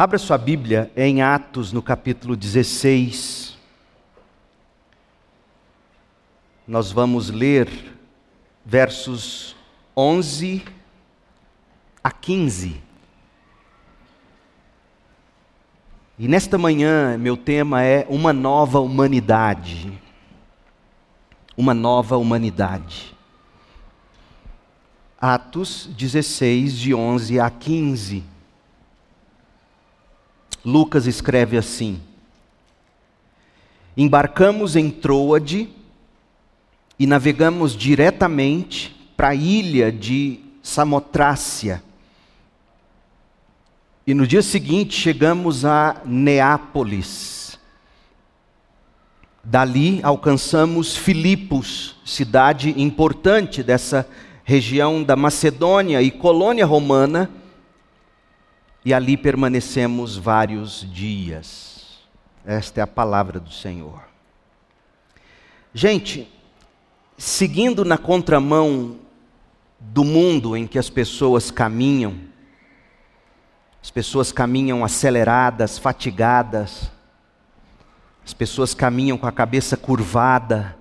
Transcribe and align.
Abra 0.00 0.16
sua 0.16 0.38
Bíblia 0.38 0.92
em 0.96 1.22
Atos, 1.22 1.72
no 1.72 1.82
capítulo 1.82 2.36
16. 2.36 3.58
Nós 6.68 6.92
vamos 6.92 7.30
ler 7.30 7.68
versos 8.64 9.56
11 9.96 10.64
a 12.04 12.12
15. 12.12 12.80
E 16.16 16.28
nesta 16.28 16.56
manhã, 16.56 17.18
meu 17.18 17.36
tema 17.36 17.82
é 17.82 18.06
uma 18.08 18.32
nova 18.32 18.78
humanidade. 18.78 19.92
Uma 21.56 21.74
nova 21.74 22.16
humanidade. 22.16 23.16
Atos 25.20 25.90
16, 25.92 26.78
de 26.78 26.94
11 26.94 27.40
a 27.40 27.50
15. 27.50 28.37
Lucas 30.68 31.06
escreve 31.06 31.56
assim: 31.56 31.98
Embarcamos 33.96 34.76
em 34.76 34.90
Troade 34.90 35.66
e 36.98 37.06
navegamos 37.06 37.74
diretamente 37.74 38.94
para 39.16 39.28
a 39.28 39.34
ilha 39.34 39.90
de 39.90 40.40
Samotrácia. 40.62 41.82
E 44.06 44.12
no 44.12 44.26
dia 44.26 44.42
seguinte 44.42 44.94
chegamos 44.94 45.64
a 45.64 46.02
Neápolis. 46.04 47.58
Dali 49.42 50.00
alcançamos 50.02 50.94
Filipos, 50.94 51.96
cidade 52.04 52.74
importante 52.76 53.62
dessa 53.62 54.06
região 54.44 55.02
da 55.02 55.16
Macedônia 55.16 56.02
e 56.02 56.10
colônia 56.10 56.66
romana 56.66 57.30
e 58.84 58.94
ali 58.94 59.16
permanecemos 59.16 60.16
vários 60.16 60.86
dias. 60.92 61.98
Esta 62.44 62.80
é 62.80 62.82
a 62.82 62.86
palavra 62.86 63.38
do 63.38 63.50
Senhor. 63.50 64.02
Gente, 65.74 66.30
seguindo 67.16 67.84
na 67.84 67.98
contramão 67.98 68.96
do 69.78 70.04
mundo 70.04 70.56
em 70.56 70.66
que 70.66 70.78
as 70.78 70.88
pessoas 70.88 71.50
caminham, 71.50 72.18
as 73.82 73.90
pessoas 73.90 74.32
caminham 74.32 74.84
aceleradas, 74.84 75.78
fatigadas, 75.78 76.90
as 78.24 78.32
pessoas 78.32 78.74
caminham 78.74 79.16
com 79.16 79.26
a 79.26 79.32
cabeça 79.32 79.76
curvada, 79.76 80.76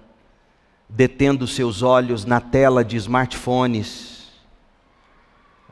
detendo 0.89 1.47
seus 1.47 1.81
olhos 1.81 2.25
na 2.25 2.39
tela 2.39 2.83
de 2.83 2.97
smartphones, 2.97 4.31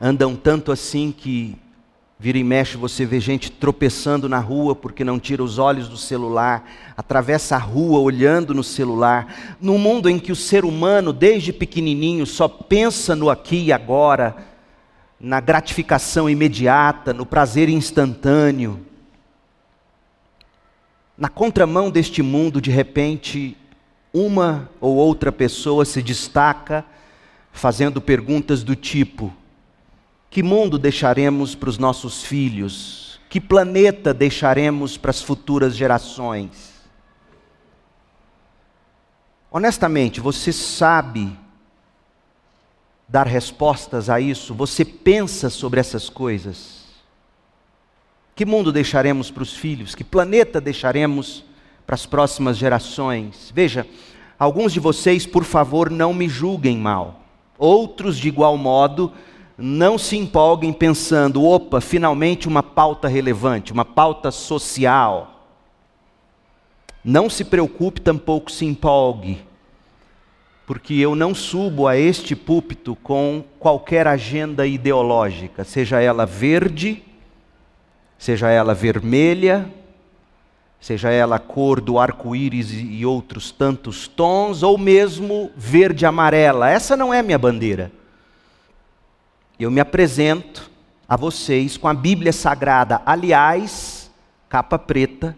andam 0.00 0.36
tanto 0.36 0.70
assim 0.70 1.10
que 1.10 1.58
Vira 2.18 2.38
e 2.38 2.44
mexe, 2.44 2.78
você 2.78 3.04
vê 3.04 3.20
gente 3.20 3.52
tropeçando 3.52 4.26
na 4.26 4.38
rua 4.38 4.74
porque 4.74 5.04
não 5.04 5.18
tira 5.18 5.42
os 5.44 5.58
olhos 5.58 5.86
do 5.86 5.98
celular, 5.98 6.66
atravessa 6.96 7.56
a 7.56 7.58
rua 7.58 8.00
olhando 8.00 8.54
no 8.54 8.64
celular. 8.64 9.56
Num 9.60 9.76
mundo 9.76 10.08
em 10.08 10.18
que 10.18 10.32
o 10.32 10.36
ser 10.36 10.64
humano, 10.64 11.12
desde 11.12 11.52
pequenininho, 11.52 12.24
só 12.24 12.48
pensa 12.48 13.14
no 13.14 13.28
aqui 13.28 13.64
e 13.64 13.72
agora, 13.72 14.34
na 15.20 15.40
gratificação 15.40 16.28
imediata, 16.28 17.12
no 17.12 17.26
prazer 17.26 17.68
instantâneo. 17.68 18.80
Na 21.18 21.28
contramão 21.28 21.90
deste 21.90 22.22
mundo, 22.22 22.62
de 22.62 22.70
repente, 22.70 23.54
uma 24.10 24.70
ou 24.80 24.96
outra 24.96 25.30
pessoa 25.30 25.84
se 25.84 26.00
destaca 26.00 26.82
fazendo 27.52 28.00
perguntas 28.00 28.62
do 28.62 28.74
tipo: 28.74 29.30
que 30.36 30.42
mundo 30.42 30.78
deixaremos 30.78 31.54
para 31.54 31.70
os 31.70 31.78
nossos 31.78 32.22
filhos? 32.22 33.18
Que 33.26 33.40
planeta 33.40 34.12
deixaremos 34.12 34.98
para 34.98 35.08
as 35.08 35.22
futuras 35.22 35.74
gerações? 35.74 36.74
Honestamente, 39.50 40.20
você 40.20 40.52
sabe 40.52 41.34
dar 43.08 43.26
respostas 43.26 44.10
a 44.10 44.20
isso? 44.20 44.52
Você 44.52 44.84
pensa 44.84 45.48
sobre 45.48 45.80
essas 45.80 46.10
coisas? 46.10 46.84
Que 48.34 48.44
mundo 48.44 48.70
deixaremos 48.70 49.30
para 49.30 49.42
os 49.42 49.56
filhos? 49.56 49.94
Que 49.94 50.04
planeta 50.04 50.60
deixaremos 50.60 51.46
para 51.86 51.94
as 51.94 52.04
próximas 52.04 52.58
gerações? 52.58 53.50
Veja, 53.54 53.86
alguns 54.38 54.74
de 54.74 54.80
vocês, 54.80 55.24
por 55.24 55.44
favor, 55.44 55.88
não 55.90 56.12
me 56.12 56.28
julguem 56.28 56.76
mal. 56.76 57.22
Outros, 57.56 58.18
de 58.18 58.28
igual 58.28 58.58
modo, 58.58 59.10
não 59.58 59.96
se 59.96 60.16
empolguem 60.16 60.72
pensando, 60.72 61.42
opa, 61.42 61.80
finalmente 61.80 62.46
uma 62.46 62.62
pauta 62.62 63.08
relevante, 63.08 63.72
uma 63.72 63.84
pauta 63.84 64.30
social. 64.30 65.48
Não 67.02 67.30
se 67.30 67.44
preocupe, 67.44 68.00
tampouco 68.00 68.50
se 68.50 68.66
empolgue, 68.66 69.42
porque 70.66 70.94
eu 70.94 71.14
não 71.14 71.34
subo 71.34 71.86
a 71.86 71.96
este 71.96 72.36
púlpito 72.36 72.96
com 72.96 73.42
qualquer 73.58 74.06
agenda 74.06 74.66
ideológica, 74.66 75.64
seja 75.64 76.00
ela 76.00 76.26
verde, 76.26 77.02
seja 78.18 78.50
ela 78.50 78.74
vermelha, 78.74 79.72
seja 80.80 81.10
ela 81.10 81.38
cor 81.38 81.80
do 81.80 81.98
arco-íris 81.98 82.72
e 82.72 83.06
outros 83.06 83.50
tantos 83.50 84.06
tons, 84.06 84.62
ou 84.62 84.76
mesmo 84.76 85.50
verde-amarela. 85.56 86.68
Essa 86.68 86.96
não 86.96 87.14
é 87.14 87.22
minha 87.22 87.38
bandeira 87.38 87.90
eu 89.64 89.70
me 89.70 89.80
apresento 89.80 90.70
a 91.08 91.16
vocês 91.16 91.76
com 91.76 91.88
a 91.88 91.94
Bíblia 91.94 92.32
Sagrada, 92.32 93.00
aliás, 93.06 94.10
capa 94.48 94.78
preta, 94.78 95.36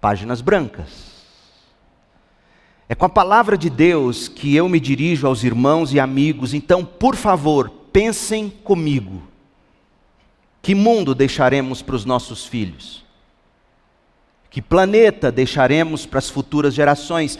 páginas 0.00 0.40
brancas. 0.40 1.08
É 2.88 2.94
com 2.94 3.04
a 3.04 3.08
palavra 3.08 3.58
de 3.58 3.68
Deus 3.68 4.28
que 4.28 4.54
eu 4.54 4.68
me 4.68 4.80
dirijo 4.80 5.26
aos 5.26 5.44
irmãos 5.44 5.92
e 5.92 6.00
amigos, 6.00 6.54
então, 6.54 6.84
por 6.84 7.16
favor, 7.16 7.68
pensem 7.92 8.48
comigo. 8.48 9.22
Que 10.62 10.74
mundo 10.74 11.14
deixaremos 11.14 11.82
para 11.82 11.96
os 11.96 12.04
nossos 12.04 12.46
filhos? 12.46 13.04
Que 14.50 14.62
planeta 14.62 15.30
deixaremos 15.30 16.06
para 16.06 16.18
as 16.18 16.30
futuras 16.30 16.74
gerações? 16.74 17.38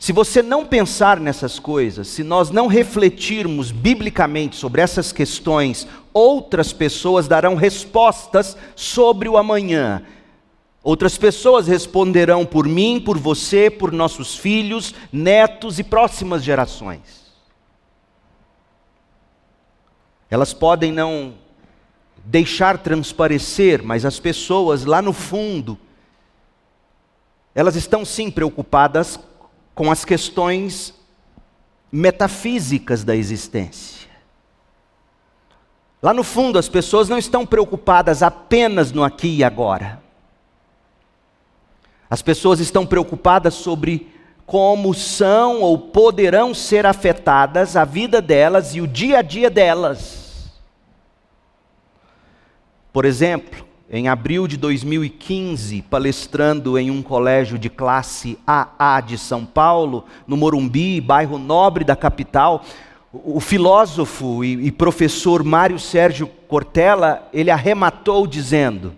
Se 0.00 0.14
você 0.14 0.42
não 0.42 0.64
pensar 0.64 1.20
nessas 1.20 1.58
coisas, 1.58 2.08
se 2.08 2.24
nós 2.24 2.50
não 2.50 2.66
refletirmos 2.66 3.70
biblicamente 3.70 4.56
sobre 4.56 4.80
essas 4.80 5.12
questões, 5.12 5.86
outras 6.10 6.72
pessoas 6.72 7.28
darão 7.28 7.54
respostas 7.54 8.56
sobre 8.74 9.28
o 9.28 9.36
amanhã. 9.36 10.02
Outras 10.82 11.18
pessoas 11.18 11.68
responderão 11.68 12.46
por 12.46 12.66
mim, 12.66 12.98
por 12.98 13.18
você, 13.18 13.68
por 13.68 13.92
nossos 13.92 14.34
filhos, 14.38 14.94
netos 15.12 15.78
e 15.78 15.84
próximas 15.84 16.42
gerações. 16.42 17.30
Elas 20.30 20.54
podem 20.54 20.92
não 20.92 21.34
deixar 22.24 22.78
transparecer, 22.78 23.82
mas 23.82 24.06
as 24.06 24.18
pessoas 24.18 24.86
lá 24.86 25.02
no 25.02 25.12
fundo, 25.12 25.78
elas 27.54 27.76
estão 27.76 28.02
sim 28.02 28.30
preocupadas 28.30 29.20
com 29.80 29.90
as 29.90 30.04
questões 30.04 30.92
metafísicas 31.90 33.02
da 33.02 33.16
existência. 33.16 34.10
Lá 36.02 36.12
no 36.12 36.22
fundo, 36.22 36.58
as 36.58 36.68
pessoas 36.68 37.08
não 37.08 37.16
estão 37.16 37.46
preocupadas 37.46 38.22
apenas 38.22 38.92
no 38.92 39.02
aqui 39.02 39.38
e 39.38 39.42
agora. 39.42 39.98
As 42.10 42.20
pessoas 42.20 42.60
estão 42.60 42.84
preocupadas 42.84 43.54
sobre 43.54 44.12
como 44.44 44.92
são 44.92 45.62
ou 45.62 45.78
poderão 45.78 46.52
ser 46.52 46.84
afetadas 46.84 47.74
a 47.74 47.86
vida 47.86 48.20
delas 48.20 48.74
e 48.74 48.82
o 48.82 48.86
dia 48.86 49.20
a 49.20 49.22
dia 49.22 49.48
delas. 49.48 50.52
Por 52.92 53.06
exemplo, 53.06 53.66
em 53.90 54.06
abril 54.08 54.46
de 54.46 54.56
2015, 54.56 55.82
palestrando 55.82 56.78
em 56.78 56.92
um 56.92 57.02
colégio 57.02 57.58
de 57.58 57.68
classe 57.68 58.38
AA 58.46 59.00
de 59.00 59.18
São 59.18 59.44
Paulo, 59.44 60.04
no 60.28 60.36
Morumbi, 60.36 61.00
bairro 61.00 61.38
nobre 61.38 61.82
da 61.82 61.96
capital, 61.96 62.64
o 63.12 63.40
filósofo 63.40 64.44
e 64.44 64.70
professor 64.70 65.42
Mário 65.42 65.80
Sérgio 65.80 66.28
Cortella, 66.46 67.28
ele 67.32 67.50
arrematou 67.50 68.24
dizendo: 68.28 68.94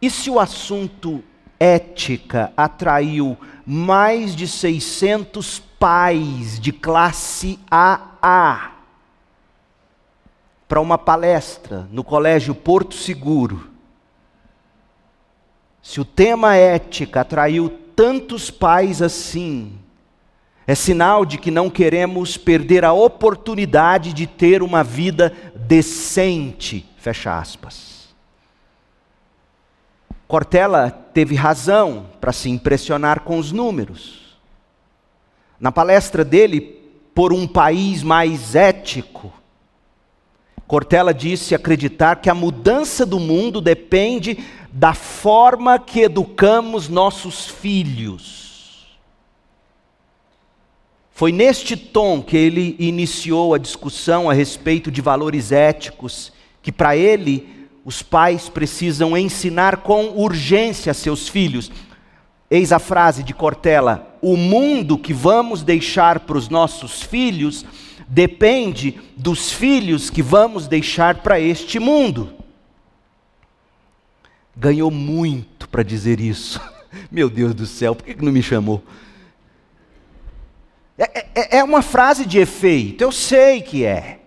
E 0.00 0.08
se 0.08 0.30
o 0.30 0.40
assunto 0.40 1.22
ética 1.60 2.50
atraiu 2.56 3.36
mais 3.66 4.34
de 4.34 4.48
600 4.48 5.62
pais 5.78 6.58
de 6.58 6.72
classe 6.72 7.58
AA 7.70 8.72
para 10.72 10.80
uma 10.80 10.96
palestra 10.96 11.86
no 11.92 12.02
Colégio 12.02 12.54
Porto 12.54 12.94
Seguro, 12.94 13.68
se 15.82 16.00
o 16.00 16.04
tema 16.04 16.56
ética 16.56 17.20
atraiu 17.20 17.68
tantos 17.94 18.50
pais 18.50 19.02
assim, 19.02 19.78
é 20.66 20.74
sinal 20.74 21.26
de 21.26 21.36
que 21.36 21.50
não 21.50 21.68
queremos 21.68 22.38
perder 22.38 22.86
a 22.86 22.92
oportunidade 22.94 24.14
de 24.14 24.26
ter 24.26 24.62
uma 24.62 24.82
vida 24.82 25.34
decente, 25.54 26.88
fecha 26.96 27.38
aspas. 27.38 28.08
Cortella 30.26 30.90
teve 30.90 31.34
razão 31.34 32.06
para 32.18 32.32
se 32.32 32.48
impressionar 32.48 33.20
com 33.20 33.36
os 33.36 33.52
números. 33.52 34.38
Na 35.60 35.70
palestra 35.70 36.24
dele, 36.24 36.62
por 37.14 37.30
um 37.30 37.46
país 37.46 38.02
mais 38.02 38.54
ético, 38.54 39.41
Cortella 40.72 41.12
disse 41.12 41.54
acreditar 41.54 42.16
que 42.16 42.30
a 42.30 42.34
mudança 42.34 43.04
do 43.04 43.20
mundo 43.20 43.60
depende 43.60 44.38
da 44.72 44.94
forma 44.94 45.78
que 45.78 46.00
educamos 46.00 46.88
nossos 46.88 47.46
filhos. 47.46 48.86
Foi 51.10 51.30
neste 51.30 51.76
tom 51.76 52.22
que 52.22 52.38
ele 52.38 52.74
iniciou 52.78 53.52
a 53.52 53.58
discussão 53.58 54.30
a 54.30 54.32
respeito 54.32 54.90
de 54.90 55.02
valores 55.02 55.52
éticos, 55.52 56.32
que 56.62 56.72
para 56.72 56.96
ele 56.96 57.68
os 57.84 58.02
pais 58.02 58.48
precisam 58.48 59.14
ensinar 59.14 59.82
com 59.82 60.06
urgência 60.16 60.92
a 60.92 60.94
seus 60.94 61.28
filhos. 61.28 61.70
Eis 62.50 62.72
a 62.72 62.78
frase 62.78 63.22
de 63.22 63.34
Cortella: 63.34 64.16
o 64.22 64.38
mundo 64.38 64.96
que 64.96 65.12
vamos 65.12 65.62
deixar 65.62 66.20
para 66.20 66.38
os 66.38 66.48
nossos 66.48 67.02
filhos 67.02 67.62
depende 68.12 69.00
dos 69.16 69.50
filhos 69.50 70.10
que 70.10 70.20
vamos 70.20 70.68
deixar 70.68 71.22
para 71.22 71.40
este 71.40 71.78
mundo. 71.80 72.34
Ganhou 74.54 74.90
muito 74.90 75.66
para 75.66 75.82
dizer 75.82 76.20
isso. 76.20 76.60
Meu 77.10 77.30
Deus 77.30 77.54
do 77.54 77.64
céu, 77.64 77.94
por 77.94 78.04
que 78.04 78.22
não 78.22 78.30
me 78.30 78.42
chamou? 78.42 78.84
É, 80.98 81.26
é, 81.34 81.58
é 81.58 81.64
uma 81.64 81.80
frase 81.80 82.26
de 82.26 82.38
efeito, 82.38 83.02
eu 83.02 83.10
sei 83.10 83.62
que 83.62 83.82
é. 83.82 84.18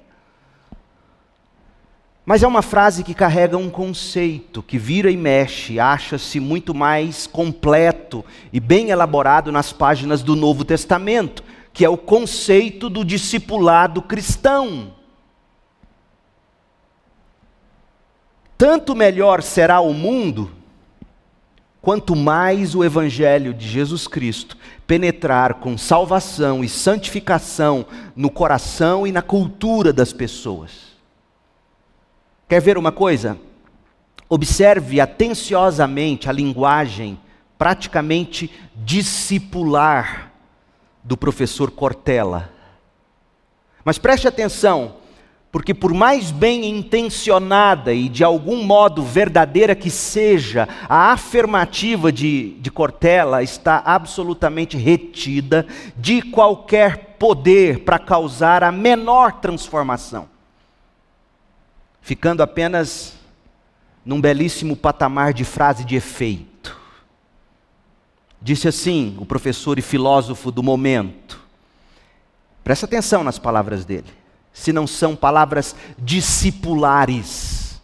Mas 2.25 2.41
é 2.41 2.47
uma 2.47 2.63
frase 2.63 3.03
que 3.03 3.13
carrega 3.13 3.55
um 3.55 3.69
conceito 3.69 4.63
que 4.63 4.79
vira 4.79 5.11
e 5.11 5.15
mexe, 5.15 5.79
acha-se 5.79 6.39
muito 6.39 6.73
mais 6.73 7.27
completo 7.27 8.25
e 8.51 8.59
bem 8.59 8.89
elaborado 8.89 9.51
nas 9.51 9.71
páginas 9.71 10.23
do 10.23 10.35
Novo 10.35 10.65
Testamento, 10.65 11.43
que 11.75 11.83
é 11.83 11.89
o 11.89 11.97
conceito 11.97 12.89
do 12.89 13.03
discipulado 13.03 14.01
cristão. 14.01 14.93
Tanto 18.57 18.95
melhor 18.95 19.43
será 19.43 19.81
o 19.81 19.93
mundo, 19.93 20.49
quanto 21.81 22.15
mais 22.15 22.75
o 22.75 22.83
Evangelho 22.83 23.53
de 23.53 23.67
Jesus 23.67 24.07
Cristo 24.07 24.57
penetrar 24.87 25.55
com 25.55 25.77
salvação 25.77 26.63
e 26.63 26.69
santificação 26.69 27.85
no 28.15 28.29
coração 28.29 29.05
e 29.05 29.11
na 29.11 29.21
cultura 29.21 29.91
das 29.91 30.13
pessoas. 30.13 30.95
Quer 32.47 32.61
ver 32.61 32.77
uma 32.77 32.93
coisa? 32.93 33.37
Observe 34.29 35.01
atenciosamente 35.01 36.29
a 36.29 36.31
linguagem 36.31 37.19
praticamente 37.57 38.49
discipular 38.77 40.34
do 41.05 41.15
professor 41.15 41.71
Cortella. 41.71 42.49
Mas 43.85 43.97
preste 43.97 44.27
atenção, 44.27 44.95
porque 45.49 45.73
por 45.73 45.93
mais 45.93 46.31
bem 46.31 46.65
intencionada 46.65 47.93
e 47.93 48.09
de 48.09 48.25
algum 48.25 48.61
modo 48.65 49.01
verdadeira 49.01 49.73
que 49.73 49.89
seja, 49.89 50.67
a 50.89 51.13
afirmativa 51.13 52.11
de, 52.11 52.57
de 52.59 52.69
Cortella 52.69 53.41
está 53.41 53.81
absolutamente 53.85 54.75
retida 54.75 55.65
de 55.95 56.21
qualquer 56.21 57.15
poder 57.17 57.85
para 57.85 57.97
causar 57.97 58.63
a 58.63 58.71
menor 58.73 59.39
transformação 59.39 60.35
ficando 62.05 62.43
apenas 62.43 63.15
num 64.05 64.21
belíssimo 64.21 64.77
patamar 64.77 65.33
de 65.33 65.43
frase 65.43 65.83
de 65.83 65.95
efeito. 65.95 66.54
Disse 68.45 68.67
assim 68.67 69.17
o 69.17 69.25
professor 69.25 69.79
e 69.79 69.81
filósofo 69.81 70.51
do 70.51 70.61
momento. 70.61 71.41
Presta 72.63 72.85
atenção 72.85 73.23
nas 73.23 73.39
palavras 73.39 73.83
dele. 73.83 74.13
Se 74.53 74.71
não 74.71 74.85
são 74.85 75.15
palavras 75.15 75.75
discipulares, 75.97 77.81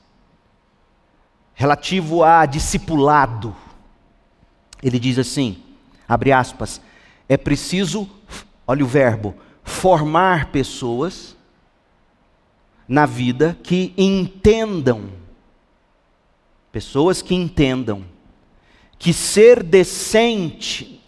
relativo 1.55 2.23
a 2.23 2.45
discipulado. 2.45 3.55
Ele 4.83 4.99
diz 4.99 5.17
assim, 5.17 5.63
abre 6.07 6.31
aspas, 6.31 6.79
é 7.27 7.37
preciso, 7.37 8.07
olha 8.67 8.85
o 8.85 8.87
verbo, 8.87 9.33
formar 9.63 10.51
pessoas 10.51 11.35
na 12.87 13.07
vida 13.07 13.57
que 13.63 13.95
entendam, 13.97 15.09
pessoas 16.71 17.19
que 17.19 17.33
entendam, 17.33 18.10
que 19.01 19.11
ser 19.13 19.63
decente 19.63 21.01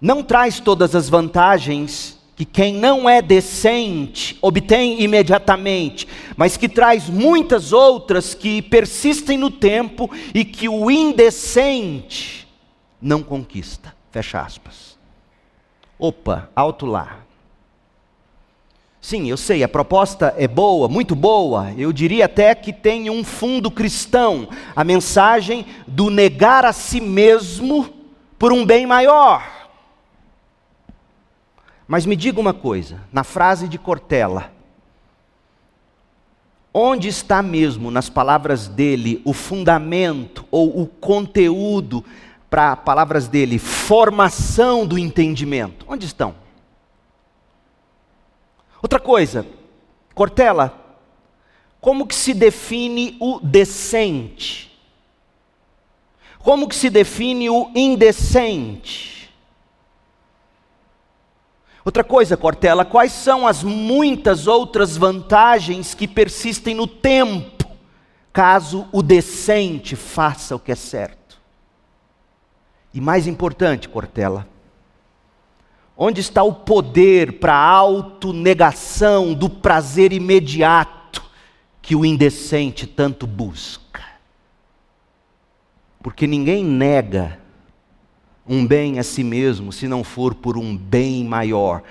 não 0.00 0.24
traz 0.24 0.58
todas 0.58 0.96
as 0.96 1.08
vantagens 1.08 2.18
que 2.34 2.44
quem 2.44 2.74
não 2.74 3.08
é 3.08 3.22
decente 3.22 4.36
obtém 4.42 5.00
imediatamente, 5.00 6.08
mas 6.36 6.56
que 6.56 6.68
traz 6.68 7.08
muitas 7.08 7.72
outras 7.72 8.34
que 8.34 8.60
persistem 8.60 9.38
no 9.38 9.52
tempo 9.52 10.10
e 10.34 10.44
que 10.44 10.68
o 10.68 10.90
indecente 10.90 12.48
não 13.00 13.22
conquista. 13.22 13.94
Fecha 14.10 14.40
aspas. 14.40 14.98
Opa, 15.96 16.50
alto 16.56 16.86
lá. 16.86 17.18
Sim, 19.00 19.30
eu 19.30 19.36
sei, 19.36 19.62
a 19.62 19.68
proposta 19.68 20.34
é 20.36 20.46
boa, 20.46 20.86
muito 20.86 21.16
boa. 21.16 21.72
Eu 21.76 21.92
diria 21.92 22.26
até 22.26 22.54
que 22.54 22.72
tem 22.72 23.08
um 23.08 23.24
fundo 23.24 23.70
cristão 23.70 24.48
a 24.76 24.84
mensagem 24.84 25.64
do 25.86 26.10
negar 26.10 26.66
a 26.66 26.72
si 26.72 27.00
mesmo 27.00 27.88
por 28.38 28.52
um 28.52 28.64
bem 28.64 28.86
maior. 28.86 29.42
Mas 31.88 32.04
me 32.04 32.14
diga 32.14 32.38
uma 32.38 32.52
coisa, 32.54 33.00
na 33.10 33.24
frase 33.24 33.66
de 33.66 33.78
Cortella, 33.78 34.52
onde 36.72 37.08
está 37.08 37.42
mesmo 37.42 37.90
nas 37.90 38.08
palavras 38.08 38.68
dele 38.68 39.20
o 39.24 39.32
fundamento 39.32 40.44
ou 40.50 40.82
o 40.82 40.86
conteúdo 40.86 42.04
para 42.48 42.76
palavras 42.76 43.26
dele, 43.26 43.58
formação 43.58 44.86
do 44.86 44.98
entendimento? 44.98 45.86
Onde 45.88 46.04
estão? 46.04 46.39
Outra 48.82 48.98
coisa, 48.98 49.46
Cortella, 50.14 50.72
como 51.80 52.06
que 52.06 52.14
se 52.14 52.34
define 52.34 53.16
o 53.20 53.40
decente? 53.40 54.70
Como 56.38 56.68
que 56.68 56.74
se 56.74 56.88
define 56.88 57.50
o 57.50 57.70
indecente? 57.74 59.30
Outra 61.84 62.04
coisa, 62.04 62.36
Cortella, 62.36 62.84
quais 62.84 63.12
são 63.12 63.46
as 63.46 63.62
muitas 63.62 64.46
outras 64.46 64.96
vantagens 64.96 65.94
que 65.94 66.06
persistem 66.06 66.74
no 66.74 66.86
tempo, 66.86 67.66
caso 68.32 68.86
o 68.92 69.02
decente 69.02 69.96
faça 69.96 70.54
o 70.54 70.60
que 70.60 70.72
é 70.72 70.76
certo? 70.76 71.40
E 72.92 73.00
mais 73.00 73.26
importante, 73.26 73.88
Cortella, 73.88 74.46
Onde 76.02 76.22
está 76.22 76.42
o 76.42 76.54
poder 76.54 77.32
para 77.40 77.52
a 77.54 77.62
autonegação 77.62 79.34
do 79.34 79.50
prazer 79.50 80.14
imediato 80.14 81.22
que 81.82 81.94
o 81.94 82.06
indecente 82.06 82.86
tanto 82.86 83.26
busca? 83.26 84.02
Porque 86.02 86.26
ninguém 86.26 86.64
nega 86.64 87.38
um 88.48 88.66
bem 88.66 88.98
a 88.98 89.02
si 89.02 89.22
mesmo 89.22 89.70
se 89.70 89.86
não 89.86 90.02
for 90.02 90.34
por 90.34 90.56
um 90.56 90.74
bem 90.74 91.22
maior. 91.22 91.82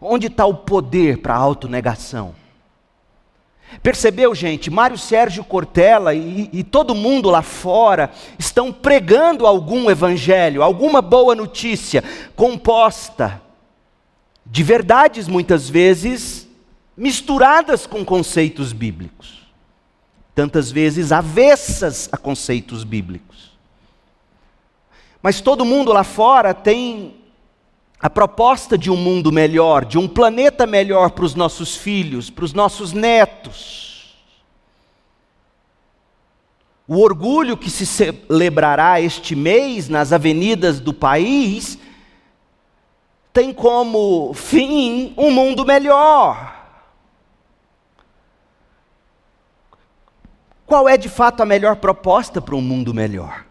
Onde 0.00 0.26
está 0.26 0.44
o 0.44 0.54
poder 0.54 1.18
para 1.18 1.34
a 1.34 1.38
autonegação? 1.38 2.34
Percebeu, 3.80 4.34
gente? 4.34 4.72
Mário 4.72 4.98
Sérgio 4.98 5.44
Cortella 5.44 6.12
e, 6.12 6.50
e, 6.52 6.64
todo 6.64 6.96
mundo 6.96 7.30
lá 7.30 7.42
fora 7.42 8.10
estão 8.36 8.72
pregando 8.72 9.46
algum 9.46 9.88
evangelho, 9.88 10.64
alguma 10.64 11.00
boa 11.00 11.36
notícia, 11.36 12.02
composta 12.34 13.40
de 14.44 14.62
verdades 14.62 15.28
muitas 15.28 15.68
vezes 15.68 16.48
misturadas 16.96 17.86
com 17.86 18.04
conceitos 18.04 18.72
bíblicos, 18.72 19.42
tantas 20.34 20.70
vezes 20.70 21.12
avessas 21.12 22.08
a 22.12 22.16
conceitos 22.16 22.84
bíblicos. 22.84 23.52
Mas 25.22 25.40
todo 25.40 25.64
mundo 25.64 25.92
lá 25.92 26.04
fora 26.04 26.52
tem 26.52 27.16
a 28.00 28.10
proposta 28.10 28.76
de 28.76 28.90
um 28.90 28.96
mundo 28.96 29.30
melhor, 29.30 29.84
de 29.84 29.96
um 29.96 30.08
planeta 30.08 30.66
melhor 30.66 31.12
para 31.12 31.24
os 31.24 31.36
nossos 31.36 31.76
filhos, 31.76 32.28
para 32.28 32.44
os 32.44 32.52
nossos 32.52 32.92
netos. 32.92 34.16
O 36.88 36.98
orgulho 36.98 37.56
que 37.56 37.70
se 37.70 37.86
celebrará 37.86 39.00
este 39.00 39.36
mês 39.36 39.88
nas 39.88 40.12
avenidas 40.12 40.80
do 40.80 40.92
país 40.92 41.78
tem 43.32 43.52
como 43.52 44.34
fim 44.34 45.14
um 45.16 45.30
mundo 45.30 45.64
melhor. 45.64 46.60
Qual 50.66 50.88
é 50.88 50.96
de 50.96 51.08
fato 51.08 51.42
a 51.42 51.46
melhor 51.46 51.76
proposta 51.76 52.40
para 52.40 52.54
um 52.54 52.60
mundo 52.60 52.94
melhor? 52.94 53.44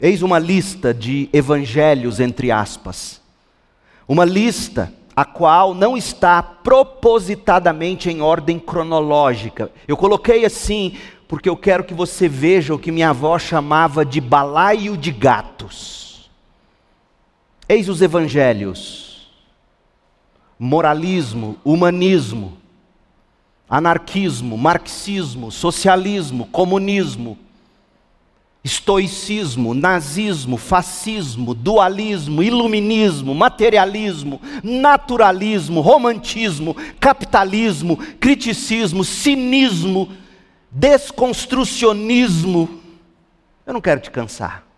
Eis 0.00 0.22
uma 0.22 0.38
lista 0.38 0.94
de 0.94 1.28
evangelhos, 1.32 2.20
entre 2.20 2.50
aspas. 2.50 3.20
Uma 4.08 4.24
lista 4.24 4.92
a 5.14 5.24
qual 5.24 5.74
não 5.74 5.96
está 5.96 6.42
propositadamente 6.42 8.08
em 8.08 8.22
ordem 8.22 8.58
cronológica. 8.58 9.70
Eu 9.86 9.96
coloquei 9.96 10.44
assim 10.46 10.96
porque 11.28 11.48
eu 11.48 11.56
quero 11.56 11.84
que 11.84 11.94
você 11.94 12.28
veja 12.28 12.74
o 12.74 12.78
que 12.78 12.90
minha 12.90 13.10
avó 13.10 13.38
chamava 13.38 14.04
de 14.04 14.20
balaio 14.20 14.96
de 14.96 15.12
gatos. 15.12 15.99
Eis 17.70 17.88
os 17.88 18.02
evangelhos: 18.02 19.30
moralismo, 20.58 21.56
humanismo, 21.64 22.58
anarquismo, 23.68 24.58
marxismo, 24.58 25.52
socialismo, 25.52 26.46
comunismo 26.46 27.38
estoicismo, 28.62 29.72
nazismo, 29.72 30.56
fascismo, 30.56 31.54
dualismo, 31.54 32.42
iluminismo, 32.42 33.34
materialismo, 33.34 34.40
naturalismo, 34.62 35.80
romantismo, 35.80 36.76
capitalismo, 36.98 37.96
criticismo, 38.18 39.02
cinismo, 39.02 40.12
desconstrucionismo. 40.70 42.68
Eu 43.66 43.72
não 43.72 43.80
quero 43.80 44.00
te 44.00 44.10
cansar. 44.10 44.69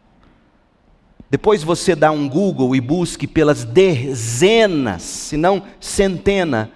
Depois 1.33 1.63
você 1.63 1.97
dá 1.97 2.11
um 2.11 2.29
Google 2.29 2.77
e 2.77 2.81
busque 2.81 3.27
pelas 3.27 3.65
dezenas, 3.65 5.01
se 5.01 5.35
não 5.35 5.63
centena, 5.81 6.71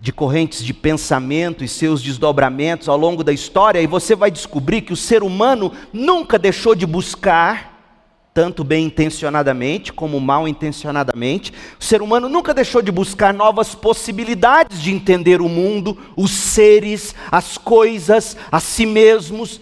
de 0.00 0.12
correntes 0.12 0.64
de 0.64 0.74
pensamento 0.74 1.62
e 1.62 1.68
seus 1.68 2.02
desdobramentos 2.02 2.88
ao 2.88 2.96
longo 2.96 3.22
da 3.22 3.32
história, 3.32 3.80
e 3.80 3.86
você 3.86 4.16
vai 4.16 4.32
descobrir 4.32 4.80
que 4.80 4.92
o 4.92 4.96
ser 4.96 5.22
humano 5.22 5.70
nunca 5.92 6.40
deixou 6.40 6.74
de 6.74 6.84
buscar, 6.84 7.78
tanto 8.34 8.64
bem 8.64 8.86
intencionadamente 8.86 9.92
como 9.92 10.18
mal 10.18 10.48
intencionadamente, 10.48 11.52
o 11.78 11.84
ser 11.84 12.02
humano 12.02 12.28
nunca 12.28 12.52
deixou 12.52 12.82
de 12.82 12.90
buscar 12.90 13.32
novas 13.32 13.76
possibilidades 13.76 14.82
de 14.82 14.90
entender 14.90 15.40
o 15.40 15.48
mundo, 15.48 15.96
os 16.16 16.32
seres, 16.32 17.14
as 17.30 17.56
coisas, 17.56 18.36
a 18.50 18.58
si 18.58 18.84
mesmos, 18.84 19.60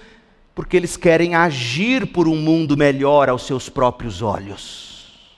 porque 0.59 0.77
eles 0.77 0.97
querem 0.97 1.37
agir 1.37 2.05
por 2.05 2.27
um 2.27 2.35
mundo 2.35 2.77
melhor 2.77 3.29
aos 3.29 3.47
seus 3.47 3.69
próprios 3.69 4.23
olhos. 4.23 5.33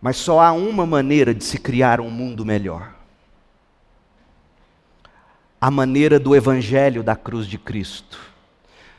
Mas 0.00 0.16
só 0.16 0.40
há 0.40 0.50
uma 0.50 0.84
maneira 0.84 1.32
de 1.32 1.44
se 1.44 1.58
criar 1.58 2.00
um 2.00 2.10
mundo 2.10 2.44
melhor. 2.44 2.92
A 5.60 5.70
maneira 5.70 6.18
do 6.18 6.34
Evangelho 6.34 7.04
da 7.04 7.14
cruz 7.14 7.46
de 7.46 7.56
Cristo. 7.56 8.18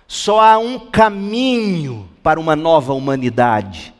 Só 0.07 0.39
há 0.39 0.57
um 0.57 0.79
caminho 0.89 2.07
para 2.23 2.39
uma 2.39 2.55
nova 2.55 2.93
humanidade. 2.93 3.93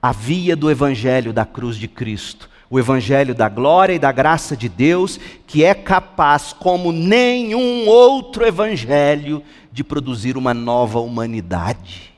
A 0.00 0.12
via 0.12 0.54
do 0.54 0.70
Evangelho 0.70 1.32
da 1.32 1.44
cruz 1.44 1.76
de 1.76 1.88
Cristo. 1.88 2.48
O 2.74 2.78
Evangelho 2.80 3.36
da 3.36 3.48
glória 3.48 3.92
e 3.92 4.00
da 4.00 4.10
graça 4.10 4.56
de 4.56 4.68
Deus, 4.68 5.20
que 5.46 5.62
é 5.62 5.74
capaz, 5.74 6.52
como 6.52 6.90
nenhum 6.90 7.86
outro 7.86 8.44
Evangelho, 8.44 9.44
de 9.70 9.84
produzir 9.84 10.36
uma 10.36 10.52
nova 10.52 10.98
humanidade. 10.98 12.12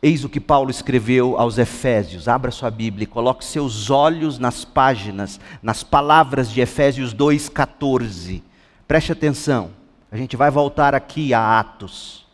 Eis 0.00 0.22
o 0.22 0.28
que 0.28 0.38
Paulo 0.38 0.70
escreveu 0.70 1.36
aos 1.36 1.58
Efésios. 1.58 2.28
Abra 2.28 2.52
sua 2.52 2.70
Bíblia 2.70 3.02
e 3.02 3.08
coloque 3.08 3.44
seus 3.44 3.90
olhos 3.90 4.38
nas 4.38 4.64
páginas, 4.64 5.40
nas 5.60 5.82
palavras 5.82 6.48
de 6.48 6.60
Efésios 6.60 7.12
2,14. 7.12 8.40
Preste 8.86 9.10
atenção, 9.10 9.70
a 10.12 10.16
gente 10.16 10.36
vai 10.36 10.48
voltar 10.48 10.94
aqui 10.94 11.34
a 11.34 11.58
Atos. 11.58 12.24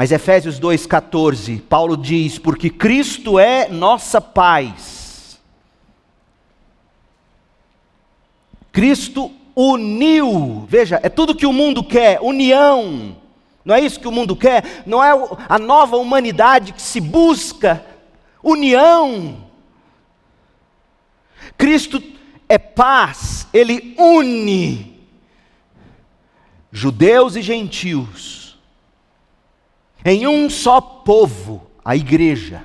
Mas 0.00 0.10
Efésios 0.10 0.58
2,14, 0.58 1.60
Paulo 1.60 1.94
diz: 1.94 2.38
Porque 2.38 2.70
Cristo 2.70 3.38
é 3.38 3.68
nossa 3.68 4.18
paz. 4.18 5.38
Cristo 8.72 9.30
uniu, 9.54 10.64
veja, 10.66 10.98
é 11.02 11.10
tudo 11.10 11.34
que 11.34 11.44
o 11.44 11.52
mundo 11.52 11.84
quer: 11.84 12.18
união 12.22 13.14
não 13.62 13.74
é 13.74 13.80
isso 13.82 14.00
que 14.00 14.08
o 14.08 14.10
mundo 14.10 14.34
quer? 14.34 14.82
Não 14.86 15.04
é 15.04 15.10
a 15.46 15.58
nova 15.58 15.98
humanidade 15.98 16.72
que 16.72 16.80
se 16.80 16.98
busca 16.98 17.84
união. 18.42 19.44
Cristo 21.58 22.02
é 22.48 22.56
paz, 22.56 23.46
ele 23.52 23.94
une 23.98 24.98
judeus 26.72 27.36
e 27.36 27.42
gentios 27.42 28.39
em 30.04 30.26
um 30.26 30.48
só 30.48 30.80
povo, 30.80 31.66
a 31.84 31.96
igreja. 31.96 32.64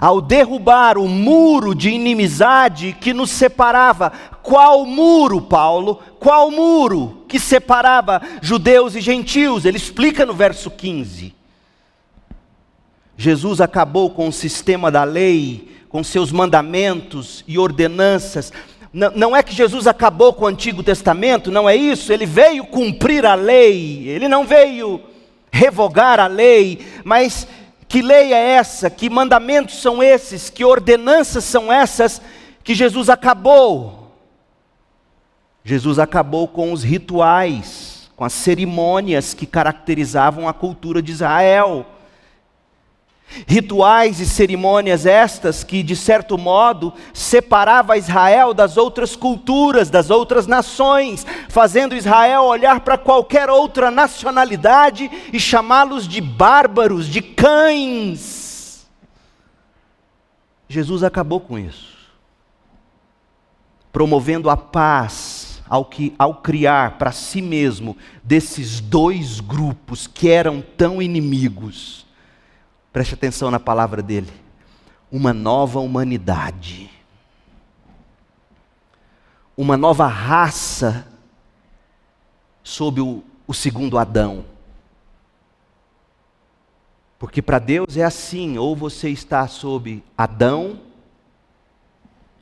Ao 0.00 0.20
derrubar 0.20 0.98
o 0.98 1.06
muro 1.06 1.74
de 1.74 1.90
inimizade 1.90 2.96
que 3.00 3.12
nos 3.12 3.30
separava, 3.30 4.12
qual 4.42 4.84
muro, 4.86 5.42
Paulo? 5.42 6.00
Qual 6.18 6.50
muro 6.50 7.24
que 7.28 7.38
separava 7.38 8.20
judeus 8.40 8.94
e 8.94 9.00
gentios? 9.00 9.64
Ele 9.64 9.76
explica 9.76 10.26
no 10.26 10.34
verso 10.34 10.70
15. 10.70 11.34
Jesus 13.16 13.60
acabou 13.60 14.10
com 14.10 14.28
o 14.28 14.32
sistema 14.32 14.90
da 14.90 15.04
lei, 15.04 15.68
com 15.88 16.02
seus 16.02 16.32
mandamentos 16.32 17.44
e 17.46 17.58
ordenanças. 17.58 18.52
Não, 18.92 19.34
é 19.34 19.42
que 19.42 19.54
Jesus 19.54 19.86
acabou 19.86 20.32
com 20.32 20.44
o 20.44 20.48
Antigo 20.48 20.82
Testamento, 20.82 21.50
não 21.50 21.68
é 21.68 21.76
isso. 21.76 22.12
Ele 22.12 22.26
veio 22.26 22.64
cumprir 22.64 23.24
a 23.26 23.34
lei, 23.34 24.08
ele 24.08 24.28
não 24.28 24.44
veio 24.44 25.00
revogar 25.54 26.18
a 26.18 26.26
lei, 26.26 26.84
mas 27.04 27.46
que 27.86 28.02
lei 28.02 28.32
é 28.32 28.54
essa? 28.54 28.90
Que 28.90 29.08
mandamentos 29.08 29.80
são 29.80 30.02
esses? 30.02 30.50
Que 30.50 30.64
ordenanças 30.64 31.44
são 31.44 31.72
essas 31.72 32.20
que 32.64 32.74
Jesus 32.74 33.08
acabou? 33.08 34.10
Jesus 35.62 36.00
acabou 36.00 36.48
com 36.48 36.72
os 36.72 36.82
rituais, 36.82 38.10
com 38.16 38.24
as 38.24 38.32
cerimônias 38.32 39.32
que 39.32 39.46
caracterizavam 39.46 40.48
a 40.48 40.52
cultura 40.52 41.00
de 41.00 41.12
Israel. 41.12 41.86
Rituais 43.46 44.20
e 44.20 44.26
cerimônias 44.26 45.06
estas 45.06 45.64
que, 45.64 45.82
de 45.82 45.96
certo 45.96 46.38
modo, 46.38 46.92
separava 47.12 47.96
Israel 47.96 48.54
das 48.54 48.76
outras 48.76 49.16
culturas, 49.16 49.90
das 49.90 50.08
outras 50.08 50.46
nações, 50.46 51.26
fazendo 51.48 51.96
Israel 51.96 52.44
olhar 52.44 52.80
para 52.80 52.96
qualquer 52.96 53.50
outra 53.50 53.90
nacionalidade 53.90 55.10
e 55.32 55.40
chamá-los 55.40 56.06
de 56.06 56.20
bárbaros, 56.20 57.08
de 57.08 57.20
cães. 57.20 58.86
Jesus 60.68 61.02
acabou 61.02 61.40
com 61.40 61.58
isso, 61.58 61.94
promovendo 63.92 64.48
a 64.48 64.56
paz 64.56 65.62
ao, 65.68 65.84
que, 65.84 66.14
ao 66.18 66.36
criar 66.36 66.98
para 66.98 67.10
si 67.10 67.42
mesmo 67.42 67.96
desses 68.22 68.80
dois 68.80 69.40
grupos 69.40 70.06
que 70.06 70.28
eram 70.30 70.62
tão 70.76 71.02
inimigos 71.02 72.03
Preste 72.94 73.14
atenção 73.14 73.50
na 73.50 73.58
palavra 73.58 74.00
dele. 74.00 74.32
Uma 75.10 75.32
nova 75.32 75.80
humanidade. 75.80 76.88
Uma 79.56 79.76
nova 79.76 80.06
raça 80.06 81.04
sob 82.62 83.00
o, 83.00 83.24
o 83.48 83.52
segundo 83.52 83.98
Adão. 83.98 84.44
Porque 87.18 87.42
para 87.42 87.58
Deus 87.58 87.96
é 87.96 88.04
assim: 88.04 88.58
ou 88.58 88.76
você 88.76 89.08
está 89.08 89.48
sob 89.48 90.00
Adão, 90.16 90.78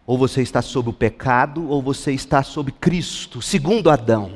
ou 0.06 0.18
você 0.18 0.42
está 0.42 0.60
sob 0.60 0.90
o 0.90 0.92
pecado, 0.92 1.66
ou 1.66 1.80
você 1.80 2.12
está 2.12 2.42
sob 2.42 2.70
Cristo, 2.72 3.40
segundo 3.40 3.88
Adão. 3.88 4.34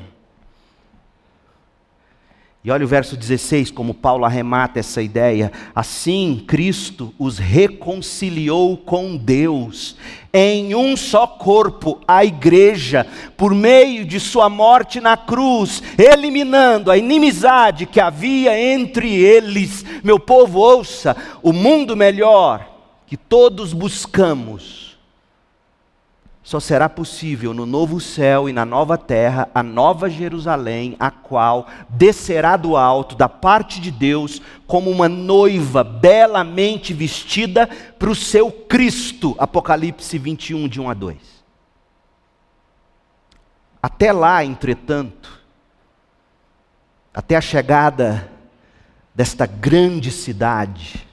E 2.66 2.70
olha 2.72 2.84
o 2.84 2.88
verso 2.88 3.16
16, 3.16 3.70
como 3.70 3.94
Paulo 3.94 4.24
arremata 4.24 4.80
essa 4.80 5.00
ideia. 5.00 5.52
Assim, 5.72 6.42
Cristo 6.48 7.14
os 7.16 7.38
reconciliou 7.38 8.76
com 8.76 9.16
Deus 9.16 9.94
em 10.32 10.74
um 10.74 10.96
só 10.96 11.28
corpo, 11.28 12.00
a 12.08 12.24
igreja, 12.24 13.06
por 13.36 13.54
meio 13.54 14.04
de 14.04 14.18
sua 14.18 14.50
morte 14.50 15.00
na 15.00 15.16
cruz, 15.16 15.80
eliminando 15.96 16.90
a 16.90 16.98
inimizade 16.98 17.86
que 17.86 18.00
havia 18.00 18.58
entre 18.58 19.14
eles. 19.14 19.84
Meu 20.02 20.18
povo, 20.18 20.58
ouça: 20.58 21.16
o 21.44 21.52
mundo 21.52 21.96
melhor 21.96 22.68
que 23.06 23.16
todos 23.16 23.72
buscamos 23.72 24.85
só 26.46 26.60
será 26.60 26.88
possível 26.88 27.52
no 27.52 27.66
novo 27.66 28.00
céu 28.00 28.48
e 28.48 28.52
na 28.52 28.64
nova 28.64 28.96
terra, 28.96 29.50
a 29.52 29.64
nova 29.64 30.08
Jerusalém, 30.08 30.94
a 30.96 31.10
qual 31.10 31.66
descerá 31.88 32.56
do 32.56 32.76
alto, 32.76 33.16
da 33.16 33.28
parte 33.28 33.80
de 33.80 33.90
Deus, 33.90 34.40
como 34.64 34.88
uma 34.88 35.08
noiva 35.08 35.82
belamente 35.82 36.94
vestida 36.94 37.66
para 37.98 38.08
o 38.08 38.14
seu 38.14 38.52
Cristo. 38.52 39.34
Apocalipse 39.40 40.16
21, 40.18 40.68
de 40.68 40.80
1 40.80 40.88
a 40.88 40.94
2. 40.94 41.18
Até 43.82 44.12
lá, 44.12 44.44
entretanto, 44.44 45.42
até 47.12 47.34
a 47.34 47.40
chegada 47.40 48.30
desta 49.12 49.46
grande 49.46 50.12
cidade, 50.12 51.08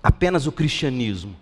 apenas 0.00 0.46
o 0.46 0.52
cristianismo 0.52 1.34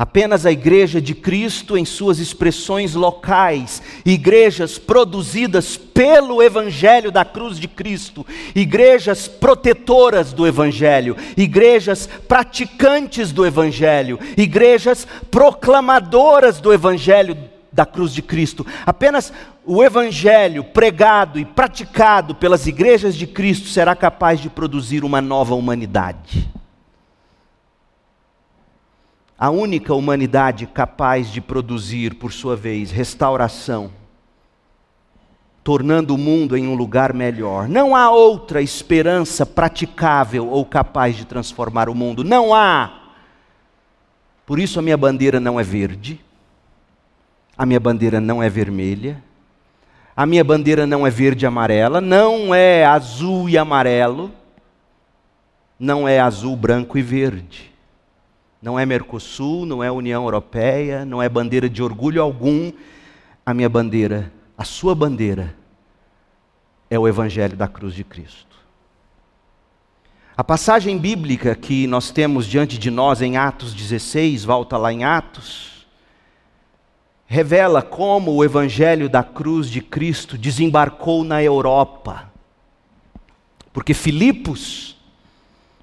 Apenas 0.00 0.46
a 0.46 0.50
igreja 0.50 0.98
de 0.98 1.14
Cristo 1.14 1.76
em 1.76 1.84
suas 1.84 2.18
expressões 2.18 2.94
locais, 2.94 3.82
igrejas 4.02 4.78
produzidas 4.78 5.76
pelo 5.76 6.42
Evangelho 6.42 7.12
da 7.12 7.22
cruz 7.22 7.58
de 7.58 7.68
Cristo, 7.68 8.26
igrejas 8.54 9.28
protetoras 9.28 10.32
do 10.32 10.46
Evangelho, 10.46 11.18
igrejas 11.36 12.08
praticantes 12.26 13.30
do 13.30 13.44
Evangelho, 13.44 14.18
igrejas 14.38 15.06
proclamadoras 15.30 16.62
do 16.62 16.72
Evangelho 16.72 17.36
da 17.70 17.84
cruz 17.84 18.14
de 18.14 18.22
Cristo. 18.22 18.66
Apenas 18.86 19.30
o 19.66 19.84
Evangelho 19.84 20.64
pregado 20.64 21.38
e 21.38 21.44
praticado 21.44 22.34
pelas 22.34 22.66
igrejas 22.66 23.14
de 23.14 23.26
Cristo 23.26 23.68
será 23.68 23.94
capaz 23.94 24.40
de 24.40 24.48
produzir 24.48 25.04
uma 25.04 25.20
nova 25.20 25.54
humanidade 25.54 26.48
a 29.40 29.48
única 29.48 29.94
humanidade 29.94 30.66
capaz 30.66 31.28
de 31.28 31.40
produzir, 31.40 32.16
por 32.16 32.30
sua 32.30 32.54
vez, 32.54 32.90
restauração, 32.90 33.90
tornando 35.64 36.14
o 36.14 36.18
mundo 36.18 36.58
em 36.58 36.68
um 36.68 36.74
lugar 36.74 37.14
melhor. 37.14 37.66
Não 37.66 37.96
há 37.96 38.10
outra 38.10 38.60
esperança 38.60 39.46
praticável 39.46 40.46
ou 40.46 40.62
capaz 40.66 41.16
de 41.16 41.24
transformar 41.24 41.88
o 41.88 41.94
mundo. 41.94 42.22
Não 42.22 42.54
há. 42.54 43.12
Por 44.44 44.58
isso 44.58 44.78
a 44.78 44.82
minha 44.82 44.96
bandeira 44.98 45.40
não 45.40 45.58
é 45.58 45.62
verde, 45.62 46.20
a 47.56 47.64
minha 47.64 47.80
bandeira 47.80 48.20
não 48.20 48.42
é 48.42 48.50
vermelha, 48.50 49.24
a 50.14 50.26
minha 50.26 50.44
bandeira 50.44 50.86
não 50.86 51.06
é 51.06 51.10
verde 51.10 51.46
e 51.46 51.48
amarela, 51.48 51.98
não 51.98 52.54
é 52.54 52.84
azul 52.84 53.48
e 53.48 53.56
amarelo, 53.56 54.30
não 55.78 56.06
é 56.06 56.20
azul, 56.20 56.54
branco 56.56 56.98
e 56.98 57.02
verde. 57.02 57.69
Não 58.60 58.78
é 58.78 58.84
Mercosul, 58.84 59.64
não 59.64 59.82
é 59.82 59.90
União 59.90 60.24
Europeia, 60.24 61.04
não 61.04 61.22
é 61.22 61.28
bandeira 61.28 61.68
de 61.68 61.82
orgulho 61.82 62.22
algum. 62.22 62.72
A 63.44 63.54
minha 63.54 63.68
bandeira, 63.68 64.32
a 64.56 64.64
sua 64.64 64.94
bandeira, 64.94 65.56
é 66.90 66.98
o 66.98 67.08
Evangelho 67.08 67.56
da 67.56 67.66
cruz 67.66 67.94
de 67.94 68.04
Cristo. 68.04 68.50
A 70.36 70.44
passagem 70.44 70.98
bíblica 70.98 71.54
que 71.54 71.86
nós 71.86 72.10
temos 72.10 72.46
diante 72.46 72.78
de 72.78 72.90
nós 72.90 73.20
em 73.22 73.36
Atos 73.36 73.74
16, 73.74 74.44
volta 74.44 74.76
lá 74.76 74.92
em 74.92 75.04
Atos, 75.04 75.86
revela 77.26 77.80
como 77.80 78.32
o 78.32 78.44
Evangelho 78.44 79.08
da 79.08 79.22
cruz 79.22 79.68
de 79.68 79.80
Cristo 79.80 80.36
desembarcou 80.36 81.22
na 81.24 81.42
Europa. 81.42 82.30
Porque 83.72 83.94
Filipos, 83.94 84.96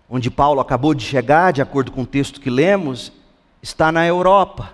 onde 0.10 0.32
Paulo 0.32 0.62
acabou 0.62 0.94
de 0.94 1.04
chegar, 1.04 1.52
de 1.52 1.62
acordo 1.62 1.92
com 1.92 2.02
o 2.02 2.08
texto 2.08 2.40
que 2.40 2.50
lemos, 2.50 3.12
está 3.62 3.92
na 3.92 4.06
Europa. 4.06 4.74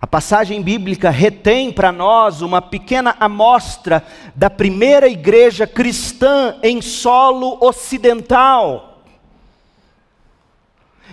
A 0.00 0.06
passagem 0.06 0.60
bíblica 0.60 1.10
retém 1.10 1.70
para 1.70 1.92
nós 1.92 2.42
uma 2.42 2.60
pequena 2.60 3.14
amostra 3.20 4.04
da 4.34 4.50
primeira 4.50 5.06
igreja 5.06 5.66
cristã 5.66 6.56
em 6.62 6.82
solo 6.82 7.56
ocidental. 7.60 8.91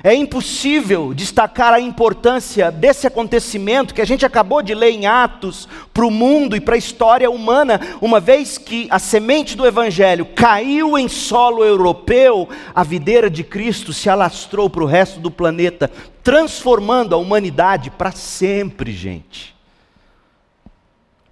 É 0.01 0.13
impossível 0.13 1.13
destacar 1.13 1.73
a 1.73 1.79
importância 1.79 2.71
desse 2.71 3.05
acontecimento 3.05 3.93
que 3.93 4.01
a 4.01 4.05
gente 4.05 4.25
acabou 4.25 4.61
de 4.61 4.73
ler 4.73 4.91
em 4.91 5.05
Atos 5.05 5.67
para 5.93 6.05
o 6.05 6.11
mundo 6.11 6.55
e 6.55 6.61
para 6.61 6.75
a 6.75 6.77
história 6.77 7.29
humana, 7.29 7.81
uma 8.01 8.19
vez 8.19 8.57
que 8.57 8.87
a 8.89 8.97
semente 8.97 9.57
do 9.57 9.67
Evangelho 9.67 10.25
caiu 10.25 10.97
em 10.97 11.09
solo 11.09 11.65
europeu, 11.65 12.47
a 12.73 12.83
videira 12.83 13.29
de 13.29 13.43
Cristo 13.43 13.91
se 13.91 14.09
alastrou 14.09 14.69
para 14.69 14.83
o 14.83 14.87
resto 14.87 15.19
do 15.19 15.29
planeta, 15.29 15.91
transformando 16.23 17.13
a 17.13 17.17
humanidade 17.17 17.91
para 17.91 18.11
sempre, 18.11 18.93
gente. 18.93 19.53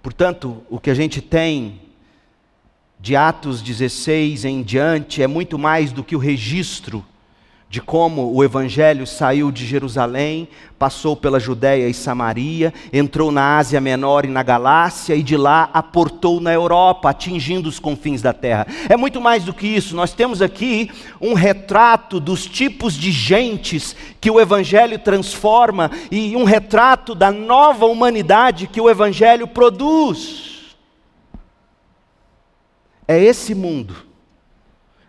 Portanto, 0.02 0.62
o 0.68 0.78
que 0.78 0.90
a 0.90 0.94
gente 0.94 1.22
tem 1.22 1.80
de 3.00 3.16
Atos 3.16 3.62
16 3.62 4.44
em 4.44 4.62
diante 4.62 5.22
é 5.22 5.26
muito 5.26 5.58
mais 5.58 5.90
do 5.90 6.04
que 6.04 6.16
o 6.16 6.18
registro 6.18 7.04
de 7.70 7.82
como 7.82 8.34
o 8.34 8.42
evangelho 8.42 9.06
saiu 9.06 9.52
de 9.52 9.66
Jerusalém, 9.66 10.48
passou 10.78 11.14
pela 11.14 11.38
Judéia 11.38 11.86
e 11.86 11.92
Samaria, 11.92 12.72
entrou 12.90 13.30
na 13.30 13.58
Ásia 13.58 13.78
Menor 13.78 14.24
e 14.24 14.28
na 14.28 14.42
Galácia 14.42 15.14
e 15.14 15.22
de 15.22 15.36
lá 15.36 15.68
aportou 15.74 16.40
na 16.40 16.50
Europa, 16.50 17.10
atingindo 17.10 17.68
os 17.68 17.78
confins 17.78 18.22
da 18.22 18.32
terra. 18.32 18.66
É 18.88 18.96
muito 18.96 19.20
mais 19.20 19.44
do 19.44 19.52
que 19.52 19.66
isso. 19.66 19.94
Nós 19.94 20.14
temos 20.14 20.40
aqui 20.40 20.90
um 21.20 21.34
retrato 21.34 22.18
dos 22.18 22.46
tipos 22.46 22.94
de 22.94 23.12
gentes 23.12 23.94
que 24.18 24.30
o 24.30 24.40
evangelho 24.40 24.98
transforma 24.98 25.90
e 26.10 26.34
um 26.36 26.44
retrato 26.44 27.14
da 27.14 27.30
nova 27.30 27.84
humanidade 27.84 28.66
que 28.66 28.80
o 28.80 28.88
evangelho 28.88 29.46
produz. 29.46 30.74
É 33.06 33.22
esse 33.22 33.54
mundo 33.54 34.07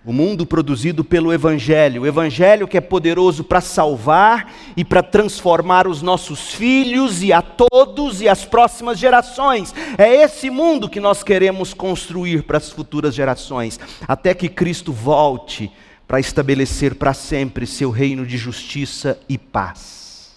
o 0.10 0.12
mundo 0.12 0.44
produzido 0.44 1.04
pelo 1.04 1.32
Evangelho, 1.32 2.02
o 2.02 2.08
Evangelho 2.08 2.68
que 2.68 2.76
é 2.76 2.82
poderoso 2.82 3.44
para 3.44 3.62
salvar 3.62 4.52
e 4.76 4.84
para 4.84 5.04
transformar 5.04 5.88
os 5.88 6.02
nossos 6.02 6.52
filhos 6.52 7.22
e 7.22 7.32
a 7.32 7.44
todos 7.44 8.20
e 8.20 8.28
as 8.28 8.44
próximas 8.44 8.98
gerações. 8.98 9.72
É 10.00 10.24
esse 10.24 10.50
mundo 10.50 10.90
que 10.90 11.00
nós 11.00 11.22
queremos 11.22 11.76
construir 11.76 12.42
para 12.42 12.58
as 12.58 12.72
futuras 12.72 13.14
gerações, 13.14 13.80
até 14.08 14.34
que 14.34 14.50
Cristo 14.50 14.92
volte 14.92 15.72
para 16.08 16.20
estabelecer 16.20 16.96
para 16.96 17.14
sempre 17.14 17.68
seu 17.68 17.92
reino 17.92 18.26
de 18.26 18.36
justiça 18.36 19.20
e 19.30 19.38
paz. 19.38 20.32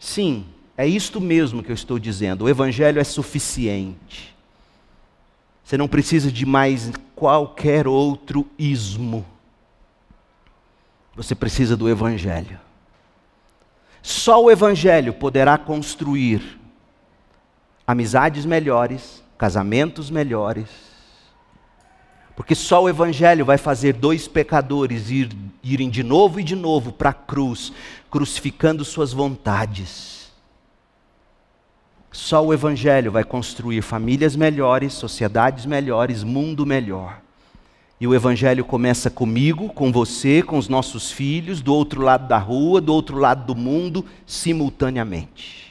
Sim, 0.00 0.46
é 0.76 0.84
isto 0.84 1.20
mesmo 1.20 1.62
que 1.62 1.70
eu 1.70 1.76
estou 1.76 1.96
dizendo. 1.96 2.46
O 2.46 2.48
Evangelho 2.48 2.98
é 2.98 3.04
suficiente. 3.04 4.35
Você 5.66 5.76
não 5.76 5.88
precisa 5.88 6.30
de 6.30 6.46
mais 6.46 6.92
qualquer 7.16 7.88
outro 7.88 8.46
ismo. 8.56 9.26
Você 11.16 11.34
precisa 11.34 11.76
do 11.76 11.90
Evangelho. 11.90 12.60
Só 14.00 14.44
o 14.44 14.48
Evangelho 14.48 15.12
poderá 15.12 15.58
construir 15.58 16.56
amizades 17.84 18.44
melhores, 18.44 19.24
casamentos 19.36 20.08
melhores. 20.08 20.68
Porque 22.36 22.54
só 22.54 22.84
o 22.84 22.88
Evangelho 22.88 23.44
vai 23.44 23.58
fazer 23.58 23.94
dois 23.94 24.28
pecadores 24.28 25.10
ir, 25.10 25.36
irem 25.64 25.90
de 25.90 26.04
novo 26.04 26.38
e 26.38 26.44
de 26.44 26.54
novo 26.54 26.92
para 26.92 27.10
a 27.10 27.12
cruz, 27.12 27.72
crucificando 28.08 28.84
suas 28.84 29.12
vontades 29.12 30.15
só 32.10 32.44
o 32.44 32.52
Evangelho 32.52 33.12
vai 33.12 33.24
construir 33.24 33.82
famílias 33.82 34.34
melhores, 34.34 34.92
sociedades 34.94 35.66
melhores, 35.66 36.22
mundo 36.22 36.64
melhor. 36.64 37.20
E 38.00 38.06
o 38.06 38.14
Evangelho 38.14 38.64
começa 38.64 39.08
comigo, 39.08 39.68
com 39.70 39.90
você, 39.90 40.42
com 40.42 40.58
os 40.58 40.68
nossos 40.68 41.10
filhos, 41.10 41.62
do 41.62 41.74
outro 41.74 42.02
lado 42.02 42.28
da 42.28 42.38
rua, 42.38 42.80
do 42.80 42.92
outro 42.92 43.18
lado 43.18 43.46
do 43.46 43.54
mundo, 43.54 44.04
simultaneamente. 44.26 45.66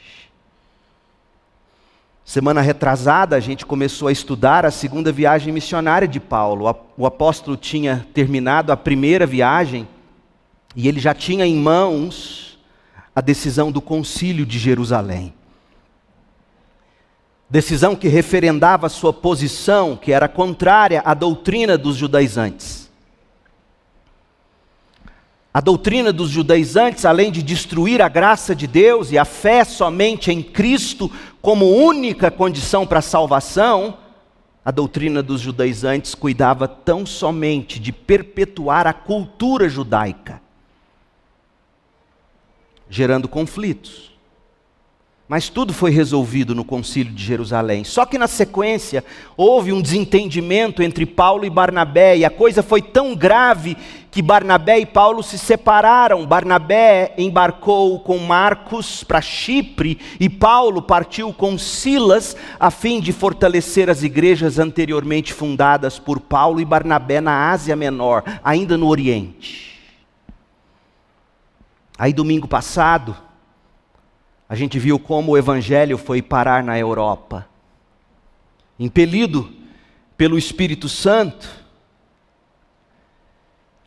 Semana 2.26 2.62
retrasada, 2.62 3.36
a 3.36 3.40
gente 3.40 3.64
começou 3.64 4.08
a 4.08 4.12
estudar 4.12 4.66
a 4.66 4.72
segunda 4.72 5.12
viagem 5.12 5.54
missionária 5.54 6.08
de 6.08 6.20
Paulo. 6.20 6.66
O 6.98 7.06
apóstolo 7.06 7.56
tinha 7.56 8.08
terminado 8.16 8.72
a 8.72 8.78
primeira 8.78 9.28
viagem 9.28 9.88
e 10.76 10.88
ele 10.88 11.00
já 11.00 11.14
tinha 11.14 11.46
em 11.46 11.56
mãos 11.56 12.58
a 13.16 13.22
decisão 13.22 13.72
do 13.72 13.80
concílio 13.80 14.44
de 14.44 14.58
Jerusalém. 14.58 15.32
Decisão 17.50 17.96
que 17.96 18.08
referendava 18.08 18.90
sua 18.90 19.14
posição, 19.14 19.96
que 19.96 20.12
era 20.12 20.28
contrária 20.28 21.02
à 21.06 21.14
doutrina 21.14 21.78
dos 21.78 21.96
judaizantes. 21.96 22.90
A 25.54 25.62
doutrina 25.62 26.12
dos 26.12 26.30
judaizantes, 26.30 27.06
além 27.06 27.32
de 27.32 27.42
destruir 27.44 28.02
a 28.02 28.10
graça 28.10 28.56
de 28.56 28.68
Deus 28.68 29.12
e 29.12 29.18
a 29.18 29.24
fé 29.24 29.64
somente 29.64 30.32
em 30.32 30.42
Cristo 30.42 31.10
como 31.42 31.72
única 31.72 32.32
condição 32.32 32.86
para 32.86 33.00
a 33.00 33.04
salvação, 33.04 34.00
a 34.66 34.72
doutrina 34.72 35.22
dos 35.22 35.40
judaizantes 35.40 36.16
cuidava 36.16 36.68
tão 36.68 37.06
somente 37.06 37.80
de 37.80 37.94
perpetuar 37.94 38.88
a 38.88 38.92
cultura 38.92 39.70
judaica, 39.70 40.42
gerando 42.90 43.28
conflitos 43.28 44.15
Mas 45.28 45.50
tudo 45.50 45.74
foi 45.74 45.90
resolvido 45.90 46.54
no 46.54 46.64
Concílio 46.64 47.12
de 47.12 47.24
Jerusalém. 47.24 47.84
Só 47.84 48.06
que 48.06 48.16
na 48.16 48.28
sequência 48.28 49.04
houve 49.36 49.74
um 49.74 49.82
desentendimento 49.82 50.84
entre 50.84 51.04
Paulo 51.04 51.46
e 51.46 51.50
Barnabé, 51.50 52.16
e 52.18 52.24
a 52.24 52.30
coisa 52.30 52.62
foi 52.62 52.80
tão 52.80 53.16
grave 53.16 53.76
que 54.12 54.22
Barnabé 54.22 54.80
e 54.80 54.86
Paulo 54.86 55.24
se 55.24 55.40
separaram. 55.40 56.28
Barnabé 56.28 57.16
embarcou 57.18 58.00
com 58.00 58.20
Marcos 58.20 59.04
para 59.04 59.20
Chipre 59.20 60.00
e 60.20 60.30
Paulo 60.30 60.80
partiu 60.80 61.34
com 61.34 61.58
Silas 61.58 62.36
a 62.60 62.70
fim 62.70 63.02
de 63.02 63.12
fortalecer 63.12 63.90
as 63.90 64.04
igrejas 64.04 64.60
anteriormente 64.60 65.34
fundadas 65.34 65.98
por 65.98 66.20
Paulo 66.20 66.62
e 66.62 66.66
Barnabé 66.66 67.20
na 67.20 67.50
Ásia 67.50 67.76
Menor, 67.76 68.24
ainda 68.44 68.78
no 68.78 68.88
Oriente. 68.88 69.82
Aí 71.98 72.14
domingo 72.14 72.48
passado, 72.48 73.18
a 74.48 74.56
gente 74.56 74.78
viu 74.78 75.00
como 75.00 75.32
o 75.32 75.38
Evangelho 75.38 75.98
foi 75.98 76.22
parar 76.22 76.64
na 76.64 76.78
Europa. 76.78 77.48
Impelido 78.80 79.52
pelo 80.16 80.38
Espírito 80.38 80.88
Santo, 80.88 81.50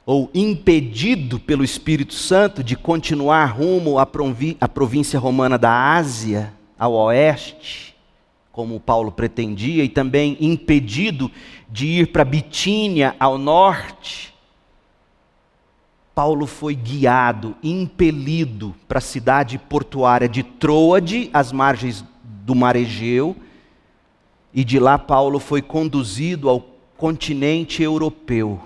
ou 0.05 0.31
impedido 0.35 1.38
pelo 1.38 1.62
Espírito 1.62 2.14
Santo 2.14 2.64
de 2.64 2.75
continuar 2.75 3.44
rumo 3.44 3.99
à, 3.99 4.07
província 4.07 5.18
romana 5.18 5.59
da 5.59 5.71
Ásia, 5.71 6.55
ao 6.79 6.94
oeste, 6.94 7.94
como 8.51 8.81
Paulo 8.81 9.12
pretendia, 9.12 9.85
e 9.85 9.88
também 9.88 10.37
impedido 10.40 11.31
de 11.68 11.87
ir 11.87 12.07
para 12.07 12.25
Bitínia, 12.25 13.14
ao 13.21 13.37
norte, 13.37 14.35
Paulo 16.18 16.48
foi 16.48 16.74
guiado, 16.74 17.54
impelido 17.62 18.74
para 18.88 18.98
a 18.98 19.00
cidade 19.00 19.57
portuária 19.57 20.28
de 20.28 20.42
Troade, 20.42 21.31
às 21.33 21.52
margens 21.52 22.04
do 22.44 22.57
mar 22.57 22.74
Egeu, 22.74 23.37
e 24.52 24.64
de 24.64 24.81
lá 24.81 24.98
Paulo 24.98 25.38
foi 25.38 25.62
conduzido 25.62 26.48
ao 26.48 26.61
continente 26.96 27.85
europeu. 27.85 28.61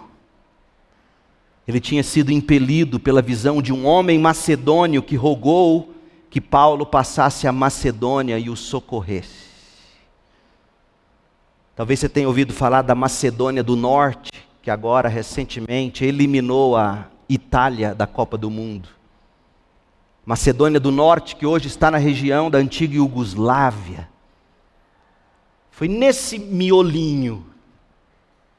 Ele 1.68 1.78
tinha 1.78 2.02
sido 2.02 2.32
impelido 2.32 2.98
pela 2.98 3.20
visão 3.20 3.60
de 3.60 3.70
um 3.70 3.84
homem 3.84 4.18
macedônio 4.18 5.02
que 5.02 5.14
rogou 5.14 5.92
que 6.30 6.40
Paulo 6.40 6.86
passasse 6.86 7.46
a 7.46 7.52
Macedônia 7.52 8.38
e 8.38 8.48
o 8.48 8.56
socorresse. 8.56 9.50
Talvez 11.76 12.00
você 12.00 12.08
tenha 12.08 12.28
ouvido 12.28 12.54
falar 12.54 12.80
da 12.80 12.94
Macedônia 12.94 13.62
do 13.62 13.76
Norte, 13.76 14.32
que 14.62 14.70
agora 14.70 15.06
recentemente 15.06 16.02
eliminou 16.02 16.78
a 16.78 17.12
Itália 17.32 17.94
da 17.94 18.06
Copa 18.06 18.36
do 18.36 18.50
Mundo. 18.50 18.88
Macedônia 20.24 20.78
do 20.78 20.90
Norte, 20.90 21.34
que 21.34 21.46
hoje 21.46 21.66
está 21.66 21.90
na 21.90 21.98
região 21.98 22.50
da 22.50 22.58
antiga 22.58 22.94
Iugoslávia. 22.94 24.08
Foi 25.70 25.88
nesse 25.88 26.38
miolinho 26.38 27.46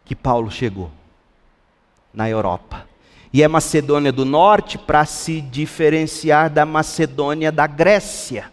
que 0.04 0.16
Paulo 0.16 0.52
chegou, 0.52 0.92
na 2.14 2.30
Europa. 2.30 2.88
E 3.32 3.42
é 3.42 3.48
Macedônia 3.48 4.12
do 4.12 4.26
Norte 4.26 4.78
para 4.78 5.06
se 5.06 5.40
diferenciar 5.40 6.50
da 6.50 6.66
Macedônia 6.66 7.52
da 7.52 7.66
Grécia. 7.66 8.52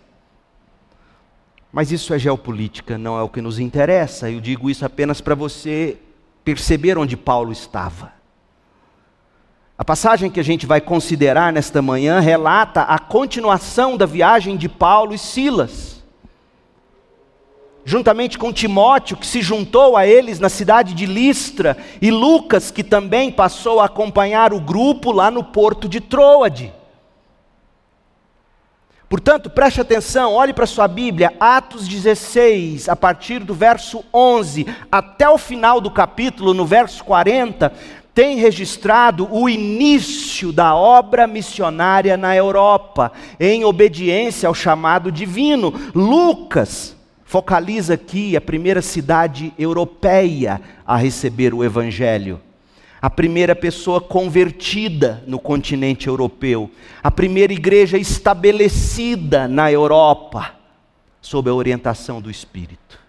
Mas 1.73 1.91
isso 1.91 2.15
é 2.15 2.19
geopolítica, 2.19 2.97
não 2.97 3.19
é 3.19 3.23
o 3.23 3.29
que 3.29 3.41
nos 3.41 3.59
interessa. 3.59 4.31
Eu 4.31 4.41
digo 4.41 4.71
isso 4.71 4.85
apenas 4.85 5.21
para 5.21 5.35
você 5.35 5.99
perceber 6.45 6.97
onde 6.97 7.17
Paulo 7.17 7.53
estava. 7.53 8.20
A 9.81 9.85
passagem 9.85 10.31
que 10.31 10.39
a 10.39 10.45
gente 10.45 10.67
vai 10.67 10.79
considerar 10.79 11.51
nesta 11.55 11.81
manhã 11.81 12.21
relata 12.21 12.83
a 12.83 12.99
continuação 12.99 13.97
da 13.97 14.05
viagem 14.05 14.55
de 14.55 14.69
Paulo 14.69 15.15
e 15.15 15.19
Silas. 15.19 16.05
Juntamente 17.83 18.37
com 18.37 18.53
Timóteo, 18.53 19.17
que 19.17 19.27
se 19.27 19.41
juntou 19.41 19.97
a 19.97 20.07
eles 20.07 20.39
na 20.39 20.51
cidade 20.51 20.93
de 20.93 21.07
Listra, 21.07 21.79
e 21.99 22.11
Lucas, 22.11 22.71
que 22.71 22.85
também 22.85 23.33
passou 23.33 23.81
a 23.81 23.87
acompanhar 23.87 24.53
o 24.53 24.61
grupo 24.61 25.13
lá 25.13 25.31
no 25.31 25.43
porto 25.43 25.89
de 25.89 25.99
Troade. 25.99 26.75
Portanto, 29.09 29.51
preste 29.51 29.81
atenção, 29.81 30.35
olhe 30.35 30.53
para 30.53 30.67
sua 30.67 30.87
Bíblia, 30.87 31.35
Atos 31.41 31.89
16, 31.89 32.89
a 32.89 32.95
partir 32.95 33.41
do 33.41 33.53
verso 33.53 34.05
11 34.15 34.65
até 34.93 35.29
o 35.29 35.37
final 35.37 35.81
do 35.81 35.91
capítulo, 35.91 36.55
no 36.55 36.65
verso 36.65 37.03
40, 37.03 37.73
tem 38.21 38.37
registrado 38.37 39.27
o 39.35 39.49
início 39.49 40.53
da 40.53 40.75
obra 40.75 41.27
missionária 41.27 42.19
na 42.19 42.37
Europa, 42.37 43.11
em 43.41 43.65
obediência 43.65 44.47
ao 44.47 44.55
chamado 44.55 45.11
divino. 45.11 45.73
Lucas 45.95 46.95
focaliza 47.25 47.95
aqui 47.95 48.37
a 48.37 48.41
primeira 48.43 48.83
cidade 48.83 49.55
europeia 49.59 50.61
a 50.87 50.99
receber 50.99 51.55
o 51.55 51.65
Evangelho. 51.65 52.39
A 53.01 53.09
primeira 53.09 53.57
pessoa 53.57 54.03
convertida 54.03 55.25
no 55.27 55.39
continente 55.39 56.07
europeu, 56.07 56.71
a 57.03 57.11
primeira 57.11 57.55
igreja 57.55 57.97
estabelecida 57.97 59.49
na 59.49 59.73
Europa, 59.73 60.57
sob 61.23 61.49
a 61.49 61.55
orientação 61.55 62.21
do 62.21 62.31
Espírito. 62.31 63.01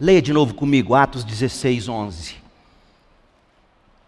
Leia 0.00 0.20
de 0.20 0.32
novo 0.32 0.52
comigo, 0.52 0.96
Atos 0.96 1.22
16, 1.22 1.88
11. 1.88 2.39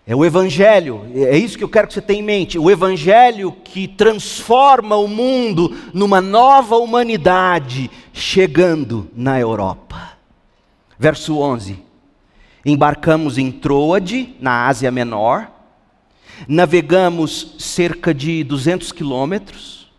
É 0.04 0.16
o 0.16 0.24
Evangelho, 0.24 1.06
é 1.14 1.36
isso 1.36 1.56
que 1.56 1.62
eu 1.62 1.68
quero 1.68 1.86
que 1.86 1.94
você 1.94 2.02
tenha 2.02 2.18
em 2.18 2.24
mente. 2.24 2.58
O 2.58 2.68
Evangelho 2.68 3.52
que 3.52 3.86
transforma 3.86 4.96
o 4.96 5.06
mundo 5.06 5.76
numa 5.94 6.20
nova 6.20 6.76
humanidade 6.76 7.88
chegando 8.12 9.08
na 9.14 9.38
Europa. 9.38 10.18
Verso 10.98 11.38
11: 11.38 11.78
Embarcamos 12.66 13.38
em 13.38 13.52
Troade, 13.52 14.34
na 14.40 14.66
Ásia 14.66 14.90
Menor, 14.90 15.48
navegamos 16.48 17.54
cerca 17.60 18.12
de 18.12 18.42
200 18.42 18.90
quilômetros, 18.90 19.90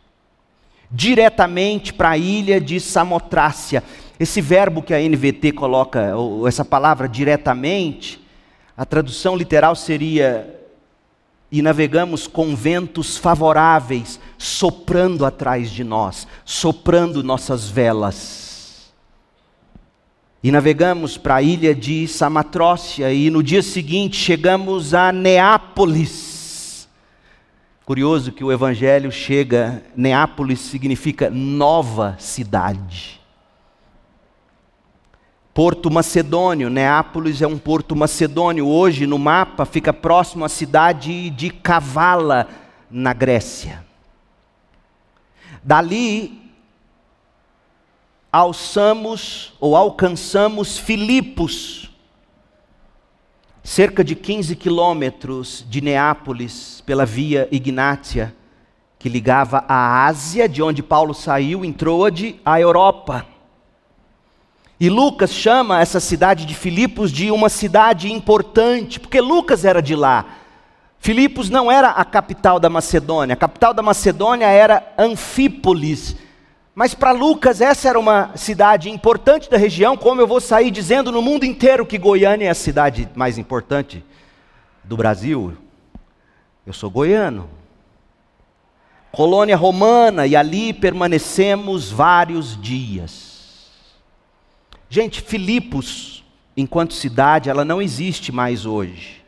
diretamente 0.91 1.93
para 1.93 2.11
a 2.11 2.17
ilha 2.17 2.59
de 2.59 2.77
Samotrácia. 2.79 3.81
Esse 4.19 4.41
verbo 4.41 4.81
que 4.81 4.93
a 4.93 4.99
NVT 4.99 5.53
coloca, 5.53 6.15
ou 6.15 6.45
essa 6.45 6.65
palavra 6.65 7.07
diretamente, 7.07 8.22
a 8.75 8.85
tradução 8.85 9.35
literal 9.35 9.75
seria: 9.75 10.59
e 11.51 11.61
navegamos 11.61 12.25
com 12.25 12.55
ventos 12.55 13.15
favoráveis, 13.15 14.19
soprando 14.37 15.25
atrás 15.25 15.69
de 15.69 15.83
nós, 15.83 16.27
soprando 16.43 17.23
nossas 17.23 17.69
velas. 17.69 18.91
E 20.43 20.51
navegamos 20.51 21.17
para 21.17 21.35
a 21.35 21.41
ilha 21.41 21.73
de 21.73 22.07
Samatrócia, 22.07 23.13
e 23.13 23.29
no 23.29 23.41
dia 23.41 23.61
seguinte 23.61 24.17
chegamos 24.17 24.93
a 24.93 25.11
Neápolis. 25.11 26.89
Curioso 27.85 28.31
que 28.31 28.43
o 28.43 28.51
evangelho 28.51 29.11
chega, 29.11 29.83
Neápolis 29.95 30.59
significa 30.59 31.29
nova 31.29 32.15
cidade. 32.17 33.22
Porto 35.53 35.91
Macedônio, 35.91 36.67
Neápolis 36.67 37.39
é 37.39 37.45
um 37.45 37.59
porto 37.59 37.95
macedônio. 37.95 38.67
Hoje, 38.67 39.05
no 39.05 39.19
mapa, 39.19 39.65
fica 39.65 39.93
próximo 39.93 40.43
à 40.43 40.49
cidade 40.49 41.29
de 41.29 41.51
Cavala, 41.51 42.47
na 42.89 43.13
Grécia. 43.13 43.85
Dali, 45.63 46.41
alçamos 48.31 49.53
ou 49.59 49.75
alcançamos 49.75 50.77
Filipos, 50.79 51.91
cerca 53.63 54.03
de 54.03 54.15
15 54.15 54.55
quilômetros 54.55 55.63
de 55.69 55.81
Neápolis, 55.81 56.81
pela 56.83 57.05
via 57.05 57.47
Ignátia, 57.51 58.35
que 58.97 59.07
ligava 59.07 59.63
a 59.67 60.07
Ásia, 60.07 60.49
de 60.49 60.63
onde 60.63 60.81
Paulo 60.81 61.13
saiu, 61.13 61.63
em 61.63 61.71
Troade, 61.71 62.39
à 62.43 62.59
Europa. 62.59 63.32
E 64.83 64.89
Lucas 64.89 65.31
chama 65.31 65.79
essa 65.79 66.01
cidade 66.01 66.45
de 66.45 66.53
Filipos 66.53 67.09
de 67.09 67.31
uma 67.31 67.47
cidade 67.47 68.11
importante, 68.11 68.99
porque 68.99 69.21
Lucas 69.21 69.63
era 69.63 69.81
de 69.81 69.95
lá. 69.95 70.25
Filipos 70.99 71.49
não 71.49 71.71
era 71.71 71.91
a 71.91 72.03
capital 72.03 72.59
da 72.59 72.69
Macedônia, 72.69 73.31
a 73.31 73.37
capital 73.37 73.73
da 73.73 73.81
Macedônia 73.81 74.45
era 74.45 74.85
Anfípolis. 74.97 76.17
Mas 76.75 76.93
para 76.93 77.13
Lucas 77.13 77.61
essa 77.61 77.87
era 77.87 77.97
uma 77.97 78.31
cidade 78.35 78.89
importante 78.89 79.49
da 79.49 79.55
região, 79.55 79.95
como 79.95 80.19
eu 80.19 80.27
vou 80.27 80.41
sair 80.41 80.69
dizendo 80.69 81.13
no 81.13 81.21
mundo 81.21 81.45
inteiro 81.45 81.85
que 81.85 81.97
Goiânia 81.97 82.47
é 82.47 82.49
a 82.49 82.53
cidade 82.53 83.07
mais 83.15 83.37
importante 83.37 84.03
do 84.83 84.97
Brasil. 84.97 85.53
Eu 86.67 86.73
sou 86.73 86.89
goiano. 86.89 87.49
Colônia 89.13 89.55
romana, 89.55 90.27
e 90.27 90.35
ali 90.35 90.73
permanecemos 90.73 91.89
vários 91.89 92.61
dias. 92.61 93.32
Gente, 94.93 95.21
Filipos, 95.21 96.23
enquanto 96.55 96.93
cidade, 96.93 97.49
ela 97.49 97.65
não 97.65 97.81
existe 97.81 98.31
mais 98.31 98.63
hoje. 98.63 99.23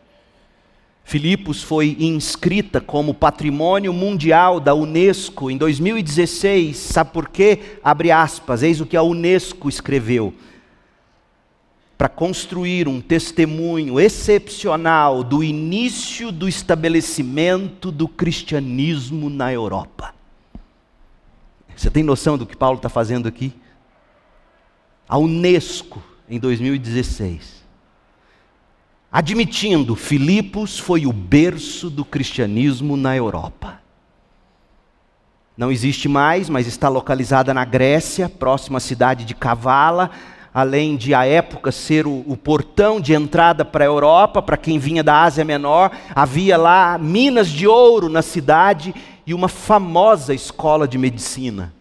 Filipos 1.03 1.63
foi 1.63 1.97
inscrita 1.99 2.79
como 2.79 3.15
patrimônio 3.15 3.91
mundial 3.91 4.59
da 4.59 4.75
Unesco 4.75 5.49
em 5.49 5.57
2016. 5.57 6.77
Sabe 6.77 7.09
por 7.09 7.29
quê? 7.29 7.79
Abre 7.83 8.11
aspas, 8.11 8.61
eis 8.61 8.79
o 8.79 8.85
que 8.85 8.95
a 8.95 9.01
Unesco 9.01 9.67
escreveu. 9.67 10.35
Para 11.97 12.09
construir 12.09 12.87
um 12.87 13.01
testemunho 13.01 13.99
excepcional 13.99 15.23
do 15.23 15.43
início 15.43 16.31
do 16.31 16.47
estabelecimento 16.47 17.91
do 17.91 18.07
cristianismo 18.07 19.31
na 19.31 19.51
Europa. 19.51 20.13
Você 21.75 21.89
tem 21.89 22.03
noção 22.03 22.37
do 22.37 22.45
que 22.45 22.55
Paulo 22.55 22.77
está 22.77 22.87
fazendo 22.87 23.27
aqui? 23.27 23.51
A 25.07 25.17
Unesco, 25.17 26.03
em 26.27 26.39
2016 26.39 27.55
admitindo, 29.15 29.95
Filipos 29.95 30.77
foi 30.77 31.05
o 31.05 31.13
berço 31.13 31.89
do 31.89 32.03
cristianismo 32.03 32.97
na 32.97 33.15
Europa. 33.15 33.79
Não 35.57 35.71
existe 35.71 36.09
mais, 36.09 36.49
mas 36.49 36.67
está 36.67 36.89
localizada 36.89 37.53
na 37.53 37.63
Grécia, 37.63 38.27
próxima 38.27 38.77
à 38.77 38.81
cidade 38.81 39.23
de 39.23 39.33
Cavala, 39.33 40.11
além 40.53 40.97
de 40.97 41.13
à 41.13 41.25
época 41.25 41.71
ser 41.71 42.05
o, 42.05 42.25
o 42.27 42.35
portão 42.35 42.99
de 42.99 43.13
entrada 43.13 43.63
para 43.63 43.85
a 43.85 43.87
Europa, 43.87 44.41
para 44.41 44.57
quem 44.57 44.77
vinha 44.77 45.01
da 45.01 45.21
Ásia 45.23 45.45
Menor, 45.45 45.91
havia 46.13 46.57
lá 46.57 46.97
minas 46.97 47.47
de 47.47 47.65
ouro 47.65 48.09
na 48.09 48.21
cidade 48.21 48.93
e 49.25 49.33
uma 49.33 49.47
famosa 49.47 50.33
escola 50.33 50.85
de 50.85 50.97
medicina. 50.97 51.73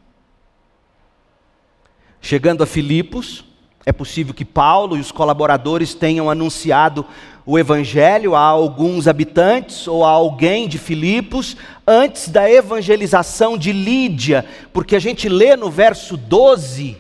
Chegando 2.25 2.63
a 2.63 2.67
Filipos, 2.67 3.45
é 3.85 3.93
possível 3.93 4.33
que 4.33 4.47
Paulo 4.47 4.97
e 4.97 5.01
os 5.01 5.13
colaboradores 5.13 5.93
tenham 5.93 6.31
anunciado 6.31 7.05
o 7.45 7.59
evangelho 7.59 8.35
a 8.35 8.41
alguns 8.41 9.07
habitantes 9.07 9.87
ou 9.87 10.03
a 10.07 10.09
alguém 10.09 10.67
de 10.67 10.79
Filipos 10.79 11.55
antes 11.87 12.31
da 12.31 12.51
evangelização 12.51 13.59
de 13.59 13.73
Lídia, 13.73 14.43
porque 14.73 14.97
a 14.97 14.99
gente 14.99 15.29
lê 15.29 15.55
no 15.55 15.71
verso 15.71 16.17
12, 16.17 16.97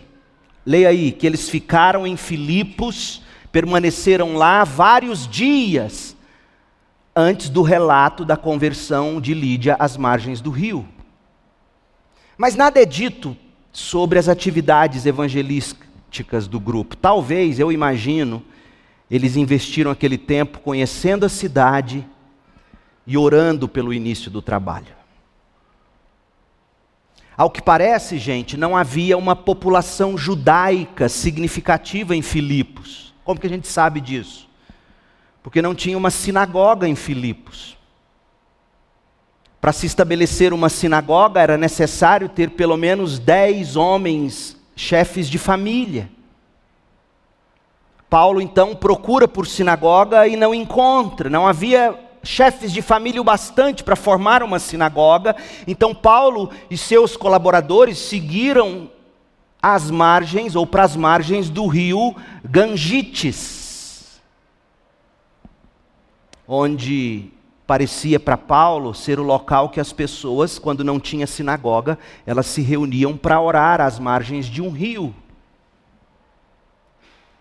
leia 0.66 0.90
aí, 0.90 1.10
que 1.10 1.26
eles 1.26 1.48
ficaram 1.48 2.06
em 2.06 2.18
Filipos, 2.18 3.22
permaneceram 3.50 4.36
lá 4.36 4.62
vários 4.62 5.26
dias 5.26 6.14
antes 7.16 7.48
do 7.48 7.62
relato 7.62 8.26
da 8.26 8.36
conversão 8.36 9.22
de 9.22 9.32
Lídia 9.32 9.74
às 9.78 9.96
margens 9.96 10.42
do 10.42 10.50
rio. 10.50 10.86
Mas 12.36 12.54
nada 12.54 12.78
é 12.78 12.84
dito 12.84 13.34
sobre 13.74 14.20
as 14.20 14.28
atividades 14.28 15.04
evangelísticas 15.04 16.46
do 16.46 16.60
grupo. 16.60 16.96
Talvez, 16.96 17.58
eu 17.58 17.72
imagino, 17.72 18.40
eles 19.10 19.34
investiram 19.34 19.90
aquele 19.90 20.16
tempo 20.16 20.60
conhecendo 20.60 21.26
a 21.26 21.28
cidade 21.28 22.06
e 23.04 23.18
orando 23.18 23.68
pelo 23.68 23.92
início 23.92 24.30
do 24.30 24.40
trabalho. 24.40 24.94
Ao 27.36 27.50
que 27.50 27.60
parece, 27.60 28.16
gente, 28.16 28.56
não 28.56 28.76
havia 28.76 29.18
uma 29.18 29.34
população 29.34 30.16
judaica 30.16 31.08
significativa 31.08 32.14
em 32.14 32.22
Filipos. 32.22 33.12
Como 33.24 33.40
que 33.40 33.46
a 33.48 33.50
gente 33.50 33.66
sabe 33.66 34.00
disso? 34.00 34.48
Porque 35.42 35.60
não 35.60 35.74
tinha 35.74 35.98
uma 35.98 36.12
sinagoga 36.12 36.86
em 36.86 36.94
Filipos. 36.94 37.76
Para 39.64 39.72
se 39.72 39.86
estabelecer 39.86 40.52
uma 40.52 40.68
sinagoga 40.68 41.40
era 41.40 41.56
necessário 41.56 42.28
ter 42.28 42.50
pelo 42.50 42.76
menos 42.76 43.18
dez 43.18 43.76
homens 43.76 44.60
chefes 44.76 45.26
de 45.26 45.38
família. 45.38 46.10
Paulo 48.10 48.42
então 48.42 48.76
procura 48.76 49.26
por 49.26 49.46
sinagoga 49.46 50.28
e 50.28 50.36
não 50.36 50.54
encontra, 50.54 51.30
não 51.30 51.46
havia 51.46 51.98
chefes 52.22 52.72
de 52.72 52.82
família 52.82 53.22
o 53.22 53.24
bastante 53.24 53.82
para 53.82 53.96
formar 53.96 54.42
uma 54.42 54.58
sinagoga, 54.58 55.34
então 55.66 55.94
Paulo 55.94 56.50
e 56.70 56.76
seus 56.76 57.16
colaboradores 57.16 57.96
seguiram 57.96 58.90
às 59.62 59.90
margens 59.90 60.54
ou 60.54 60.66
para 60.66 60.82
as 60.82 60.94
margens 60.94 61.48
do 61.48 61.66
rio 61.66 62.14
Gangites, 62.44 64.20
onde 66.46 67.32
parecia 67.66 68.20
para 68.20 68.36
Paulo 68.36 68.94
ser 68.94 69.18
o 69.18 69.22
local 69.22 69.68
que 69.68 69.80
as 69.80 69.92
pessoas, 69.92 70.58
quando 70.58 70.84
não 70.84 71.00
tinha 71.00 71.26
sinagoga, 71.26 71.98
elas 72.26 72.46
se 72.46 72.60
reuniam 72.60 73.16
para 73.16 73.40
orar 73.40 73.80
às 73.80 73.98
margens 73.98 74.46
de 74.46 74.60
um 74.60 74.70
rio. 74.70 75.14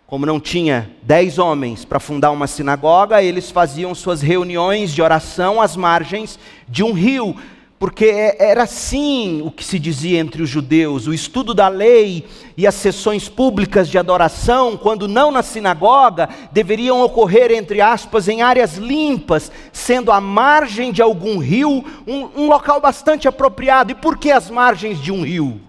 Como 0.05 0.25
não 0.25 0.39
tinha 0.39 0.91
dez 1.01 1.39
homens 1.39 1.83
para 1.83 1.99
fundar 1.99 2.31
uma 2.31 2.45
sinagoga, 2.45 3.23
eles 3.23 3.49
faziam 3.49 3.95
suas 3.95 4.21
reuniões 4.21 4.93
de 4.93 5.01
oração 5.01 5.59
às 5.59 5.75
margens 5.75 6.37
de 6.69 6.83
um 6.83 6.93
rio, 6.93 7.35
porque 7.83 8.05
é, 8.05 8.37
era 8.39 8.63
assim 8.63 9.41
o 9.41 9.51
que 9.51 9.63
se 9.63 9.77
dizia 9.77 10.19
entre 10.19 10.41
os 10.41 10.49
judeus: 10.49 11.05
o 11.05 11.13
estudo 11.13 11.53
da 11.53 11.67
lei 11.67 12.25
e 12.55 12.65
as 12.65 12.75
sessões 12.75 13.27
públicas 13.27 13.89
de 13.89 13.97
adoração, 13.97 14.77
quando 14.77 15.07
não 15.07 15.31
na 15.31 15.43
sinagoga, 15.43 16.29
deveriam 16.51 17.01
ocorrer, 17.01 17.51
entre 17.51 17.81
aspas, 17.81 18.27
em 18.27 18.41
áreas 18.41 18.77
limpas, 18.77 19.51
sendo 19.71 20.11
a 20.11 20.21
margem 20.21 20.91
de 20.91 21.01
algum 21.01 21.39
rio 21.39 21.83
um, 22.07 22.43
um 22.43 22.47
local 22.47 22.79
bastante 22.79 23.27
apropriado. 23.27 23.91
E 23.91 23.95
por 23.95 24.17
que 24.17 24.31
as 24.31 24.49
margens 24.49 24.99
de 24.99 25.11
um 25.11 25.23
rio? 25.23 25.59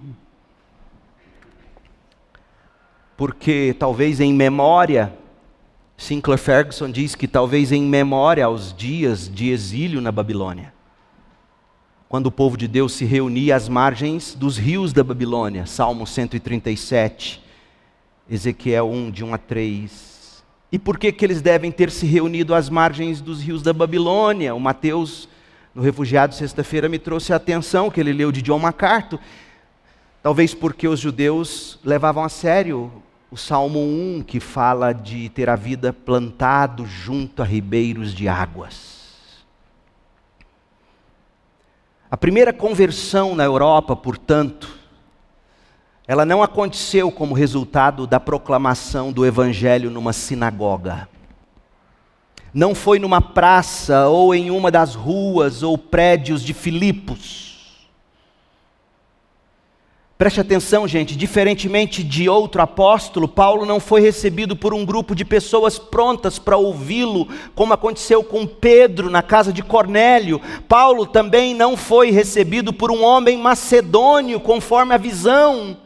Porque 3.16 3.74
talvez 3.78 4.20
em 4.20 4.32
memória, 4.32 5.12
Sinclair 5.96 6.38
Ferguson 6.38 6.90
diz 6.90 7.14
que 7.14 7.28
talvez 7.28 7.72
em 7.72 7.82
memória 7.82 8.44
aos 8.44 8.72
dias 8.72 9.28
de 9.32 9.50
exílio 9.50 10.00
na 10.00 10.12
Babilônia 10.12 10.73
quando 12.14 12.27
o 12.29 12.31
povo 12.31 12.57
de 12.57 12.68
Deus 12.68 12.92
se 12.92 13.05
reunia 13.05 13.57
às 13.57 13.68
margens 13.68 14.37
dos 14.37 14.57
rios 14.57 14.92
da 14.92 15.03
Babilônia. 15.03 15.66
Salmo 15.66 16.07
137, 16.07 17.42
Ezequiel 18.31 18.88
1, 18.88 19.11
de 19.11 19.24
1 19.24 19.35
a 19.35 19.38
3. 19.38 20.44
E 20.70 20.79
por 20.79 20.96
que, 20.96 21.11
que 21.11 21.24
eles 21.24 21.42
devem 21.42 21.72
ter 21.72 21.90
se 21.90 22.07
reunido 22.07 22.55
às 22.55 22.70
margens 22.70 23.20
dos 23.20 23.42
rios 23.42 23.62
da 23.62 23.72
Babilônia? 23.72 24.55
O 24.55 24.61
Mateus, 24.61 25.29
no 25.74 25.83
Refugiado, 25.83 26.37
sexta-feira, 26.37 26.88
me 26.88 27.00
trouxe 27.00 27.33
a 27.33 27.37
atenção 27.37 27.90
que 27.90 27.98
ele 27.98 28.12
leu 28.12 28.31
de 28.31 28.42
John 28.42 28.61
MacArthur. 28.61 29.18
Talvez 30.22 30.55
porque 30.55 30.87
os 30.87 31.00
judeus 31.00 31.81
levavam 31.83 32.22
a 32.22 32.29
sério 32.29 32.92
o 33.29 33.37
Salmo 33.37 33.81
1, 33.81 34.22
que 34.24 34.38
fala 34.38 34.92
de 34.92 35.31
ter 35.31 35.50
a 35.50 35.57
vida 35.57 35.92
plantado 35.92 36.87
junto 36.87 37.42
a 37.42 37.44
ribeiros 37.44 38.14
de 38.14 38.29
águas. 38.29 38.93
A 42.10 42.16
primeira 42.16 42.52
conversão 42.52 43.34
na 43.34 43.44
Europa, 43.44 43.96
portanto, 43.96 44.68
ela 46.06 46.24
não 46.24 46.42
aconteceu 46.42 47.10
como 47.10 47.34
resultado 47.34 48.06
da 48.06 48.20
proclamação 48.20 49.10
do 49.10 49.24
Evangelho 49.24 49.90
numa 49.90 50.12
sinagoga. 50.12 51.08
Não 52.52 52.74
foi 52.74 52.98
numa 52.98 53.20
praça 53.20 54.06
ou 54.08 54.34
em 54.34 54.50
uma 54.50 54.70
das 54.70 54.94
ruas 54.94 55.62
ou 55.62 55.78
prédios 55.78 56.42
de 56.42 56.52
Filipos 56.52 57.53
Preste 60.16 60.40
atenção, 60.40 60.87
gente, 60.87 61.16
diferentemente 61.16 62.05
de 62.05 62.29
outro 62.29 62.62
apóstolo, 62.62 63.27
Paulo 63.27 63.66
não 63.66 63.81
foi 63.81 64.00
recebido 64.00 64.55
por 64.55 64.72
um 64.72 64.85
grupo 64.85 65.12
de 65.12 65.24
pessoas 65.24 65.77
prontas 65.77 66.38
para 66.38 66.57
ouvi-lo, 66.57 67.27
como 67.53 67.72
aconteceu 67.72 68.22
com 68.22 68.46
Pedro 68.46 69.11
na 69.11 69.22
casa 69.22 69.53
de 69.53 69.61
Cornélio. 69.61 70.40
Paulo 70.68 71.05
também 71.05 71.53
não 71.53 71.77
foi 71.77 72.12
recebido 72.12 72.72
por 72.72 72.92
um 72.92 73.03
homem 73.03 73.37
macedônio, 73.37 74.38
conforme 74.38 74.94
a 74.94 74.98
visão, 74.98 75.77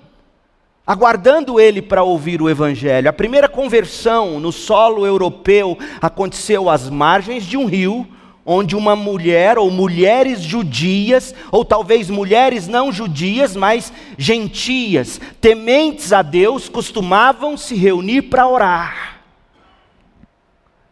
aguardando 0.86 1.58
ele 1.58 1.80
para 1.80 2.02
ouvir 2.02 2.42
o 2.42 2.50
evangelho. 2.50 3.08
A 3.08 3.14
primeira 3.14 3.48
conversão 3.48 4.38
no 4.38 4.52
solo 4.52 5.06
europeu 5.06 5.78
aconteceu 6.02 6.68
às 6.68 6.90
margens 6.90 7.44
de 7.44 7.56
um 7.56 7.64
rio 7.64 8.06
onde 8.50 8.74
uma 8.74 8.96
mulher 8.96 9.58
ou 9.58 9.70
mulheres 9.70 10.40
judias, 10.40 11.34
ou 11.52 11.66
talvez 11.66 12.08
mulheres 12.08 12.66
não 12.66 12.90
judias, 12.90 13.54
mas 13.54 13.92
gentias, 14.16 15.20
tementes 15.38 16.14
a 16.14 16.22
Deus, 16.22 16.66
costumavam 16.66 17.58
se 17.58 17.74
reunir 17.74 18.22
para 18.22 18.48
orar. 18.48 19.18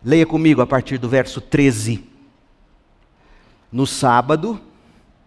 Leia 0.04 0.26
comigo 0.26 0.60
a 0.60 0.66
partir 0.66 0.98
do 0.98 1.08
verso 1.08 1.40
13. 1.40 2.04
No 3.72 3.86
sábado, 3.86 4.60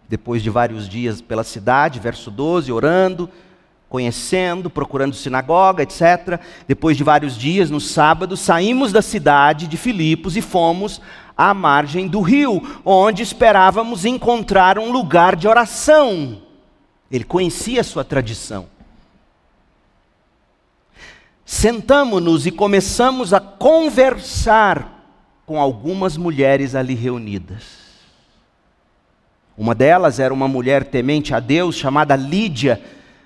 depois 0.08 0.40
de 0.40 0.50
vários 0.50 0.88
dias 0.88 1.20
pela 1.20 1.42
cidade, 1.42 1.98
verso 1.98 2.30
12, 2.30 2.70
orando, 2.70 3.28
conhecendo, 3.88 4.70
procurando 4.70 5.16
sinagoga, 5.16 5.82
etc. 5.82 6.40
Depois 6.68 6.96
de 6.96 7.02
vários 7.02 7.36
dias, 7.36 7.70
no 7.70 7.80
sábado, 7.80 8.36
saímos 8.36 8.92
da 8.92 9.02
cidade 9.02 9.66
de 9.66 9.76
Filipos 9.76 10.36
e 10.36 10.40
fomos 10.40 11.00
à 11.40 11.54
margem 11.54 12.06
do 12.06 12.20
rio, 12.20 12.60
onde 12.84 13.22
esperávamos 13.22 14.04
encontrar 14.04 14.78
um 14.78 14.92
lugar 14.92 15.34
de 15.34 15.48
oração. 15.48 16.42
Ele 17.10 17.24
conhecia 17.24 17.80
a 17.80 17.84
sua 17.84 18.04
tradição. 18.04 18.66
Sentamos-nos 21.42 22.44
e 22.44 22.50
começamos 22.50 23.32
a 23.32 23.40
conversar 23.40 25.02
com 25.46 25.58
algumas 25.58 26.18
mulheres 26.18 26.74
ali 26.74 26.94
reunidas. 26.94 27.80
Uma 29.56 29.74
delas 29.74 30.20
era 30.20 30.34
uma 30.34 30.46
mulher 30.46 30.84
temente 30.84 31.34
a 31.34 31.40
Deus 31.40 31.74
chamada 31.74 32.14
Lídia, 32.16 32.82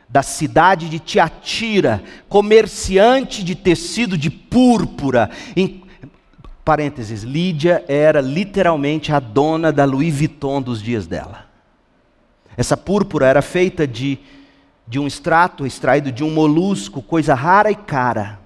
da 0.09 0.23
cidade 0.23 0.89
de 0.89 1.01
Tiatira, 1.01 2.01
comerciante 2.29 3.43
de 3.43 3.57
tecido 3.57 4.17
de 4.17 4.31
púrpura. 4.31 5.31
Em, 5.57 5.84
parênteses, 6.65 7.23
Lídia 7.23 7.85
era 7.87 8.21
literalmente 8.21 9.13
a 9.13 9.21
dona 9.21 9.71
da 9.71 9.85
Louis 9.85 10.17
Vuitton 10.17 10.63
dos 10.63 10.83
dias 10.83 11.07
dela. 11.07 11.47
Essa 12.57 12.77
púrpura 12.77 13.27
era 13.27 13.43
feita 13.43 13.87
de, 13.87 14.19
de 14.87 14.99
um 14.99 15.07
extrato 15.07 15.67
extraído 15.67 16.11
de 16.11 16.25
um 16.25 16.31
molusco, 16.31 17.03
coisa 17.03 17.35
rara 17.35 17.71
e 17.71 17.77
cara. 17.77 18.41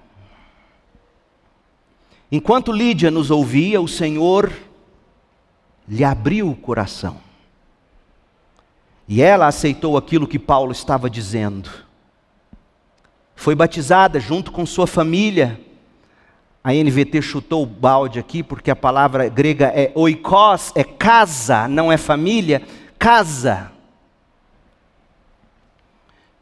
Enquanto 2.31 2.71
Lídia 2.71 3.09
nos 3.09 3.31
ouvia, 3.31 3.81
o 3.81 3.87
Senhor 3.87 4.51
lhe 5.87 6.03
abriu 6.03 6.49
o 6.49 6.55
coração. 6.55 7.17
E 9.07 9.21
ela 9.21 9.47
aceitou 9.47 9.97
aquilo 9.97 10.27
que 10.27 10.37
Paulo 10.37 10.71
estava 10.71 11.09
dizendo. 11.09 11.69
Foi 13.35 13.55
batizada 13.55 14.19
junto 14.19 14.51
com 14.51 14.65
sua 14.65 14.85
família. 14.85 15.59
A 16.63 16.73
NVT 16.73 17.21
chutou 17.21 17.63
o 17.63 17.65
balde 17.65 18.19
aqui, 18.19 18.43
porque 18.43 18.69
a 18.69 18.75
palavra 18.75 19.29
grega 19.29 19.67
é 19.67 19.91
oikos, 19.95 20.71
é 20.75 20.83
casa, 20.83 21.67
não 21.67 21.91
é 21.91 21.97
família, 21.97 22.61
casa 22.97 23.71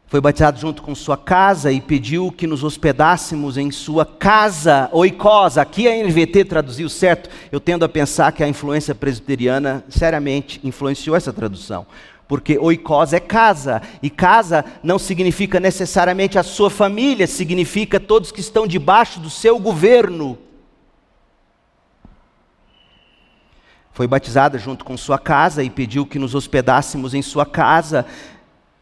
foi 0.09 0.21
batizado 0.21 0.57
junto 0.57 0.81
com 0.81 0.95
sua 0.95 1.17
casa 1.17 1.69
e 1.69 1.81
pediu 1.81 2.31
que 2.31 2.47
nos 2.47 2.63
hospedássemos 2.63 3.57
em 3.57 3.69
sua 3.71 4.05
casa, 4.05 4.89
oikos. 4.93 5.57
Aqui 5.57 5.85
a 5.85 6.01
NVT 6.01 6.45
traduziu 6.45 6.87
certo. 6.87 7.29
Eu 7.51 7.59
tendo 7.59 7.83
a 7.83 7.89
pensar 7.89 8.31
que 8.31 8.41
a 8.41 8.47
influência 8.47 8.95
presbiteriana 8.95 9.83
seriamente 9.89 10.61
influenciou 10.63 11.13
essa 11.13 11.33
tradução. 11.33 11.85
Porque 12.27 12.57
oikos 12.57 13.13
é 13.13 13.19
casa, 13.19 13.81
e 14.01 14.09
casa 14.09 14.65
não 14.83 14.99
significa 14.99 15.59
necessariamente 15.59 16.37
a 16.37 16.43
sua 16.43 16.69
família, 16.69 17.25
significa 17.25 17.99
todos 17.99 18.31
que 18.31 18.41
estão 18.41 18.67
debaixo 18.67 19.19
do 19.19 19.29
seu 19.29 19.57
governo. 19.57 20.37
Foi 23.93 24.05
batizada 24.05 24.59
junto 24.59 24.85
com 24.85 24.95
sua 24.95 25.17
casa 25.17 25.63
e 25.63 25.69
pediu 25.69 26.05
que 26.05 26.19
nos 26.19 26.35
hospedássemos 26.35 27.13
em 27.13 27.21
sua 27.21 27.45
casa 27.45 28.05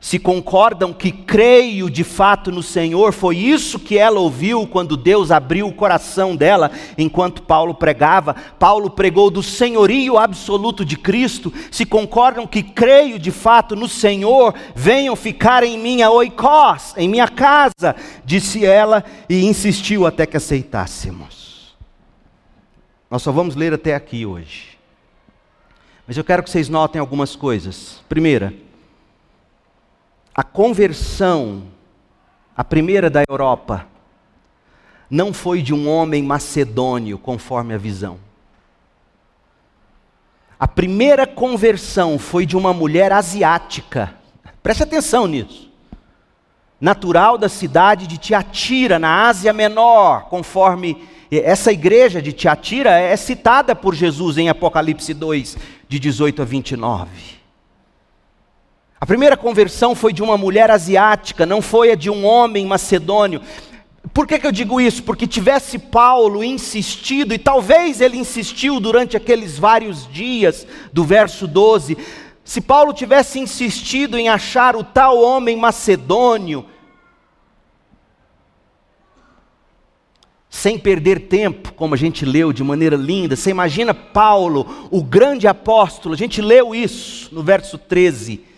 se 0.06 0.20
concordam 0.20 0.94
que 0.94 1.12
creio 1.12 1.90
de 1.90 2.04
fato 2.04 2.52
no 2.52 2.62
Senhor, 2.62 3.12
foi 3.12 3.38
isso 3.38 3.80
que 3.80 3.98
ela 3.98 4.20
ouviu 4.20 4.68
quando 4.68 4.96
Deus 4.96 5.32
abriu 5.32 5.68
o 5.68 5.74
coração 5.74 6.36
dela 6.36 6.70
enquanto 6.96 7.42
Paulo 7.42 7.74
pregava. 7.74 8.36
Paulo 8.60 8.92
pregou 8.92 9.32
do 9.32 9.42
senhorio 9.42 10.20
absoluto 10.20 10.86
de 10.86 10.96
Cristo. 10.96 11.52
Se 11.72 11.88
concordam 11.88 12.46
que 12.46 12.62
creio 12.62 13.18
de 13.18 13.32
fato 13.32 13.76
no 13.76 13.88
Senhor, 13.90 14.54
venham 14.76 15.16
ficar 15.16 15.64
em 15.64 15.76
minha 15.76 16.12
oikos, 16.12 16.94
em 16.96 17.10
minha 17.10 17.28
casa, 17.28 17.96
disse 18.24 18.64
ela 18.64 19.04
e 19.28 19.44
insistiu 19.44 20.06
até 20.06 20.28
que 20.28 20.38
aceitássemos. 20.38 21.76
Nós 23.10 23.24
só 23.24 23.32
vamos 23.32 23.56
ler 23.56 23.74
até 23.74 23.96
aqui 23.96 24.24
hoje. 24.24 24.78
Mas 26.08 26.16
eu 26.16 26.24
quero 26.24 26.44
que 26.44 26.52
vocês 26.52 26.70
notem 26.70 27.00
algumas 27.00 27.36
coisas. 27.36 28.04
Primeira, 28.08 28.54
a 30.36 30.44
conversão, 30.44 31.64
a 32.58 32.64
primeira 32.64 33.10
da 33.10 33.24
Europa, 33.28 33.88
não 35.10 35.32
foi 35.32 35.62
de 35.62 35.74
um 35.74 35.88
homem 35.88 36.22
macedônio, 36.22 37.18
conforme 37.18 37.74
a 37.74 37.78
visão. 37.78 38.20
A 40.60 40.68
primeira 40.68 41.26
conversão 41.26 42.20
foi 42.20 42.46
de 42.46 42.58
uma 42.58 42.74
mulher 42.74 43.14
asiática. 43.14 44.14
Preste 44.62 44.84
atenção 44.84 45.26
nisso. 45.26 45.72
Natural 46.82 47.38
da 47.38 47.48
cidade 47.48 48.06
de 48.06 48.18
Tiatira, 48.18 49.00
na 49.00 49.28
Ásia 49.28 49.54
Menor, 49.54 50.26
conforme 50.26 51.08
essa 51.32 51.72
igreja 51.72 52.22
de 52.22 52.34
Tiatira 52.34 52.92
é 52.92 53.16
citada 53.16 53.74
por 53.74 53.96
Jesus 53.96 54.38
em 54.38 54.50
Apocalipse 54.50 55.14
2, 55.14 55.58
de 55.88 56.00
18 56.00 56.42
a 56.42 56.46
29. 56.46 57.45
A 59.00 59.06
primeira 59.06 59.36
conversão 59.36 59.94
foi 59.94 60.14
de 60.14 60.24
uma 60.24 60.38
mulher 60.38 60.72
asiática, 60.72 61.46
não 61.46 61.62
foi 61.62 61.92
a 61.92 61.96
de 61.96 62.10
um 62.10 62.26
homem 62.26 62.66
macedônio. 62.66 63.42
Por 64.14 64.26
que, 64.26 64.40
que 64.40 64.48
eu 64.48 64.54
digo 64.54 64.80
isso? 64.80 65.04
Porque 65.04 65.28
tivesse 65.28 65.78
Paulo 65.78 66.42
insistido, 66.42 67.34
e 67.34 67.38
talvez 67.38 68.00
ele 68.00 68.18
insistiu 68.18 68.80
durante 68.80 69.18
aqueles 69.18 69.60
vários 69.60 70.08
dias 70.08 70.66
do 70.94 71.04
verso 71.04 71.46
12, 71.46 71.98
se 72.44 72.62
Paulo 72.62 72.94
tivesse 72.94 73.38
insistido 73.38 74.18
em 74.18 74.30
achar 74.30 74.78
o 74.78 74.84
tal 74.84 75.22
homem 75.22 75.58
macedônio, 75.58 76.66
sem 80.50 80.80
perder 80.80 81.28
tempo, 81.28 81.74
como 81.74 81.96
a 81.96 81.98
gente 81.98 82.24
leu 82.24 82.54
de 82.54 82.64
maneira 82.64 82.96
linda, 82.96 83.36
você 83.36 83.50
imagina 83.50 83.94
Paulo, 83.94 84.88
o 84.90 85.04
grande 85.04 85.50
apóstolo, 85.50 86.16
a 86.16 86.18
gente 86.18 86.42
leu 86.42 86.74
isso 86.74 87.36
no 87.36 87.44
verso 87.44 87.78
13 87.78 88.55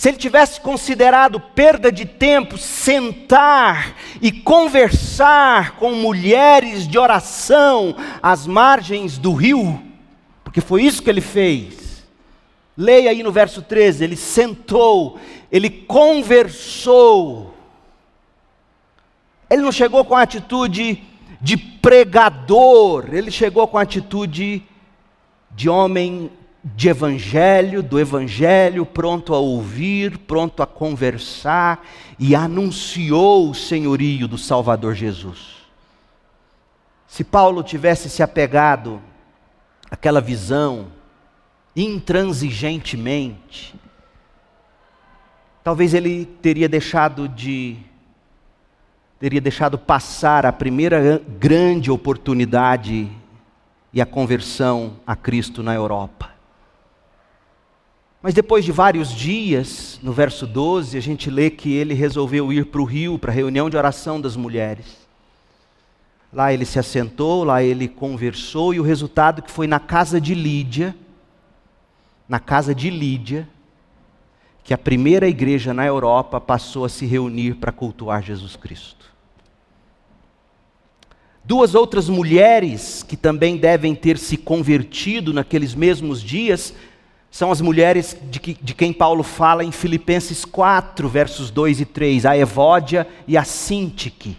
se 0.00 0.08
ele 0.08 0.16
tivesse 0.16 0.58
considerado 0.58 1.38
perda 1.38 1.92
de 1.92 2.06
tempo 2.06 2.56
sentar 2.56 3.94
e 4.22 4.32
conversar 4.32 5.76
com 5.76 5.92
mulheres 5.92 6.88
de 6.88 6.98
oração 6.98 7.94
às 8.22 8.46
margens 8.46 9.18
do 9.18 9.34
rio, 9.34 9.78
porque 10.42 10.62
foi 10.62 10.84
isso 10.84 11.02
que 11.02 11.10
ele 11.10 11.20
fez. 11.20 12.02
Leia 12.74 13.10
aí 13.10 13.22
no 13.22 13.30
verso 13.30 13.60
13: 13.60 14.02
ele 14.02 14.16
sentou, 14.16 15.20
ele 15.52 15.68
conversou. 15.68 17.54
Ele 19.50 19.60
não 19.60 19.70
chegou 19.70 20.02
com 20.02 20.16
a 20.16 20.22
atitude 20.22 21.04
de 21.42 21.58
pregador, 21.58 23.04
ele 23.12 23.30
chegou 23.30 23.68
com 23.68 23.76
a 23.76 23.82
atitude 23.82 24.62
de 25.50 25.68
homem 25.68 26.30
de 26.62 26.88
evangelho, 26.88 27.82
do 27.82 27.98
evangelho, 27.98 28.84
pronto 28.84 29.34
a 29.34 29.38
ouvir, 29.38 30.18
pronto 30.18 30.62
a 30.62 30.66
conversar, 30.66 31.86
e 32.18 32.34
anunciou 32.34 33.50
o 33.50 33.54
senhorio 33.54 34.28
do 34.28 34.36
Salvador 34.36 34.94
Jesus. 34.94 35.60
Se 37.06 37.24
Paulo 37.24 37.62
tivesse 37.62 38.10
se 38.10 38.22
apegado 38.22 39.00
àquela 39.90 40.20
visão 40.20 40.88
intransigentemente, 41.74 43.74
talvez 45.64 45.94
ele 45.94 46.24
teria 46.24 46.68
deixado 46.68 47.28
de 47.28 47.76
teria 49.18 49.40
deixado 49.40 49.78
passar 49.78 50.46
a 50.46 50.52
primeira 50.52 51.20
grande 51.38 51.90
oportunidade 51.90 53.06
e 53.92 54.00
a 54.00 54.06
conversão 54.06 54.96
a 55.06 55.14
Cristo 55.14 55.62
na 55.62 55.74
Europa. 55.74 56.39
Mas 58.22 58.34
depois 58.34 58.64
de 58.64 58.72
vários 58.72 59.10
dias, 59.12 59.98
no 60.02 60.12
verso 60.12 60.46
12, 60.46 60.96
a 60.96 61.00
gente 61.00 61.30
lê 61.30 61.48
que 61.48 61.72
ele 61.72 61.94
resolveu 61.94 62.52
ir 62.52 62.66
para 62.66 62.80
o 62.80 62.84
rio, 62.84 63.18
para 63.18 63.32
a 63.32 63.34
reunião 63.34 63.70
de 63.70 63.78
oração 63.78 64.20
das 64.20 64.36
mulheres. 64.36 65.08
Lá 66.30 66.52
ele 66.52 66.66
se 66.66 66.78
assentou, 66.78 67.44
lá 67.44 67.62
ele 67.62 67.88
conversou, 67.88 68.74
e 68.74 68.78
o 68.78 68.82
resultado 68.82 69.40
que 69.40 69.50
foi 69.50 69.66
na 69.66 69.80
casa 69.80 70.20
de 70.20 70.34
Lídia, 70.34 70.94
na 72.28 72.38
casa 72.38 72.74
de 72.74 72.90
Lídia, 72.90 73.48
que 74.62 74.74
a 74.74 74.78
primeira 74.78 75.26
igreja 75.26 75.72
na 75.72 75.86
Europa 75.86 76.38
passou 76.40 76.84
a 76.84 76.88
se 76.90 77.06
reunir 77.06 77.54
para 77.54 77.72
cultuar 77.72 78.22
Jesus 78.22 78.54
Cristo. 78.54 79.10
Duas 81.42 81.74
outras 81.74 82.08
mulheres 82.08 83.02
que 83.02 83.16
também 83.16 83.56
devem 83.56 83.94
ter 83.94 84.18
se 84.18 84.36
convertido 84.36 85.32
naqueles 85.32 85.74
mesmos 85.74 86.22
dias 86.22 86.74
são 87.30 87.52
as 87.52 87.60
mulheres 87.60 88.16
de, 88.22 88.40
que, 88.40 88.54
de, 88.60 88.74
quem 88.74 88.92
Paulo 88.92 89.22
fala 89.22 89.62
em 89.62 89.70
Filipenses 89.70 90.44
4, 90.44 91.08
versos 91.08 91.50
2 91.50 91.80
e 91.80 91.84
3, 91.84 92.26
a 92.26 92.36
Evódia 92.36 93.06
e 93.26 93.36
a 93.36 93.44
Sintique. 93.44 94.36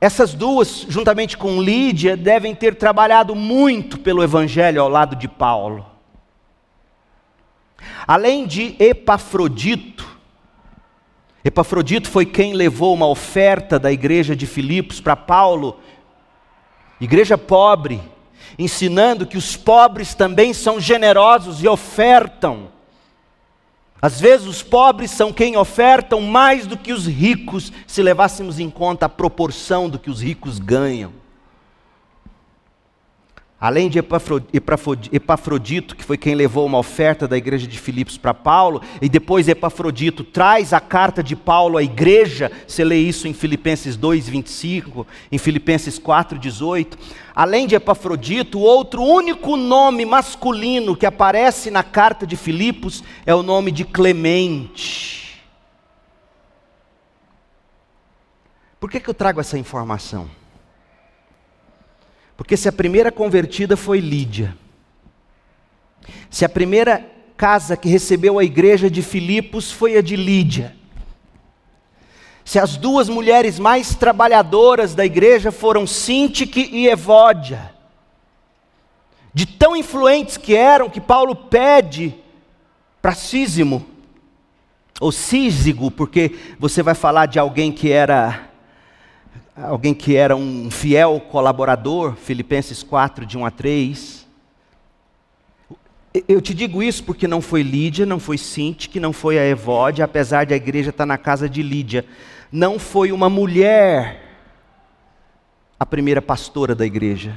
Essas 0.00 0.34
duas, 0.34 0.86
juntamente 0.88 1.36
com 1.36 1.60
Lídia, 1.60 2.16
devem 2.16 2.54
ter 2.54 2.76
trabalhado 2.76 3.34
muito 3.34 3.98
pelo 3.98 4.22
Evangelho 4.22 4.82
ao 4.82 4.88
lado 4.88 5.16
de 5.16 5.26
Paulo. 5.26 5.84
Além 8.06 8.46
de 8.46 8.76
Epafrodito, 8.78 10.06
Epafrodito 11.44 12.10
foi 12.10 12.26
quem 12.26 12.52
levou 12.52 12.92
uma 12.92 13.06
oferta 13.06 13.78
da 13.78 13.90
igreja 13.90 14.36
de 14.36 14.46
Filipos 14.46 15.00
para 15.00 15.16
Paulo, 15.16 15.80
igreja 17.00 17.38
pobre, 17.38 18.00
ensinando 18.58 19.26
que 19.26 19.38
os 19.38 19.56
pobres 19.56 20.14
também 20.14 20.52
são 20.52 20.80
generosos 20.80 21.62
e 21.62 21.68
ofertam. 21.68 22.68
Às 24.02 24.20
vezes 24.20 24.46
os 24.46 24.62
pobres 24.62 25.10
são 25.10 25.32
quem 25.32 25.56
ofertam 25.56 26.20
mais 26.20 26.66
do 26.66 26.76
que 26.76 26.92
os 26.92 27.06
ricos, 27.06 27.72
se 27.86 28.02
levássemos 28.02 28.58
em 28.58 28.70
conta 28.70 29.06
a 29.06 29.08
proporção 29.08 29.88
do 29.88 29.98
que 29.98 30.10
os 30.10 30.20
ricos 30.20 30.58
ganham. 30.58 31.12
Além 33.60 33.88
de 33.88 33.98
Epafrodito, 33.98 35.96
que 35.96 36.04
foi 36.04 36.16
quem 36.16 36.36
levou 36.36 36.64
uma 36.64 36.78
oferta 36.78 37.26
da 37.26 37.36
igreja 37.36 37.66
de 37.66 37.76
Filipos 37.76 38.16
para 38.16 38.32
Paulo, 38.32 38.80
e 39.02 39.08
depois 39.08 39.48
Epafrodito 39.48 40.22
traz 40.22 40.72
a 40.72 40.78
carta 40.78 41.24
de 41.24 41.34
Paulo 41.34 41.76
à 41.76 41.82
igreja, 41.82 42.52
você 42.68 42.84
lê 42.84 42.98
isso 42.98 43.26
em 43.26 43.34
Filipenses 43.34 43.96
2, 43.96 44.28
25, 44.28 45.04
em 45.32 45.38
Filipenses 45.38 45.98
4, 45.98 46.38
18. 46.38 46.96
Além 47.34 47.66
de 47.66 47.74
Epafrodito, 47.74 48.60
o 48.60 48.62
outro 48.62 49.02
único 49.02 49.56
nome 49.56 50.04
masculino 50.04 50.96
que 50.96 51.06
aparece 51.06 51.68
na 51.68 51.82
carta 51.82 52.24
de 52.24 52.36
Filipos 52.36 53.02
é 53.26 53.34
o 53.34 53.42
nome 53.42 53.72
de 53.72 53.84
Clemente. 53.84 55.42
Por 58.78 58.88
que, 58.88 59.00
que 59.00 59.10
eu 59.10 59.14
trago 59.14 59.40
essa 59.40 59.58
informação? 59.58 60.30
Porque 62.38 62.56
se 62.56 62.68
a 62.68 62.72
primeira 62.72 63.10
convertida 63.10 63.76
foi 63.76 63.98
Lídia, 63.98 64.56
se 66.30 66.44
a 66.44 66.48
primeira 66.48 67.04
casa 67.36 67.76
que 67.76 67.88
recebeu 67.88 68.38
a 68.38 68.44
igreja 68.44 68.88
de 68.88 69.02
Filipos 69.02 69.72
foi 69.72 69.96
a 69.96 70.00
de 70.00 70.14
Lídia, 70.14 70.76
se 72.44 72.60
as 72.60 72.76
duas 72.76 73.08
mulheres 73.08 73.58
mais 73.58 73.96
trabalhadoras 73.96 74.94
da 74.94 75.04
igreja 75.04 75.50
foram 75.50 75.84
Sintique 75.84 76.70
e 76.72 76.86
Evódia, 76.86 77.74
de 79.34 79.44
tão 79.44 79.76
influentes 79.76 80.36
que 80.36 80.54
eram 80.54 80.88
que 80.88 81.00
Paulo 81.00 81.34
pede 81.34 82.14
para 83.02 83.16
Sísimo, 83.16 83.84
ou 85.00 85.10
Sísigo, 85.10 85.90
porque 85.90 86.38
você 86.56 86.84
vai 86.84 86.94
falar 86.94 87.26
de 87.26 87.40
alguém 87.40 87.72
que 87.72 87.90
era 87.90 88.48
alguém 89.62 89.92
que 89.92 90.16
era 90.16 90.36
um 90.36 90.70
fiel 90.70 91.20
colaborador, 91.20 92.14
Filipenses 92.14 92.82
4, 92.82 93.26
de 93.26 93.36
1 93.36 93.46
a 93.46 93.50
3. 93.50 94.28
Eu 96.26 96.40
te 96.40 96.54
digo 96.54 96.82
isso 96.82 97.04
porque 97.04 97.28
não 97.28 97.40
foi 97.40 97.62
Lídia, 97.62 98.06
não 98.06 98.18
foi 98.18 98.38
Sinti, 98.38 98.88
que 98.88 99.00
não 99.00 99.12
foi 99.12 99.38
a 99.38 99.44
Evode, 99.44 100.02
apesar 100.02 100.44
de 100.44 100.54
a 100.54 100.56
igreja 100.56 100.90
estar 100.90 101.06
na 101.06 101.18
casa 101.18 101.48
de 101.48 101.62
Lídia. 101.62 102.04
Não 102.50 102.78
foi 102.78 103.12
uma 103.12 103.28
mulher 103.28 104.24
a 105.78 105.86
primeira 105.86 106.22
pastora 106.22 106.74
da 106.74 106.86
igreja. 106.86 107.36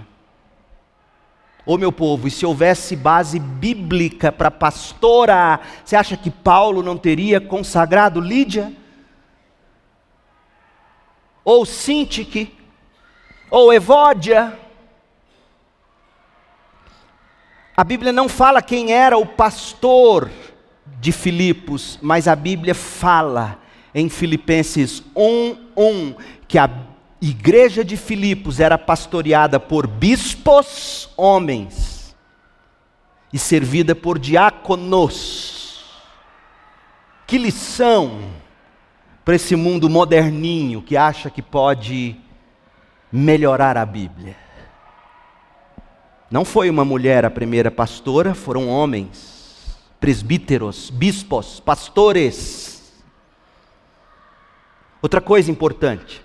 Ô 1.66 1.78
meu 1.78 1.92
povo, 1.92 2.28
e 2.28 2.32
se 2.32 2.44
houvesse 2.46 2.96
base 2.96 3.38
bíblica 3.38 4.32
para 4.32 4.50
pastora, 4.50 5.60
você 5.86 5.96
acha 5.96 6.18
que 6.18 6.32
Paulo 6.32 6.82
não 6.82 6.98
teria 6.98 7.40
consagrado 7.40 8.20
Lídia? 8.20 8.74
Ou 11.44 11.66
Sintique, 11.66 12.58
ou 13.50 13.74
Evódia. 13.74 14.58
A 17.76 17.84
Bíblia 17.84 18.12
não 18.12 18.30
fala 18.30 18.62
quem 18.62 18.94
era 18.94 19.18
o 19.18 19.26
pastor 19.26 20.30
de 21.00 21.12
Filipos, 21.12 21.98
mas 22.02 22.28
a 22.28 22.36
Bíblia 22.36 22.76
fala 22.76 23.60
em 23.94 24.08
Filipenses 24.08 25.04
1:1 25.16 26.16
que 26.48 26.58
a 26.58 26.70
igreja 27.22 27.84
de 27.84 27.98
Filipos 27.98 28.60
era 28.60 28.78
pastoreada 28.78 29.60
por 29.60 29.88
bispos 29.88 31.10
homens 31.16 32.16
e 33.32 33.40
servida 33.40 33.96
por 33.96 34.20
diáconos. 34.20 35.84
Que 37.28 37.38
lição! 37.38 38.20
Para 39.24 39.36
esse 39.36 39.56
mundo 39.56 39.90
moderninho 39.90 40.82
que 40.82 40.98
acha 40.98 41.30
que 41.30 41.42
pode 41.42 42.16
melhorar 43.12 43.78
a 43.78 43.86
Bíblia. 43.86 44.36
Não 46.30 46.46
foi 46.46 46.70
uma 46.70 46.86
mulher 46.86 47.26
a 47.26 47.30
primeira 47.30 47.70
pastora, 47.70 48.34
foram 48.34 48.68
homens, 48.68 49.78
presbíteros, 50.00 50.90
bispos, 50.90 51.60
pastores. 51.60 52.94
Outra 55.02 55.20
coisa 55.20 55.52
importante, 55.52 56.24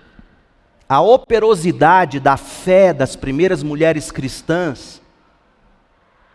a 0.87 1.01
operosidade 1.01 2.19
da 2.19 2.37
fé 2.37 2.93
das 2.93 3.15
primeiras 3.15 3.61
mulheres 3.61 4.11
cristãs 4.11 5.01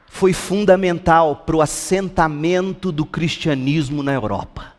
foi 0.07 0.35
fundamental 0.35 1.37
para 1.37 1.57
o 1.57 1.63
assentamento 1.63 2.93
do 2.93 3.07
cristianismo 3.07 4.03
na 4.03 4.13
Europa 4.13 4.73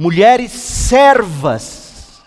mulheres 0.00 0.52
servas, 0.52 2.22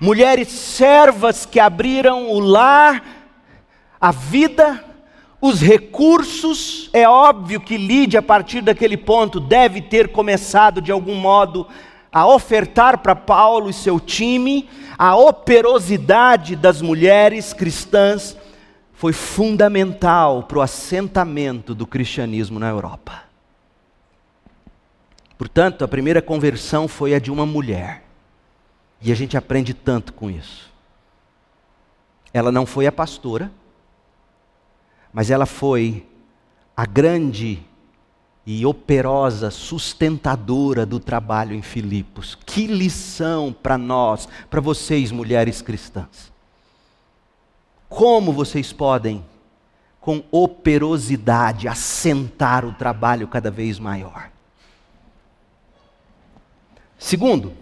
mulheres 0.00 0.46
servas 0.46 1.44
que 1.44 1.58
abriram 1.58 2.30
o 2.30 2.38
lar, 2.38 3.02
a 4.00 4.12
vida, 4.12 4.84
os 5.40 5.60
recursos. 5.60 6.88
É 6.92 7.08
óbvio 7.08 7.60
que 7.60 7.76
Lídia, 7.76 8.20
a 8.20 8.22
partir 8.22 8.60
daquele 8.60 8.96
ponto, 8.96 9.40
deve 9.40 9.82
ter 9.82 10.12
começado 10.12 10.80
de 10.80 10.92
algum 10.92 11.16
modo 11.16 11.66
a 12.12 12.28
ofertar 12.28 12.98
para 12.98 13.16
Paulo 13.16 13.68
e 13.68 13.72
seu 13.72 13.98
time. 13.98 14.68
A 14.96 15.16
operosidade 15.16 16.54
das 16.54 16.80
mulheres 16.80 17.52
cristãs 17.52 18.36
foi 18.92 19.12
fundamental 19.12 20.44
para 20.44 20.58
o 20.58 20.62
assentamento 20.62 21.74
do 21.74 21.88
cristianismo 21.88 22.60
na 22.60 22.68
Europa. 22.68 23.31
Portanto, 25.42 25.82
a 25.82 25.88
primeira 25.88 26.22
conversão 26.22 26.86
foi 26.86 27.16
a 27.16 27.18
de 27.18 27.28
uma 27.28 27.44
mulher. 27.44 28.04
E 29.00 29.10
a 29.10 29.14
gente 29.16 29.36
aprende 29.36 29.74
tanto 29.74 30.12
com 30.12 30.30
isso. 30.30 30.70
Ela 32.32 32.52
não 32.52 32.64
foi 32.64 32.86
a 32.86 32.92
pastora, 32.92 33.50
mas 35.12 35.32
ela 35.32 35.44
foi 35.44 36.06
a 36.76 36.86
grande 36.86 37.60
e 38.46 38.64
operosa 38.64 39.50
sustentadora 39.50 40.86
do 40.86 41.00
trabalho 41.00 41.56
em 41.56 41.60
Filipos. 41.60 42.38
Que 42.46 42.68
lição 42.68 43.52
para 43.52 43.76
nós, 43.76 44.28
para 44.48 44.60
vocês, 44.60 45.10
mulheres 45.10 45.60
cristãs. 45.60 46.32
Como 47.88 48.32
vocês 48.32 48.72
podem, 48.72 49.24
com 50.00 50.22
operosidade, 50.30 51.66
assentar 51.66 52.64
o 52.64 52.72
trabalho 52.72 53.26
cada 53.26 53.50
vez 53.50 53.80
maior. 53.80 54.31
Segundo, 57.02 57.52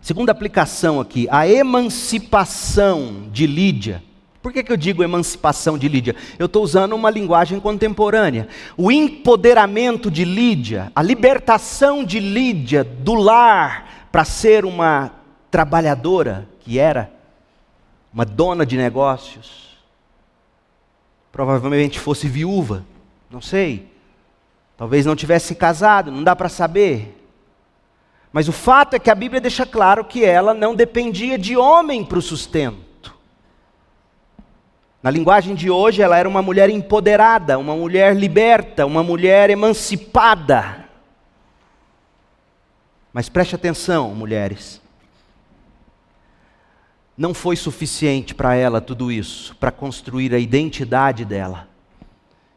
segunda 0.00 0.30
aplicação 0.30 1.00
aqui, 1.00 1.26
a 1.28 1.46
emancipação 1.46 3.28
de 3.32 3.48
Lídia. 3.48 4.00
Por 4.40 4.52
que, 4.52 4.62
que 4.62 4.70
eu 4.70 4.76
digo 4.76 5.02
emancipação 5.02 5.76
de 5.76 5.88
Lídia? 5.88 6.14
Eu 6.38 6.46
estou 6.46 6.62
usando 6.62 6.92
uma 6.92 7.10
linguagem 7.10 7.58
contemporânea. 7.58 8.46
O 8.76 8.92
empoderamento 8.92 10.08
de 10.08 10.24
Lídia, 10.24 10.92
a 10.94 11.02
libertação 11.02 12.04
de 12.04 12.20
Lídia 12.20 12.84
do 12.84 13.14
lar 13.14 14.06
para 14.12 14.24
ser 14.24 14.64
uma 14.64 15.10
trabalhadora, 15.50 16.48
que 16.60 16.78
era 16.78 17.10
uma 18.12 18.24
dona 18.24 18.64
de 18.64 18.76
negócios, 18.76 19.76
provavelmente 21.32 21.98
fosse 21.98 22.28
viúva, 22.28 22.86
não 23.28 23.40
sei, 23.40 23.88
talvez 24.76 25.04
não 25.04 25.16
tivesse 25.16 25.56
casado, 25.56 26.12
não 26.12 26.22
dá 26.22 26.36
para 26.36 26.48
saber. 26.48 27.23
Mas 28.34 28.48
o 28.48 28.52
fato 28.52 28.94
é 28.94 28.98
que 28.98 29.12
a 29.12 29.14
Bíblia 29.14 29.40
deixa 29.40 29.64
claro 29.64 30.04
que 30.04 30.24
ela 30.24 30.52
não 30.52 30.74
dependia 30.74 31.38
de 31.38 31.56
homem 31.56 32.04
para 32.04 32.18
o 32.18 32.22
sustento. 32.22 33.14
Na 35.00 35.08
linguagem 35.08 35.54
de 35.54 35.70
hoje, 35.70 36.02
ela 36.02 36.18
era 36.18 36.28
uma 36.28 36.42
mulher 36.42 36.68
empoderada, 36.68 37.56
uma 37.56 37.76
mulher 37.76 38.16
liberta, 38.16 38.84
uma 38.86 39.04
mulher 39.04 39.50
emancipada. 39.50 40.84
Mas 43.12 43.28
preste 43.28 43.54
atenção, 43.54 44.12
mulheres. 44.16 44.82
Não 47.16 47.32
foi 47.32 47.54
suficiente 47.54 48.34
para 48.34 48.56
ela 48.56 48.80
tudo 48.80 49.12
isso, 49.12 49.54
para 49.60 49.70
construir 49.70 50.34
a 50.34 50.40
identidade 50.40 51.24
dela 51.24 51.68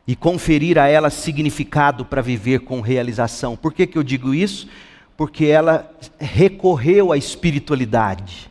e 0.07 0.15
conferir 0.15 0.80
a 0.80 0.88
ela 0.88 1.11
significado 1.11 2.03
para 2.03 2.23
viver 2.23 2.61
com 2.61 2.82
realização. 2.82 3.55
Por 3.55 3.71
que, 3.71 3.86
que 3.86 3.99
eu 3.99 4.01
digo 4.01 4.34
isso? 4.34 4.67
Porque 5.18 5.45
ela 5.45 5.91
recorreu 6.20 7.11
à 7.11 7.18
espiritualidade. 7.18 8.47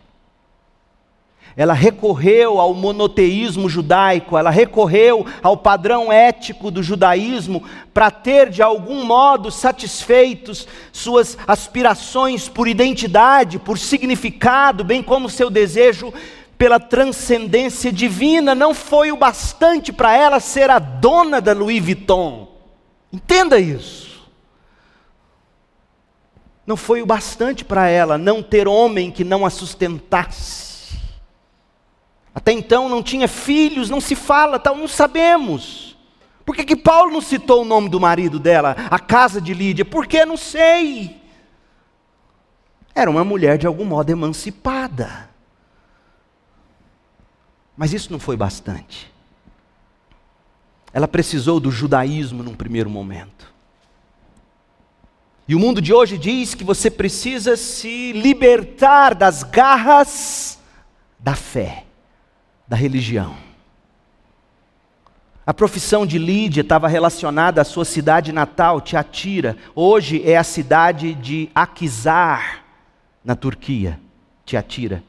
Ela 1.57 1.73
recorreu 1.73 2.61
ao 2.61 2.75
monoteísmo 2.75 3.67
judaico, 3.67 4.37
ela 4.37 4.51
recorreu 4.51 5.25
ao 5.43 5.57
padrão 5.57 6.12
ético 6.12 6.71
do 6.71 6.83
judaísmo 6.83 7.62
para 7.95 8.11
ter 8.11 8.51
de 8.51 8.61
algum 8.61 9.07
modo 9.07 9.51
satisfeitos 9.51 10.69
suas 10.93 11.39
aspirações 11.47 12.47
por 12.47 12.69
identidade, 12.69 13.59
por 13.59 13.79
significado, 13.79 14.85
bem 14.85 15.03
como 15.03 15.31
seu 15.31 15.49
desejo 15.49 16.12
pela 16.59 16.79
transcendência 16.79 17.91
divina. 17.91 18.55
Não 18.55 18.75
foi 18.75 19.11
o 19.11 19.17
bastante 19.17 19.95
para 19.95 20.14
ela 20.14 20.41
ser 20.41 20.69
a 20.69 20.79
dona 20.79 21.41
da 21.41 21.55
Louis 21.55 21.83
Vuitton. 21.83 22.49
Entenda 23.11 23.59
isso. 23.59 24.06
Não 26.67 26.77
foi 26.77 27.01
o 27.01 27.07
bastante 27.07 27.64
para 27.64 27.89
ela 27.89 28.19
não 28.19 28.43
ter 28.43 28.67
homem 28.67 29.11
que 29.11 29.23
não 29.23 29.47
a 29.47 29.51
sustentasse. 29.51 30.99
Até 32.35 32.53
então 32.53 32.89
não 32.89 33.03
tinha 33.03 33.29
filhos, 33.29 33.89
não 33.89 34.01
se 34.01 34.14
fala, 34.14 34.59
tal, 34.59 34.77
não 34.77 34.89
sabemos. 34.89 35.97
Por 36.45 36.55
que, 36.55 36.64
que 36.64 36.77
Paulo 36.77 37.12
não 37.12 37.21
citou 37.21 37.62
o 37.62 37.64
nome 37.64 37.89
do 37.89 37.99
marido 37.99 38.39
dela, 38.39 38.77
a 38.91 38.99
casa 38.99 39.41
de 39.41 39.55
Lídia? 39.55 39.85
Porque 39.85 40.25
não 40.25 40.37
sei. 40.37 41.21
Era 42.95 43.11
uma 43.11 43.25
mulher 43.25 43.59
de 43.59 43.67
algum 43.67 43.85
modo 43.85 44.11
emancipada. 44.11 45.31
Mas 47.77 47.93
isso 47.93 48.11
não 48.11 48.19
foi 48.19 48.37
bastante. 48.37 49.12
Ela 50.93 51.07
precisou 51.07 51.61
do 51.61 51.71
judaísmo 51.71 52.43
num 52.43 52.55
primeiro 52.55 52.89
momento. 52.89 53.56
E 55.49 55.55
o 55.55 55.61
mundo 55.61 55.80
de 55.80 55.92
hoje 55.94 56.18
diz 56.18 56.55
que 56.55 56.64
você 56.64 56.90
precisa 56.90 57.57
se 57.57 58.12
libertar 58.12 59.14
das 59.14 59.44
garras 59.44 60.59
da 61.20 61.34
fé, 61.36 61.84
da 62.66 62.74
religião. 62.74 63.36
A 65.47 65.55
profissão 65.55 66.05
de 66.05 66.18
Lídia 66.18 66.62
estava 66.62 66.88
relacionada 66.88 67.61
à 67.61 67.64
sua 67.64 67.84
cidade 67.84 68.32
natal, 68.32 68.80
Tiatira. 68.80 69.57
Hoje 69.76 70.20
é 70.28 70.36
a 70.36 70.42
cidade 70.42 71.14
de 71.14 71.49
Akizar, 71.55 72.64
na 73.24 73.36
Turquia, 73.36 74.01
Tiatira. 74.44 75.05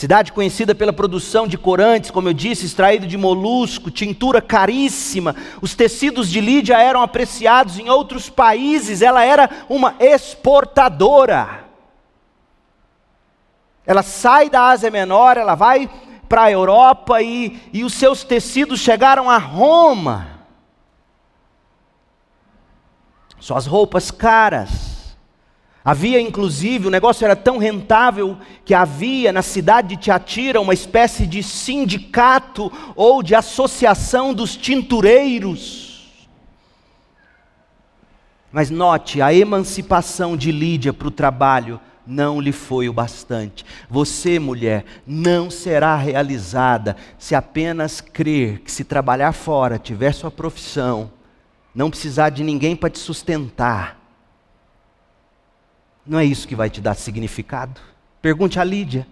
Cidade 0.00 0.32
conhecida 0.32 0.74
pela 0.74 0.94
produção 0.94 1.46
de 1.46 1.58
corantes, 1.58 2.10
como 2.10 2.26
eu 2.26 2.32
disse, 2.32 2.64
extraído 2.64 3.06
de 3.06 3.18
molusco, 3.18 3.90
tintura 3.90 4.40
caríssima. 4.40 5.36
Os 5.60 5.74
tecidos 5.74 6.30
de 6.30 6.40
Lídia 6.40 6.80
eram 6.80 7.02
apreciados 7.02 7.78
em 7.78 7.90
outros 7.90 8.30
países, 8.30 9.02
ela 9.02 9.22
era 9.22 9.50
uma 9.68 9.94
exportadora. 10.00 11.66
Ela 13.84 14.02
sai 14.02 14.48
da 14.48 14.68
Ásia 14.68 14.90
Menor, 14.90 15.36
ela 15.36 15.54
vai 15.54 15.90
para 16.26 16.44
a 16.44 16.50
Europa 16.50 17.20
e, 17.20 17.60
e 17.70 17.84
os 17.84 17.92
seus 17.92 18.24
tecidos 18.24 18.80
chegaram 18.80 19.28
a 19.28 19.36
Roma. 19.36 20.46
Suas 23.38 23.66
roupas 23.66 24.10
caras 24.10 24.89
Havia 25.82 26.20
inclusive, 26.20 26.88
o 26.88 26.90
negócio 26.90 27.24
era 27.24 27.34
tão 27.34 27.56
rentável 27.56 28.36
que 28.64 28.74
havia 28.74 29.32
na 29.32 29.40
cidade 29.40 29.96
de 29.96 30.02
Tiatira 30.02 30.60
uma 30.60 30.74
espécie 30.74 31.26
de 31.26 31.42
sindicato 31.42 32.70
ou 32.94 33.22
de 33.22 33.34
associação 33.34 34.34
dos 34.34 34.56
tintureiros. 34.56 36.20
Mas 38.52 38.68
note, 38.68 39.22
a 39.22 39.32
emancipação 39.32 40.36
de 40.36 40.52
Lídia 40.52 40.92
para 40.92 41.08
o 41.08 41.10
trabalho 41.10 41.80
não 42.06 42.40
lhe 42.40 42.52
foi 42.52 42.88
o 42.88 42.92
bastante. 42.92 43.64
Você, 43.88 44.38
mulher, 44.38 44.84
não 45.06 45.48
será 45.48 45.96
realizada 45.96 46.96
se 47.18 47.34
apenas 47.34 48.02
crer 48.02 48.60
que 48.60 48.70
se 48.70 48.84
trabalhar 48.84 49.32
fora, 49.32 49.78
tiver 49.78 50.12
sua 50.12 50.30
profissão, 50.30 51.10
não 51.74 51.88
precisar 51.88 52.30
de 52.30 52.42
ninguém 52.42 52.76
para 52.76 52.90
te 52.90 52.98
sustentar 52.98 53.99
não 56.10 56.18
é 56.18 56.24
isso 56.24 56.48
que 56.48 56.56
vai 56.56 56.68
te 56.68 56.80
dar 56.80 56.94
significado? 56.94 57.80
Pergunte 58.20 58.58
a 58.58 58.64
Lídia. 58.64 59.06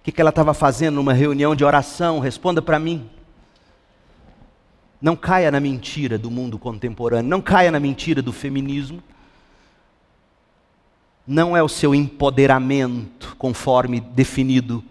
O 0.00 0.10
que 0.10 0.18
ela 0.18 0.30
estava 0.30 0.54
fazendo 0.54 0.94
numa 0.94 1.12
reunião 1.12 1.54
de 1.54 1.62
oração? 1.62 2.20
Responda 2.20 2.62
para 2.62 2.78
mim. 2.78 3.10
Não 4.98 5.14
caia 5.14 5.50
na 5.50 5.60
mentira 5.60 6.16
do 6.16 6.30
mundo 6.30 6.58
contemporâneo, 6.58 7.28
não 7.28 7.42
caia 7.42 7.70
na 7.70 7.78
mentira 7.78 8.22
do 8.22 8.32
feminismo. 8.32 9.02
Não 11.26 11.54
é 11.54 11.62
o 11.62 11.68
seu 11.68 11.94
empoderamento, 11.94 13.36
conforme 13.36 14.00
definido 14.00 14.82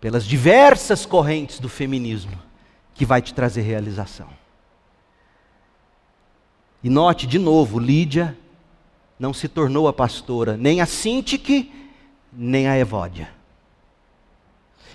pelas 0.00 0.24
diversas 0.24 1.04
correntes 1.04 1.58
do 1.58 1.68
feminismo, 1.68 2.32
que 2.94 3.04
vai 3.04 3.20
te 3.20 3.34
trazer 3.34 3.60
realização. 3.60 4.30
E 6.82 6.88
note 6.88 7.26
de 7.26 7.38
novo, 7.38 7.78
Lídia 7.78 8.34
não 9.18 9.32
se 9.32 9.48
tornou 9.48 9.88
a 9.88 9.92
pastora, 9.92 10.56
nem 10.56 10.80
a 10.80 10.86
Sintique, 10.86 11.72
nem 12.32 12.68
a 12.68 12.78
Evódia. 12.78 13.30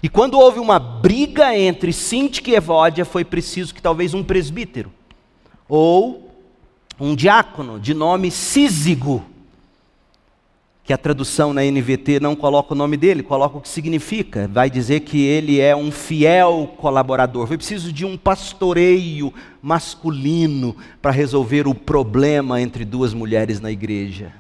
E 0.04 0.10
quando 0.10 0.40
houve 0.40 0.60
uma 0.60 0.80
briga 0.80 1.56
entre 1.56 1.94
Sintique 1.94 2.52
e 2.52 2.56
Evódia, 2.56 3.06
foi 3.06 3.24
preciso 3.24 3.74
que 3.74 3.82
talvez 3.82 4.14
um 4.14 4.24
presbítero, 4.24 4.92
ou 5.68 6.32
um 7.00 7.16
diácono 7.16 7.80
de 7.80 7.94
nome 7.94 8.30
Císigo, 8.32 9.26
que 10.84 10.94
a 10.94 10.98
tradução 10.98 11.54
na 11.54 11.62
NVT 11.62 12.20
não 12.20 12.36
coloca 12.36 12.74
o 12.74 12.78
nome 12.78 12.98
dele, 12.98 13.22
coloca 13.22 13.58
o 13.58 13.62
que 13.62 13.70
significa. 13.70 14.48
Vai 14.48 14.70
dizer 14.70 15.02
que 15.02 15.22
ele 15.22 15.60
é 15.60 15.76
um 15.76 15.92
fiel 15.92 16.74
colaborador. 16.78 17.46
Foi 17.48 17.58
preciso 17.58 17.94
de 17.94 18.06
um 18.06 18.18
pastoreio 18.18 19.32
masculino 19.62 20.76
para 21.02 21.12
resolver 21.12 21.68
o 21.68 21.76
problema 21.76 22.60
entre 22.60 22.84
duas 22.84 23.14
mulheres 23.14 23.60
na 23.60 23.72
igreja. 23.72 24.34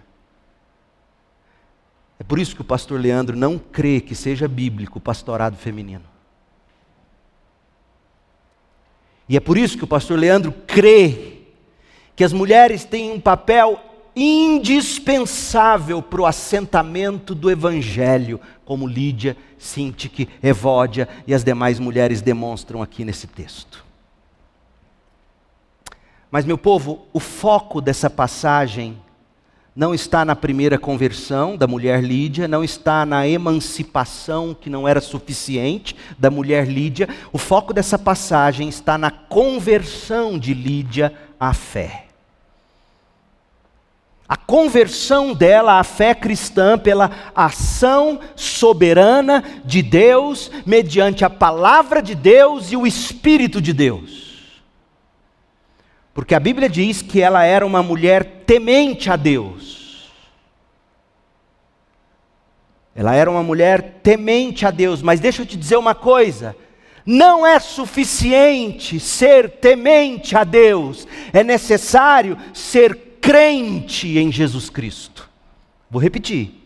É 2.19 2.23
por 2.23 2.39
isso 2.39 2.55
que 2.55 2.61
o 2.61 2.65
pastor 2.65 2.99
Leandro 2.99 3.35
não 3.35 3.57
crê 3.57 3.99
que 3.99 4.15
seja 4.15 4.47
bíblico 4.47 4.97
o 4.97 5.01
pastorado 5.01 5.57
feminino. 5.57 6.05
E 9.29 9.37
é 9.37 9.39
por 9.39 9.57
isso 9.57 9.77
que 9.77 9.83
o 9.83 9.87
pastor 9.87 10.19
Leandro 10.19 10.51
crê 10.67 11.39
que 12.15 12.23
as 12.23 12.33
mulheres 12.33 12.83
têm 12.83 13.11
um 13.11 13.19
papel 13.19 13.79
indispensável 14.15 16.01
para 16.01 16.21
o 16.21 16.25
assentamento 16.25 17.33
do 17.33 17.49
Evangelho, 17.49 18.39
como 18.65 18.87
Lídia, 18.87 19.37
Sintique, 19.57 20.27
Evódia 20.41 21.07
e 21.25 21.33
as 21.33 21.43
demais 21.43 21.79
mulheres 21.79 22.21
demonstram 22.21 22.81
aqui 22.81 23.05
nesse 23.05 23.27
texto. 23.27 23.85
Mas, 26.29 26.45
meu 26.45 26.57
povo, 26.57 27.05
o 27.11 27.19
foco 27.19 27.81
dessa 27.81 28.09
passagem 28.09 28.97
não 29.75 29.93
está 29.93 30.25
na 30.25 30.35
primeira 30.35 30.77
conversão 30.77 31.55
da 31.55 31.65
mulher 31.65 32.03
Lídia, 32.03 32.47
não 32.47 32.63
está 32.63 33.05
na 33.05 33.25
emancipação 33.27 34.53
que 34.53 34.69
não 34.69 34.85
era 34.87 34.99
suficiente 34.99 35.95
da 36.19 36.29
mulher 36.29 36.67
Lídia, 36.67 37.07
o 37.31 37.37
foco 37.37 37.73
dessa 37.73 37.97
passagem 37.97 38.67
está 38.67 38.97
na 38.97 39.09
conversão 39.09 40.37
de 40.37 40.53
Lídia 40.53 41.13
à 41.39 41.53
fé 41.53 42.10
a 44.31 44.37
conversão 44.37 45.33
dela 45.33 45.77
à 45.77 45.83
fé 45.83 46.15
cristã 46.15 46.77
pela 46.77 47.11
ação 47.35 48.17
soberana 48.33 49.43
de 49.65 49.81
Deus, 49.81 50.49
mediante 50.65 51.25
a 51.25 51.29
palavra 51.29 52.01
de 52.01 52.15
Deus 52.15 52.71
e 52.71 52.77
o 52.77 52.87
Espírito 52.87 53.61
de 53.61 53.73
Deus. 53.73 54.63
Porque 56.13 56.33
a 56.33 56.39
Bíblia 56.39 56.69
diz 56.69 57.01
que 57.01 57.19
ela 57.19 57.43
era 57.43 57.65
uma 57.65 57.83
mulher 57.83 58.43
temente 58.45 59.11
a 59.11 59.17
Deus. 59.17 60.09
Ela 62.95 63.13
era 63.13 63.29
uma 63.29 63.43
mulher 63.43 63.99
temente 64.01 64.65
a 64.65 64.71
Deus, 64.71 65.01
mas 65.01 65.19
deixa 65.19 65.41
eu 65.41 65.45
te 65.45 65.57
dizer 65.57 65.75
uma 65.75 65.93
coisa. 65.93 66.55
Não 67.05 67.45
é 67.45 67.59
suficiente 67.59 68.97
ser 68.97 69.49
temente 69.49 70.37
a 70.37 70.45
Deus, 70.45 71.05
é 71.33 71.43
necessário 71.43 72.37
ser 72.53 73.10
crente 73.21 74.17
em 74.17 74.31
Jesus 74.31 74.69
Cristo. 74.69 75.29
Vou 75.89 76.01
repetir. 76.01 76.59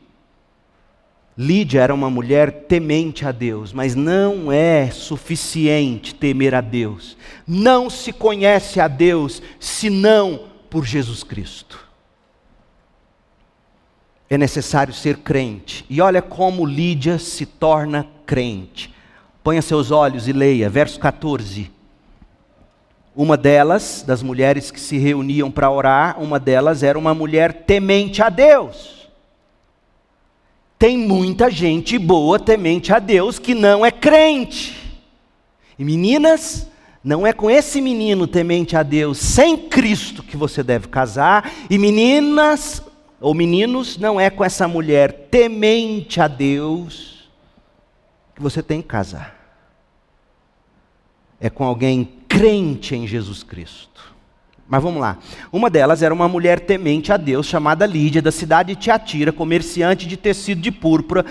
Lídia 1.37 1.81
era 1.81 1.93
uma 1.93 2.09
mulher 2.09 2.63
temente 2.63 3.25
a 3.25 3.31
Deus, 3.31 3.73
mas 3.73 3.93
não 3.93 4.49
é 4.49 4.89
suficiente 4.89 6.15
temer 6.15 6.55
a 6.55 6.61
Deus. 6.61 7.17
Não 7.45 7.89
se 7.89 8.13
conhece 8.13 8.79
a 8.79 8.87
Deus 8.87 9.41
senão 9.59 10.45
por 10.69 10.85
Jesus 10.85 11.23
Cristo. 11.23 11.85
É 14.29 14.37
necessário 14.37 14.93
ser 14.93 15.17
crente. 15.17 15.85
E 15.89 15.99
olha 15.99 16.21
como 16.21 16.65
Lídia 16.65 17.19
se 17.19 17.45
torna 17.45 18.07
crente. 18.25 18.93
Ponha 19.43 19.61
seus 19.61 19.91
olhos 19.91 20.27
e 20.27 20.33
leia, 20.33 20.69
verso 20.69 20.99
14. 20.99 21.74
Uma 23.15 23.37
delas, 23.37 24.03
das 24.05 24.21
mulheres 24.21 24.71
que 24.71 24.79
se 24.79 24.97
reuniam 24.97 25.49
para 25.49 25.71
orar, 25.71 26.21
uma 26.21 26.39
delas 26.39 26.83
era 26.83 26.99
uma 26.99 27.13
mulher 27.13 27.63
temente 27.65 28.21
a 28.21 28.29
Deus. 28.29 29.09
Tem 30.77 30.97
muita 30.97 31.49
gente 31.49 31.97
boa 31.97 32.37
temente 32.37 32.91
a 32.91 32.99
Deus 32.99 33.39
que 33.39 33.55
não 33.55 33.85
é 33.85 33.91
crente. 33.91 34.99
E 35.79 35.85
meninas, 35.85 36.69
não 37.01 37.25
é 37.25 37.31
com 37.31 37.49
esse 37.49 37.79
menino 37.79 38.27
temente 38.27 38.75
a 38.75 38.83
Deus 38.83 39.17
sem 39.19 39.55
Cristo 39.55 40.21
que 40.21 40.35
você 40.35 40.61
deve 40.61 40.89
casar. 40.89 41.49
E 41.69 41.77
meninas 41.77 42.83
ou 43.19 43.33
meninos, 43.33 43.97
não 43.97 44.19
é 44.19 44.29
com 44.29 44.43
essa 44.43 44.67
mulher 44.67 45.27
temente 45.31 46.19
a 46.19 46.27
Deus 46.27 47.29
que 48.35 48.41
você 48.41 48.61
tem 48.61 48.81
que 48.81 48.87
casar. 48.87 49.44
É 51.39 51.49
com 51.49 51.63
alguém 51.63 52.09
crente 52.27 52.95
em 52.95 53.07
Jesus 53.07 53.43
Cristo. 53.43 54.15
Mas 54.67 54.81
vamos 54.81 54.99
lá. 54.99 55.17
Uma 55.51 55.69
delas 55.69 56.01
era 56.01 56.13
uma 56.13 56.27
mulher 56.27 56.59
temente 56.59 57.11
a 57.11 57.17
Deus, 57.17 57.45
chamada 57.45 57.85
Lídia, 57.85 58.21
da 58.21 58.31
cidade 58.31 58.73
de 58.73 58.81
Tiatira, 58.81 59.31
comerciante 59.31 60.07
de 60.07 60.17
tecido 60.17 60.61
de 60.61 60.71
púrpura. 60.71 61.25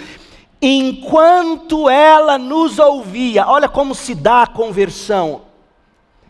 enquanto 0.62 1.90
ela 1.90 2.38
nos 2.38 2.78
ouvia, 2.78 3.46
olha 3.46 3.68
como 3.68 3.94
se 3.94 4.14
dá 4.14 4.42
a 4.42 4.46
conversão. 4.46 5.42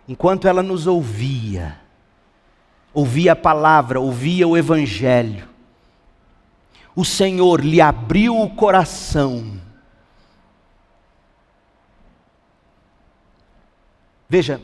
Enquanto 0.08 0.48
ela 0.48 0.62
nos 0.62 0.86
ouvia, 0.86 1.78
ouvia 2.92 3.32
a 3.32 3.36
palavra, 3.36 4.00
ouvia 4.00 4.46
o 4.46 4.56
evangelho, 4.56 5.48
o 6.96 7.04
Senhor 7.04 7.60
lhe 7.60 7.80
abriu 7.80 8.38
o 8.38 8.50
coração. 8.50 9.60
Veja, 14.28 14.60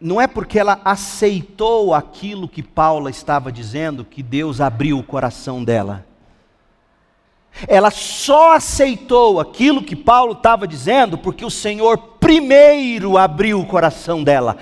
não 0.00 0.20
é 0.20 0.26
porque 0.26 0.58
ela 0.58 0.80
aceitou 0.84 1.94
aquilo 1.94 2.48
que 2.48 2.62
Paula 2.62 3.10
estava 3.10 3.50
dizendo 3.50 4.04
que 4.04 4.22
Deus 4.22 4.60
abriu 4.60 4.98
o 4.98 5.02
coração 5.02 5.64
dela. 5.64 6.04
Ela 7.68 7.90
só 7.90 8.54
aceitou 8.54 9.38
aquilo 9.38 9.82
que 9.82 9.94
Paulo 9.94 10.32
estava 10.32 10.66
dizendo 10.66 11.16
porque 11.16 11.44
o 11.44 11.50
Senhor 11.50 11.96
primeiro 12.18 13.16
abriu 13.16 13.60
o 13.60 13.66
coração 13.66 14.22
dela. 14.22 14.58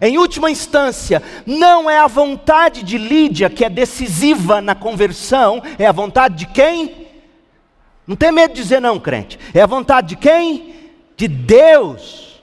Em 0.00 0.18
última 0.18 0.50
instância, 0.50 1.22
não 1.46 1.88
é 1.88 1.98
a 1.98 2.06
vontade 2.06 2.82
de 2.82 2.98
Lídia 2.98 3.48
que 3.48 3.64
é 3.64 3.70
decisiva 3.70 4.60
na 4.60 4.74
conversão, 4.74 5.62
é 5.78 5.86
a 5.86 5.92
vontade 5.92 6.36
de 6.36 6.46
quem? 6.46 7.06
Não 8.06 8.14
tem 8.14 8.30
medo 8.30 8.54
de 8.54 8.62
dizer 8.62 8.80
não, 8.80 9.00
crente. 9.00 9.38
É 9.54 9.62
a 9.62 9.66
vontade 9.66 10.08
de 10.08 10.16
quem? 10.16 10.75
De 11.16 11.26
Deus. 11.26 12.42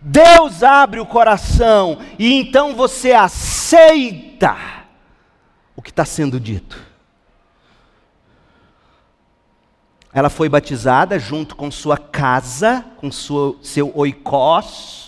Deus 0.00 0.62
abre 0.62 1.00
o 1.00 1.06
coração 1.06 1.98
e 2.18 2.32
então 2.34 2.74
você 2.74 3.12
aceita 3.12 4.56
o 5.76 5.82
que 5.82 5.90
está 5.90 6.04
sendo 6.04 6.38
dito. 6.40 6.80
Ela 10.12 10.30
foi 10.30 10.48
batizada 10.48 11.18
junto 11.18 11.56
com 11.56 11.70
sua 11.70 11.98
casa, 11.98 12.84
com 12.98 13.10
sua, 13.10 13.56
seu 13.62 13.90
oikós 13.94 15.04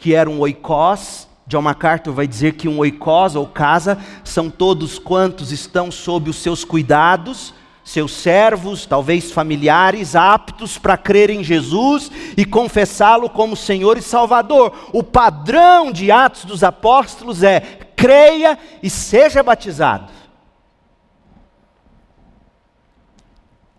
que 0.00 0.14
era 0.14 0.28
um 0.28 0.40
oikos. 0.40 1.28
John 1.46 1.62
MacArthur 1.62 2.12
vai 2.12 2.28
dizer 2.28 2.54
que 2.54 2.68
um 2.68 2.78
oikos 2.78 3.34
ou 3.34 3.46
casa 3.46 3.98
são 4.24 4.48
todos 4.48 4.98
quantos 4.98 5.50
estão 5.50 5.90
sob 5.90 6.30
os 6.30 6.36
seus 6.36 6.64
cuidados, 6.64 7.52
seus 7.90 8.12
servos, 8.12 8.86
talvez 8.86 9.32
familiares, 9.32 10.14
aptos 10.14 10.78
para 10.78 10.96
crer 10.96 11.28
em 11.28 11.42
Jesus 11.42 12.10
e 12.36 12.44
confessá-lo 12.44 13.28
como 13.28 13.56
Senhor 13.56 13.98
e 13.98 14.02
Salvador. 14.02 14.90
O 14.92 15.02
padrão 15.02 15.90
de 15.90 16.08
Atos 16.08 16.44
dos 16.44 16.62
Apóstolos 16.62 17.42
é 17.42 17.60
creia 17.96 18.56
e 18.80 18.88
seja 18.88 19.42
batizado. 19.42 20.12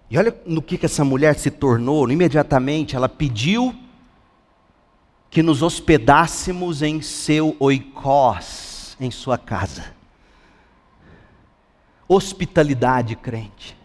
E 0.10 0.18
olha 0.18 0.36
no 0.46 0.62
que, 0.62 0.78
que 0.78 0.86
essa 0.86 1.06
mulher 1.06 1.36
se 1.36 1.50
tornou, 1.50 2.12
imediatamente 2.12 2.98
ela 2.98 3.08
pediu 3.08 3.74
que 5.30 5.42
nos 5.42 5.64
hospedássemos 5.64 6.82
em 6.82 7.02
seu 7.02 7.56
oikós, 7.60 8.98
em 9.00 9.10
sua 9.10 9.38
casa. 9.38 9.86
Hospitalidade, 12.10 13.16
crente. 13.16 13.80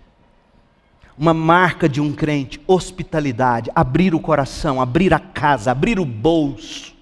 Uma 1.18 1.32
marca 1.32 1.88
de 1.88 2.00
um 2.00 2.12
crente, 2.12 2.60
hospitalidade, 2.66 3.70
abrir 3.74 4.14
o 4.14 4.20
coração, 4.20 4.80
abrir 4.80 5.14
a 5.14 5.18
casa, 5.18 5.70
abrir 5.70 5.98
o 5.98 6.04
bolso. 6.04 6.94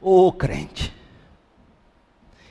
Ô 0.00 0.28
oh, 0.28 0.32
crente. 0.32 0.92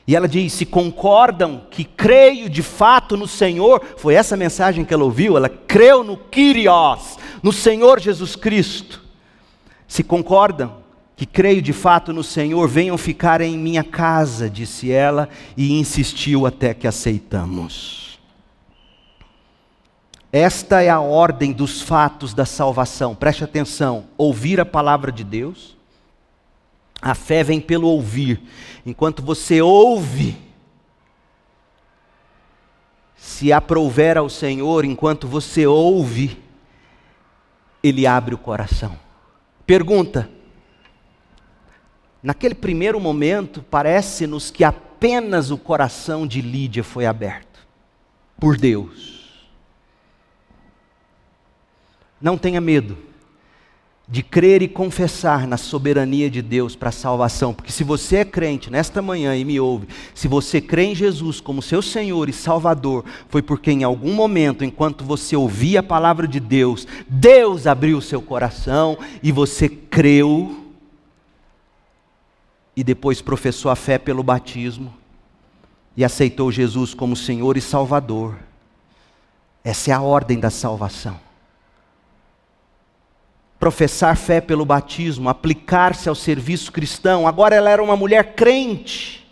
E 0.06 0.16
ela 0.16 0.28
diz: 0.28 0.52
se 0.54 0.66
concordam 0.66 1.64
que 1.70 1.84
creio 1.84 2.50
de 2.50 2.62
fato 2.62 3.16
no 3.16 3.28
Senhor, 3.28 3.82
foi 3.98 4.16
essa 4.16 4.36
mensagem 4.36 4.84
que 4.84 4.94
ela 4.94 5.06
ouviu, 5.06 5.38
ela 5.38 5.50
creu 5.50 6.04
no 6.04 6.18
Kyrios, 6.18 7.18
no 7.42 7.54
Senhor 7.54 8.00
Jesus 8.00 8.36
Cristo 8.36 9.02
se 9.92 10.06
concordam 10.06 10.78
que 11.18 11.26
creio 11.26 11.62
de 11.62 11.74
fato 11.74 12.14
no 12.14 12.24
Senhor, 12.24 12.66
venham 12.66 12.98
ficar 12.98 13.42
em 13.42 13.58
minha 13.58 13.84
casa, 13.84 14.50
disse 14.50 14.90
ela, 14.90 15.28
e 15.58 15.78
insistiu 15.78 16.46
até 16.46 16.74
que 16.74 16.88
aceitamos. 16.88 18.01
Esta 20.32 20.82
é 20.82 20.90
a 20.90 21.02
ordem 21.02 21.52
dos 21.52 21.82
fatos 21.82 22.34
da 22.34 22.46
salvação, 22.46 23.14
preste 23.14 23.44
atenção: 23.44 24.06
ouvir 24.18 24.62
a 24.62 24.66
palavra 24.66 25.12
de 25.12 25.26
Deus, 25.26 25.76
a 27.02 27.14
fé 27.14 27.44
vem 27.44 27.60
pelo 27.60 27.88
ouvir, 27.88 28.42
enquanto 28.86 29.22
você 29.22 29.62
ouve, 29.62 30.38
se 33.18 33.52
aprouver 33.52 34.18
ao 34.18 34.30
Senhor, 34.30 34.86
enquanto 34.86 35.28
você 35.28 35.68
ouve, 35.68 36.42
Ele 37.84 38.08
abre 38.08 38.34
o 38.34 38.38
coração. 38.38 38.98
Pergunta: 39.66 40.30
naquele 42.24 42.56
primeiro 42.56 43.02
momento, 43.02 43.62
parece-nos 43.64 44.50
que 44.50 44.64
apenas 44.64 45.52
o 45.52 45.58
coração 45.58 46.26
de 46.26 46.40
Lídia 46.40 46.86
foi 46.86 47.06
aberto 47.06 47.68
por 48.40 48.56
Deus. 48.56 49.21
Não 52.22 52.38
tenha 52.38 52.62
medo 52.62 52.98
de 54.12 54.22
crer 54.22 54.62
e 54.62 54.68
confessar 54.68 55.48
na 55.48 55.56
soberania 55.56 56.30
de 56.30 56.42
Deus 56.42 56.76
para 56.76 56.90
a 56.90 56.92
salvação, 56.92 57.54
porque 57.54 57.72
se 57.72 57.82
você 57.82 58.18
é 58.18 58.26
crente 58.26 58.70
nesta 58.70 59.02
manhã 59.02 59.34
e 59.38 59.46
me 59.46 59.58
ouve, 59.58 59.88
se 60.14 60.28
você 60.28 60.60
crê 60.60 60.84
em 60.84 60.96
Jesus 60.96 61.40
como 61.40 61.62
seu 61.62 61.82
Senhor 61.82 62.28
e 62.28 62.34
Salvador, 62.34 63.06
foi 63.30 63.42
porque 63.42 63.72
em 63.72 63.86
algum 63.86 64.14
momento, 64.14 64.66
enquanto 64.66 65.06
você 65.06 65.34
ouvia 65.34 65.80
a 65.80 65.84
palavra 65.84 66.28
de 66.28 66.42
Deus, 66.42 66.86
Deus 67.08 67.66
abriu 67.66 68.00
o 68.00 68.02
seu 68.02 68.22
coração 68.22 68.98
e 69.24 69.32
você 69.32 69.70
creu 69.70 70.74
e 72.76 72.84
depois 72.84 73.22
professou 73.22 73.72
a 73.72 73.78
fé 73.78 73.98
pelo 73.98 74.24
batismo 74.24 74.94
e 75.96 76.04
aceitou 76.04 76.52
Jesus 76.52 76.94
como 76.94 77.16
Senhor 77.16 77.56
e 77.56 77.62
Salvador. 77.62 78.38
Essa 79.64 79.92
é 79.92 79.94
a 79.94 80.02
ordem 80.02 80.38
da 80.38 80.50
salvação 80.50 81.31
professar 83.62 84.18
fé 84.18 84.42
pelo 84.42 84.66
batismo, 84.66 85.30
aplicar-se 85.30 86.10
ao 86.10 86.16
serviço 86.16 86.72
cristão. 86.72 87.28
Agora 87.28 87.56
ela 87.56 87.70
era 87.70 87.84
uma 87.84 87.96
mulher 87.96 88.34
crente. 88.34 89.24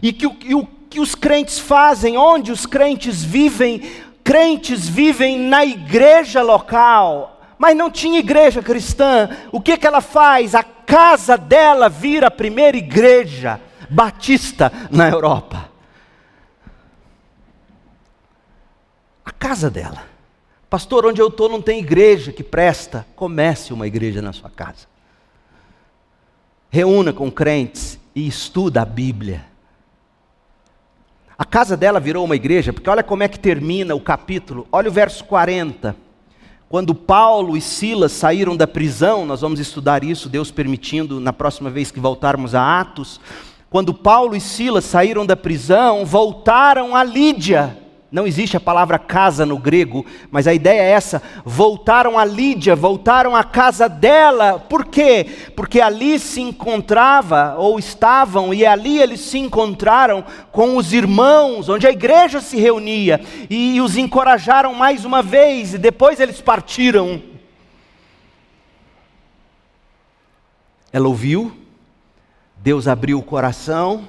E 0.00 0.12
que 0.12 0.30
que, 0.30 0.54
o 0.54 0.64
que 0.64 1.00
os 1.00 1.16
crentes 1.16 1.58
fazem, 1.58 2.16
onde 2.16 2.52
os 2.52 2.66
crentes 2.66 3.24
vivem, 3.24 3.82
crentes 4.22 4.88
vivem 4.88 5.40
na 5.40 5.64
igreja 5.64 6.40
local, 6.40 7.40
mas 7.58 7.76
não 7.76 7.90
tinha 7.90 8.20
igreja 8.20 8.62
cristã. 8.62 9.28
O 9.50 9.60
que, 9.60 9.76
que 9.76 9.86
ela 9.86 10.00
faz? 10.00 10.54
A 10.54 10.62
casa 10.62 11.36
dela 11.36 11.88
vira 11.88 12.28
a 12.28 12.30
primeira 12.30 12.76
igreja 12.76 13.60
batista 13.90 14.72
na 14.88 15.08
Europa. 15.10 15.68
A 19.24 19.32
casa 19.32 19.68
dela. 19.68 20.07
Pastor, 20.70 21.06
onde 21.06 21.20
eu 21.20 21.28
estou 21.28 21.48
não 21.48 21.62
tem 21.62 21.78
igreja 21.78 22.30
que 22.30 22.42
presta. 22.42 23.06
Comece 23.16 23.72
uma 23.72 23.86
igreja 23.86 24.20
na 24.20 24.32
sua 24.32 24.50
casa. 24.50 24.86
Reúna 26.70 27.12
com 27.12 27.30
crentes 27.30 27.98
e 28.14 28.26
estuda 28.26 28.82
a 28.82 28.84
Bíblia. 28.84 29.46
A 31.38 31.44
casa 31.44 31.76
dela 31.76 31.98
virou 31.98 32.24
uma 32.24 32.36
igreja, 32.36 32.72
porque 32.72 32.90
olha 32.90 33.02
como 33.02 33.22
é 33.22 33.28
que 33.28 33.38
termina 33.38 33.94
o 33.94 34.00
capítulo. 34.00 34.66
Olha 34.70 34.90
o 34.90 34.92
verso 34.92 35.24
40. 35.24 35.96
Quando 36.68 36.94
Paulo 36.94 37.56
e 37.56 37.62
Silas 37.62 38.12
saíram 38.12 38.54
da 38.54 38.66
prisão, 38.66 39.24
nós 39.24 39.40
vamos 39.40 39.58
estudar 39.58 40.04
isso, 40.04 40.28
Deus 40.28 40.50
permitindo, 40.50 41.18
na 41.18 41.32
próxima 41.32 41.70
vez 41.70 41.90
que 41.90 41.98
voltarmos 41.98 42.54
a 42.54 42.80
Atos. 42.80 43.18
Quando 43.70 43.94
Paulo 43.94 44.36
e 44.36 44.40
Silas 44.40 44.84
saíram 44.84 45.24
da 45.24 45.36
prisão, 45.36 46.04
voltaram 46.04 46.94
a 46.94 47.02
Lídia 47.02 47.87
não 48.10 48.26
existe 48.26 48.56
a 48.56 48.60
palavra 48.60 48.98
casa 48.98 49.44
no 49.44 49.58
grego, 49.58 50.04
mas 50.30 50.46
a 50.46 50.54
ideia 50.54 50.80
é 50.80 50.90
essa. 50.92 51.22
Voltaram 51.44 52.18
a 52.18 52.24
Lídia, 52.24 52.74
voltaram 52.74 53.36
à 53.36 53.44
casa 53.44 53.86
dela. 53.86 54.58
Por 54.58 54.86
quê? 54.86 55.26
Porque 55.54 55.78
ali 55.78 56.18
se 56.18 56.40
encontrava, 56.40 57.56
ou 57.58 57.78
estavam, 57.78 58.54
e 58.54 58.64
ali 58.64 58.98
eles 58.98 59.20
se 59.20 59.38
encontraram 59.38 60.24
com 60.50 60.78
os 60.78 60.94
irmãos, 60.94 61.68
onde 61.68 61.86
a 61.86 61.90
igreja 61.90 62.40
se 62.40 62.58
reunia, 62.58 63.20
e 63.50 63.78
os 63.78 63.96
encorajaram 63.98 64.72
mais 64.72 65.04
uma 65.04 65.22
vez, 65.22 65.74
e 65.74 65.78
depois 65.78 66.18
eles 66.18 66.40
partiram. 66.40 67.22
Ela 70.90 71.08
ouviu, 71.08 71.52
Deus 72.56 72.88
abriu 72.88 73.18
o 73.18 73.22
coração, 73.22 74.08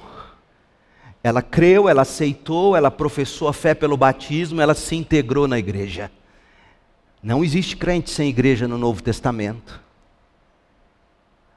ela 1.22 1.42
creu, 1.42 1.88
ela 1.88 2.02
aceitou, 2.02 2.74
ela 2.74 2.90
professou 2.90 3.48
a 3.48 3.52
fé 3.52 3.74
pelo 3.74 3.96
batismo, 3.96 4.60
ela 4.60 4.74
se 4.74 4.96
integrou 4.96 5.46
na 5.46 5.58
igreja. 5.58 6.10
Não 7.22 7.44
existe 7.44 7.76
crente 7.76 8.10
sem 8.10 8.28
igreja 8.28 8.66
no 8.66 8.78
Novo 8.78 9.02
Testamento. 9.02 9.80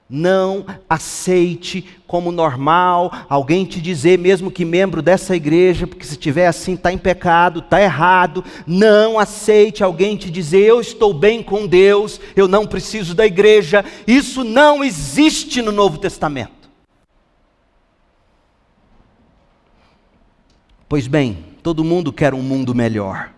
Não 0.09 0.65
aceite 0.89 1.87
como 2.05 2.31
normal 2.31 3.11
alguém 3.29 3.63
te 3.63 3.81
dizer, 3.81 4.19
mesmo 4.19 4.51
que 4.51 4.65
membro 4.65 5.01
dessa 5.01 5.33
igreja, 5.33 5.87
porque 5.87 6.05
se 6.05 6.17
tiver 6.17 6.45
assim 6.45 6.73
está 6.73 6.91
em 6.91 6.97
pecado, 6.97 7.61
está 7.61 7.81
errado. 7.81 8.43
Não 8.67 9.17
aceite 9.17 9.81
alguém 9.81 10.17
te 10.17 10.29
dizer, 10.29 10.65
eu 10.65 10.81
estou 10.81 11.13
bem 11.13 11.41
com 11.41 11.65
Deus, 11.65 12.19
eu 12.35 12.49
não 12.49 12.67
preciso 12.67 13.15
da 13.15 13.25
igreja. 13.25 13.83
Isso 14.05 14.43
não 14.43 14.83
existe 14.83 15.61
no 15.61 15.71
Novo 15.71 15.97
Testamento. 15.97 16.62
Pois 20.93 21.07
bem, 21.07 21.43
todo 21.63 21.83
mundo 21.83 22.13
quer 22.13 22.35
um 22.35 22.41
mundo 22.43 22.75
melhor. 22.75 23.31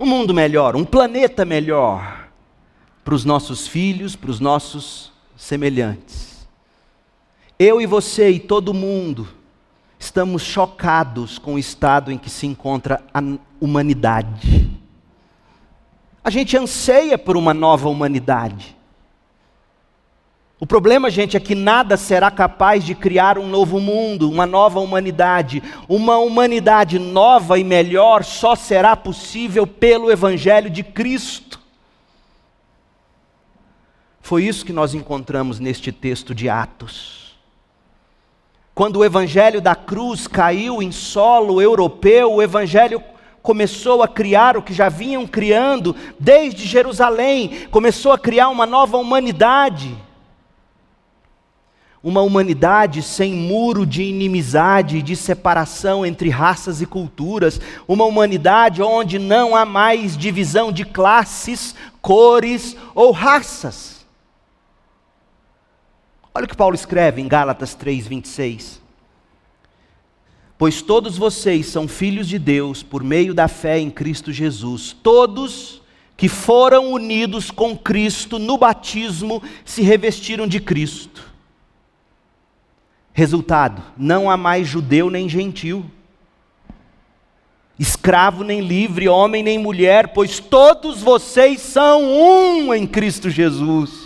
Um 0.00 0.04
mundo 0.04 0.34
melhor, 0.34 0.74
um 0.74 0.84
planeta 0.84 1.44
melhor 1.44 2.26
para 3.04 3.14
os 3.14 3.24
nossos 3.24 3.64
filhos, 3.64 4.16
para 4.16 4.32
os 4.32 4.40
nossos 4.40 5.12
semelhantes. 5.36 6.44
Eu 7.56 7.80
e 7.80 7.86
você 7.86 8.30
e 8.30 8.40
todo 8.40 8.74
mundo 8.74 9.28
estamos 9.96 10.42
chocados 10.42 11.38
com 11.38 11.54
o 11.54 11.58
estado 11.60 12.10
em 12.10 12.18
que 12.18 12.28
se 12.28 12.48
encontra 12.48 13.00
a 13.14 13.22
humanidade. 13.60 14.68
A 16.24 16.30
gente 16.30 16.56
anseia 16.56 17.16
por 17.16 17.36
uma 17.36 17.54
nova 17.54 17.88
humanidade. 17.88 18.76
O 20.64 20.66
problema, 20.66 21.10
gente, 21.10 21.36
é 21.36 21.40
que 21.40 21.54
nada 21.54 21.94
será 21.94 22.30
capaz 22.30 22.82
de 22.82 22.94
criar 22.94 23.36
um 23.36 23.46
novo 23.46 23.78
mundo, 23.78 24.30
uma 24.30 24.46
nova 24.46 24.80
humanidade. 24.80 25.62
Uma 25.86 26.16
humanidade 26.16 26.98
nova 26.98 27.58
e 27.58 27.62
melhor 27.62 28.24
só 28.24 28.54
será 28.56 28.96
possível 28.96 29.66
pelo 29.66 30.10
Evangelho 30.10 30.70
de 30.70 30.82
Cristo. 30.82 31.60
Foi 34.22 34.44
isso 34.44 34.64
que 34.64 34.72
nós 34.72 34.94
encontramos 34.94 35.60
neste 35.60 35.92
texto 35.92 36.34
de 36.34 36.48
Atos. 36.48 37.36
Quando 38.74 39.00
o 39.00 39.04
evangelho 39.04 39.60
da 39.60 39.74
cruz 39.74 40.26
caiu 40.26 40.82
em 40.82 40.90
solo 40.90 41.60
europeu, 41.60 42.32
o 42.32 42.42
evangelho 42.42 43.02
começou 43.42 44.02
a 44.02 44.08
criar 44.08 44.56
o 44.56 44.62
que 44.62 44.72
já 44.72 44.88
vinham 44.88 45.26
criando 45.26 45.94
desde 46.18 46.64
Jerusalém, 46.64 47.66
começou 47.70 48.12
a 48.12 48.18
criar 48.18 48.48
uma 48.48 48.64
nova 48.64 48.96
humanidade. 48.96 49.94
Uma 52.04 52.20
humanidade 52.20 53.02
sem 53.02 53.32
muro 53.32 53.86
de 53.86 54.02
inimizade 54.02 55.00
de 55.00 55.16
separação 55.16 56.04
entre 56.04 56.28
raças 56.28 56.82
e 56.82 56.86
culturas, 56.86 57.58
uma 57.88 58.04
humanidade 58.04 58.82
onde 58.82 59.18
não 59.18 59.56
há 59.56 59.64
mais 59.64 60.14
divisão 60.14 60.70
de 60.70 60.84
classes, 60.84 61.74
cores 62.02 62.76
ou 62.94 63.10
raças. 63.10 64.04
Olha 66.34 66.44
o 66.44 66.48
que 66.48 66.54
Paulo 66.54 66.74
escreve 66.74 67.22
em 67.22 67.26
Gálatas 67.26 67.74
3:26. 67.74 68.82
Pois 70.58 70.82
todos 70.82 71.16
vocês 71.16 71.64
são 71.66 71.88
filhos 71.88 72.28
de 72.28 72.38
Deus 72.38 72.82
por 72.82 73.02
meio 73.02 73.32
da 73.32 73.48
fé 73.48 73.78
em 73.78 73.90
Cristo 73.90 74.30
Jesus. 74.30 74.94
Todos 75.02 75.80
que 76.18 76.28
foram 76.28 76.92
unidos 76.92 77.50
com 77.50 77.74
Cristo 77.74 78.38
no 78.38 78.58
batismo 78.58 79.42
se 79.64 79.80
revestiram 79.80 80.46
de 80.46 80.60
Cristo. 80.60 81.33
Resultado: 83.14 83.80
não 83.96 84.28
há 84.28 84.36
mais 84.36 84.68
judeu 84.68 85.08
nem 85.08 85.26
gentil, 85.26 85.86
escravo 87.78 88.44
nem 88.44 88.60
livre, 88.60 89.08
homem 89.08 89.42
nem 89.42 89.58
mulher, 89.58 90.08
pois 90.08 90.38
todos 90.38 91.00
vocês 91.00 91.62
são 91.62 92.02
um 92.02 92.74
em 92.74 92.86
Cristo 92.86 93.30
Jesus 93.30 94.03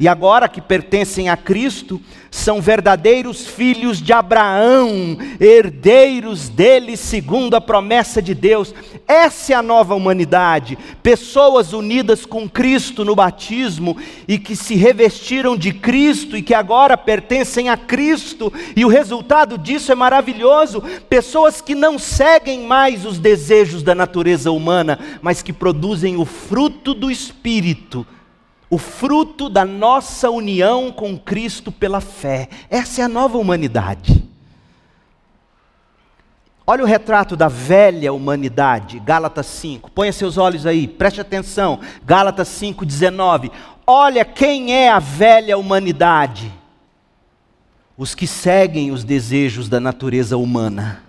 e 0.00 0.08
agora 0.08 0.48
que 0.48 0.62
pertencem 0.62 1.28
a 1.28 1.36
Cristo, 1.36 2.00
são 2.30 2.58
verdadeiros 2.58 3.46
filhos 3.46 4.00
de 4.00 4.14
Abraão, 4.14 5.18
herdeiros 5.38 6.48
dele 6.48 6.96
segundo 6.96 7.54
a 7.54 7.60
promessa 7.60 8.22
de 8.22 8.34
Deus. 8.34 8.74
Essa 9.06 9.52
é 9.52 9.56
a 9.56 9.62
nova 9.62 9.94
humanidade, 9.94 10.78
pessoas 11.02 11.74
unidas 11.74 12.24
com 12.24 12.48
Cristo 12.48 13.04
no 13.04 13.14
batismo 13.14 13.94
e 14.26 14.38
que 14.38 14.56
se 14.56 14.74
revestiram 14.74 15.54
de 15.54 15.70
Cristo 15.70 16.34
e 16.34 16.40
que 16.40 16.54
agora 16.54 16.96
pertencem 16.96 17.68
a 17.68 17.76
Cristo, 17.76 18.50
e 18.74 18.86
o 18.86 18.88
resultado 18.88 19.58
disso 19.58 19.92
é 19.92 19.94
maravilhoso. 19.94 20.82
Pessoas 21.10 21.60
que 21.60 21.74
não 21.74 21.98
seguem 21.98 22.66
mais 22.66 23.04
os 23.04 23.18
desejos 23.18 23.82
da 23.82 23.94
natureza 23.94 24.50
humana, 24.50 24.98
mas 25.20 25.42
que 25.42 25.52
produzem 25.52 26.16
o 26.16 26.24
fruto 26.24 26.94
do 26.94 27.10
Espírito 27.10 28.06
o 28.70 28.78
fruto 28.78 29.48
da 29.48 29.64
nossa 29.64 30.30
união 30.30 30.92
com 30.92 31.18
Cristo 31.18 31.72
pela 31.72 32.00
fé. 32.00 32.48
Essa 32.70 33.02
é 33.02 33.04
a 33.04 33.08
nova 33.08 33.36
humanidade. 33.36 34.24
Olha 36.64 36.84
o 36.84 36.86
retrato 36.86 37.34
da 37.34 37.48
velha 37.48 38.12
humanidade, 38.12 39.00
Gálatas 39.00 39.46
5. 39.46 39.90
Ponha 39.90 40.12
seus 40.12 40.38
olhos 40.38 40.66
aí, 40.66 40.86
preste 40.86 41.20
atenção. 41.20 41.80
Gálatas 42.04 42.46
5, 42.46 42.86
19. 42.86 43.50
Olha 43.84 44.24
quem 44.24 44.72
é 44.72 44.88
a 44.88 45.00
velha 45.00 45.58
humanidade. 45.58 46.52
Os 47.98 48.14
que 48.14 48.24
seguem 48.24 48.92
os 48.92 49.02
desejos 49.02 49.68
da 49.68 49.80
natureza 49.80 50.36
humana. 50.36 51.02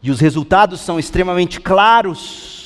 E 0.00 0.12
os 0.12 0.20
resultados 0.20 0.80
são 0.80 0.96
extremamente 0.96 1.60
claros. 1.60 2.59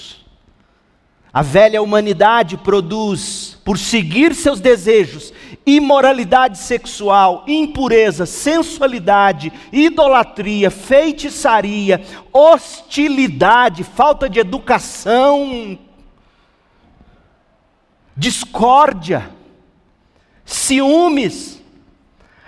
A 1.35 1.43
velha 1.43 1.83
humanidade 1.83 2.57
produz 2.57 3.59
por 3.65 3.77
seguir 3.77 4.37
seus 4.37 4.61
desejos, 4.61 5.33
imoralidade 5.67 6.59
sexual, 6.59 7.43
impureza, 7.49 8.25
sensualidade, 8.25 9.53
idolatria, 9.73 10.71
feitiçaria, 10.71 12.07
hostilidade, 12.33 13.83
falta 13.83 14.31
de 14.31 14.39
educação, 14.39 15.77
discórdia, 18.17 19.29
ciúmes, 20.45 21.61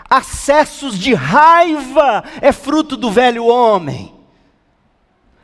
acessos 0.08 0.96
de 0.96 1.12
raiva 1.12 2.22
é 2.40 2.52
fruto 2.52 2.96
do 2.96 3.10
velho 3.10 3.46
homem 3.46 4.15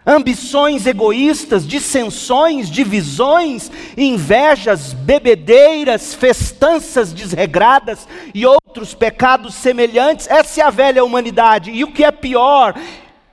ambições 0.07 0.87
egoístas, 0.87 1.67
dissensões, 1.67 2.69
divisões, 2.69 3.71
invejas, 3.97 4.93
bebedeiras, 4.93 6.15
festanças 6.15 7.13
desregradas 7.13 8.07
e 8.35 8.45
outros 8.45 8.95
pecados 8.95 9.55
semelhantes. 9.55 10.29
Essa 10.29 10.61
é 10.61 10.65
a 10.65 10.71
velha 10.71 11.05
humanidade. 11.05 11.71
E 11.71 11.85
o 11.85 11.93
que 11.93 12.05
é 12.05 12.11
pior, 12.11 12.75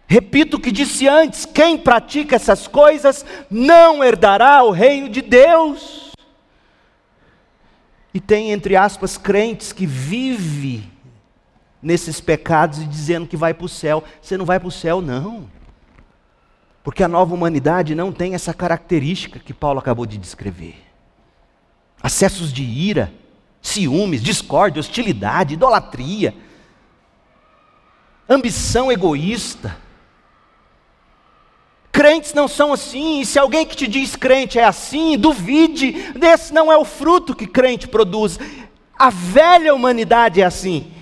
repito 0.08 0.58
o 0.58 0.60
que 0.60 0.72
disse 0.72 1.08
antes: 1.08 1.46
quem 1.46 1.78
pratica 1.78 2.36
essas 2.36 2.68
coisas 2.68 3.26
não 3.50 4.04
herdará 4.04 4.64
o 4.64 4.72
reino 4.72 5.10
de 5.10 5.22
Deus. 5.22 6.10
E 8.14 8.20
tem, 8.20 8.52
entre 8.52 8.76
aspas, 8.76 9.18
crentes 9.18 9.72
que 9.72 9.86
vivem 9.86 10.92
nesses 11.82 12.20
pecados 12.20 12.80
e 12.80 12.86
dizendo 12.86 13.28
que 13.28 13.38
vai 13.38 13.54
para 13.54 13.66
o 13.66 13.70
céu. 13.70 14.04
Você 14.22 14.36
não 14.36 14.46
vai 14.46 14.60
para 14.60 14.68
o 14.68 14.72
céu, 14.72 15.00
não. 15.00 15.59
Porque 16.84 17.04
a 17.04 17.08
nova 17.08 17.34
humanidade 17.34 17.94
não 17.94 18.12
tem 18.12 18.34
essa 18.34 18.54
característica 18.54 19.40
que 19.40 19.54
Paulo 19.54 19.80
acabou 19.80 20.06
de 20.06 20.18
descrever. 20.18 20.76
Acessos 22.02 22.54
de 22.54 22.64
ira, 22.64 23.14
ciúmes, 23.62 24.24
discórdia, 24.24 24.80
hostilidade, 24.80 25.56
idolatria, 25.56 26.34
ambição 28.28 28.92
egoísta. 28.92 29.78
Crentes 31.92 32.34
não 32.34 32.48
são 32.48 32.72
assim, 32.72 33.20
e 33.22 33.26
se 33.26 33.38
alguém 33.38 33.66
que 33.66 33.76
te 33.76 33.88
diz 33.88 34.16
crente 34.16 34.58
é 34.58 34.64
assim, 34.64 35.18
duvide, 35.18 35.96
esse 36.22 36.54
não 36.54 36.72
é 36.72 36.78
o 36.78 36.86
fruto 36.86 37.36
que 37.36 37.46
crente 37.46 37.88
produz. 37.88 38.40
A 38.98 39.10
velha 39.10 39.74
humanidade 39.74 40.40
é 40.40 40.46
assim. 40.46 40.94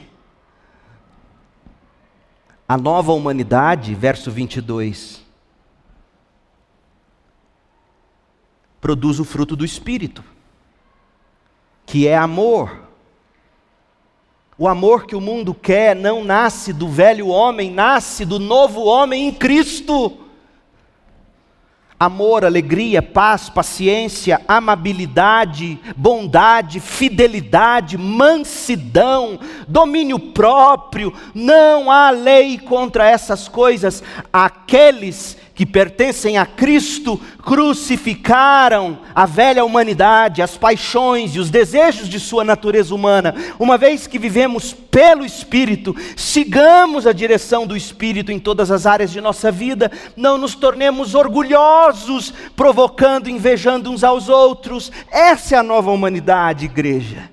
A 2.68 2.78
nova 2.78 3.14
humanidade, 3.14 3.94
verso 3.94 4.32
22, 4.32 5.27
produz 8.80 9.20
o 9.20 9.26
fruto 9.26 9.56
do 9.56 9.66
Espírito, 9.66 10.24
que 11.86 12.08
é 12.08 12.18
amor. 12.18 12.88
O 14.58 14.68
amor 14.68 15.06
que 15.06 15.16
o 15.16 15.22
mundo 15.22 15.54
quer 15.54 15.96
não 15.96 16.24
nasce 16.24 16.74
do 16.74 16.88
velho 16.88 17.28
homem, 17.28 17.72
nasce 17.72 18.26
do 18.26 18.40
novo 18.40 18.84
homem 18.86 19.28
em 19.28 19.32
Cristo. 19.32 20.18
Amor, 22.00 22.46
alegria, 22.46 23.02
paz, 23.02 23.50
paciência, 23.50 24.40
amabilidade, 24.48 25.80
bondade, 25.96 26.80
fidelidade, 26.80 27.98
mansidão, 27.98 29.40
domínio 29.68 30.20
próprio, 30.20 31.12
não 31.34 31.90
há 31.90 32.12
lei 32.12 32.60
contra 32.60 33.10
essas 33.10 33.48
coisas. 33.48 34.04
Aqueles 34.32 35.36
que 35.58 35.66
pertencem 35.66 36.38
a 36.38 36.46
Cristo 36.46 37.20
crucificaram 37.44 39.00
a 39.16 39.26
velha 39.26 39.66
humanidade, 39.66 40.44
as 40.44 40.56
paixões 40.56 41.36
e 41.36 41.40
os 41.40 41.50
desejos 41.50 42.08
de 42.08 42.20
sua 42.20 42.44
natureza 42.44 42.94
humana. 42.94 43.34
Uma 43.58 43.76
vez 43.76 44.06
que 44.06 44.20
vivemos 44.20 44.72
pelo 44.72 45.26
Espírito, 45.26 45.96
sigamos 46.16 47.08
a 47.08 47.12
direção 47.12 47.66
do 47.66 47.76
Espírito 47.76 48.32
em 48.32 48.38
todas 48.38 48.70
as 48.70 48.86
áreas 48.86 49.12
de 49.12 49.20
nossa 49.20 49.52
vida, 49.52 49.92
não 50.16 50.38
nos 50.38 50.54
tornemos 50.54 51.16
orgulhosos, 51.16 52.32
provocando, 52.56 53.28
invejando 53.28 53.90
uns 53.90 54.04
aos 54.04 54.30
outros. 54.30 54.92
Essa 55.10 55.56
é 55.56 55.58
a 55.58 55.64
nova 55.64 55.90
humanidade, 55.90 56.66
igreja. 56.66 57.32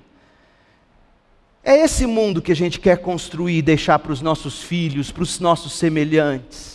É 1.63 1.77
esse 1.77 2.07
mundo 2.07 2.41
que 2.41 2.51
a 2.51 2.55
gente 2.55 2.79
quer 2.79 2.97
construir 2.97 3.59
e 3.59 3.61
deixar 3.61 3.99
para 3.99 4.11
os 4.11 4.21
nossos 4.21 4.63
filhos, 4.63 5.11
para 5.11 5.21
os 5.21 5.39
nossos 5.39 5.73
semelhantes. 5.73 6.74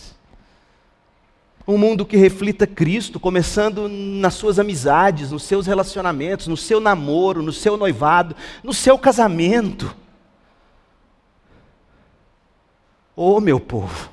Um 1.67 1.77
mundo 1.77 2.05
que 2.05 2.17
reflita 2.17 2.67
Cristo, 2.67 3.19
começando 3.19 3.87
nas 3.89 4.35
suas 4.35 4.59
amizades, 4.59 5.31
nos 5.31 5.43
seus 5.43 5.65
relacionamentos, 5.65 6.47
no 6.47 6.57
seu 6.57 6.79
namoro, 6.79 7.41
no 7.41 7.53
seu 7.53 7.77
noivado, 7.77 8.35
no 8.63 8.73
seu 8.73 8.97
casamento. 8.97 9.95
Oh, 13.15 13.39
meu 13.39 13.59
povo, 13.59 14.10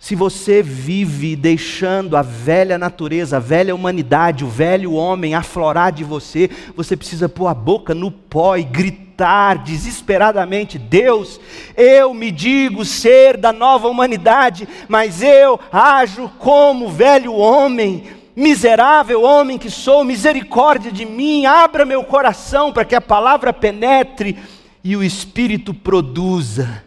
se 0.00 0.14
você 0.14 0.62
vive 0.62 1.36
deixando 1.36 2.16
a 2.16 2.22
velha 2.22 2.78
natureza, 2.78 3.36
a 3.36 3.38
velha 3.38 3.74
humanidade, 3.74 4.42
o 4.42 4.48
velho 4.48 4.94
homem 4.94 5.34
aflorar 5.34 5.92
de 5.92 6.02
você, 6.02 6.48
você 6.74 6.96
precisa 6.96 7.28
pôr 7.28 7.48
a 7.48 7.54
boca 7.54 7.94
no 7.94 8.10
pó 8.10 8.56
e 8.56 8.62
gritar 8.64 9.58
desesperadamente: 9.58 10.78
Deus, 10.78 11.38
eu 11.76 12.14
me 12.14 12.30
digo 12.30 12.82
ser 12.82 13.36
da 13.36 13.52
nova 13.52 13.88
humanidade, 13.88 14.66
mas 14.88 15.22
eu 15.22 15.60
ajo 15.70 16.30
como 16.38 16.88
velho 16.88 17.34
homem. 17.34 18.04
Miserável 18.34 19.22
homem 19.22 19.58
que 19.58 19.68
sou, 19.68 20.02
misericórdia 20.02 20.90
de 20.90 21.04
mim, 21.04 21.44
abra 21.44 21.84
meu 21.84 22.02
coração 22.04 22.72
para 22.72 22.86
que 22.86 22.94
a 22.94 23.02
palavra 23.02 23.52
penetre 23.52 24.38
e 24.82 24.96
o 24.96 25.04
Espírito 25.04 25.74
produza 25.74 26.82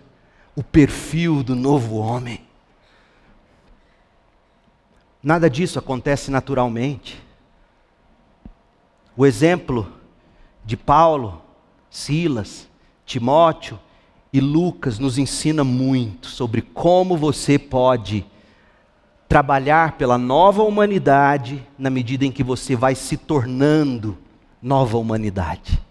o 0.56 0.64
perfil 0.64 1.44
do 1.44 1.56
novo 1.56 1.98
homem. 1.98 2.42
Nada 5.24 5.50
disso 5.50 5.80
acontece 5.80 6.30
naturalmente. 6.30 7.24
O 9.16 9.26
exemplo 9.26 9.90
de 10.66 10.76
Paulo, 10.76 11.42
Silas, 11.90 12.68
Timóteo 13.06 13.80
e 14.34 14.42
Lucas 14.42 15.00
nos 15.00 15.18
ensina 15.18 15.64
muito 15.64 16.28
sobre 16.28 16.62
como 16.62 17.16
você 17.16 17.58
pode 17.58 18.26
trabalhar 19.30 19.94
pela 19.94 20.18
nova 20.18 20.62
humanidade 20.62 21.66
na 21.78 21.90
medida 21.90 22.26
em 22.26 22.32
que 22.32 22.44
você 22.44 22.76
vai 22.76 22.94
se 22.94 23.16
tornando 23.16 24.18
nova 24.62 24.98
humanidade. 24.98 25.82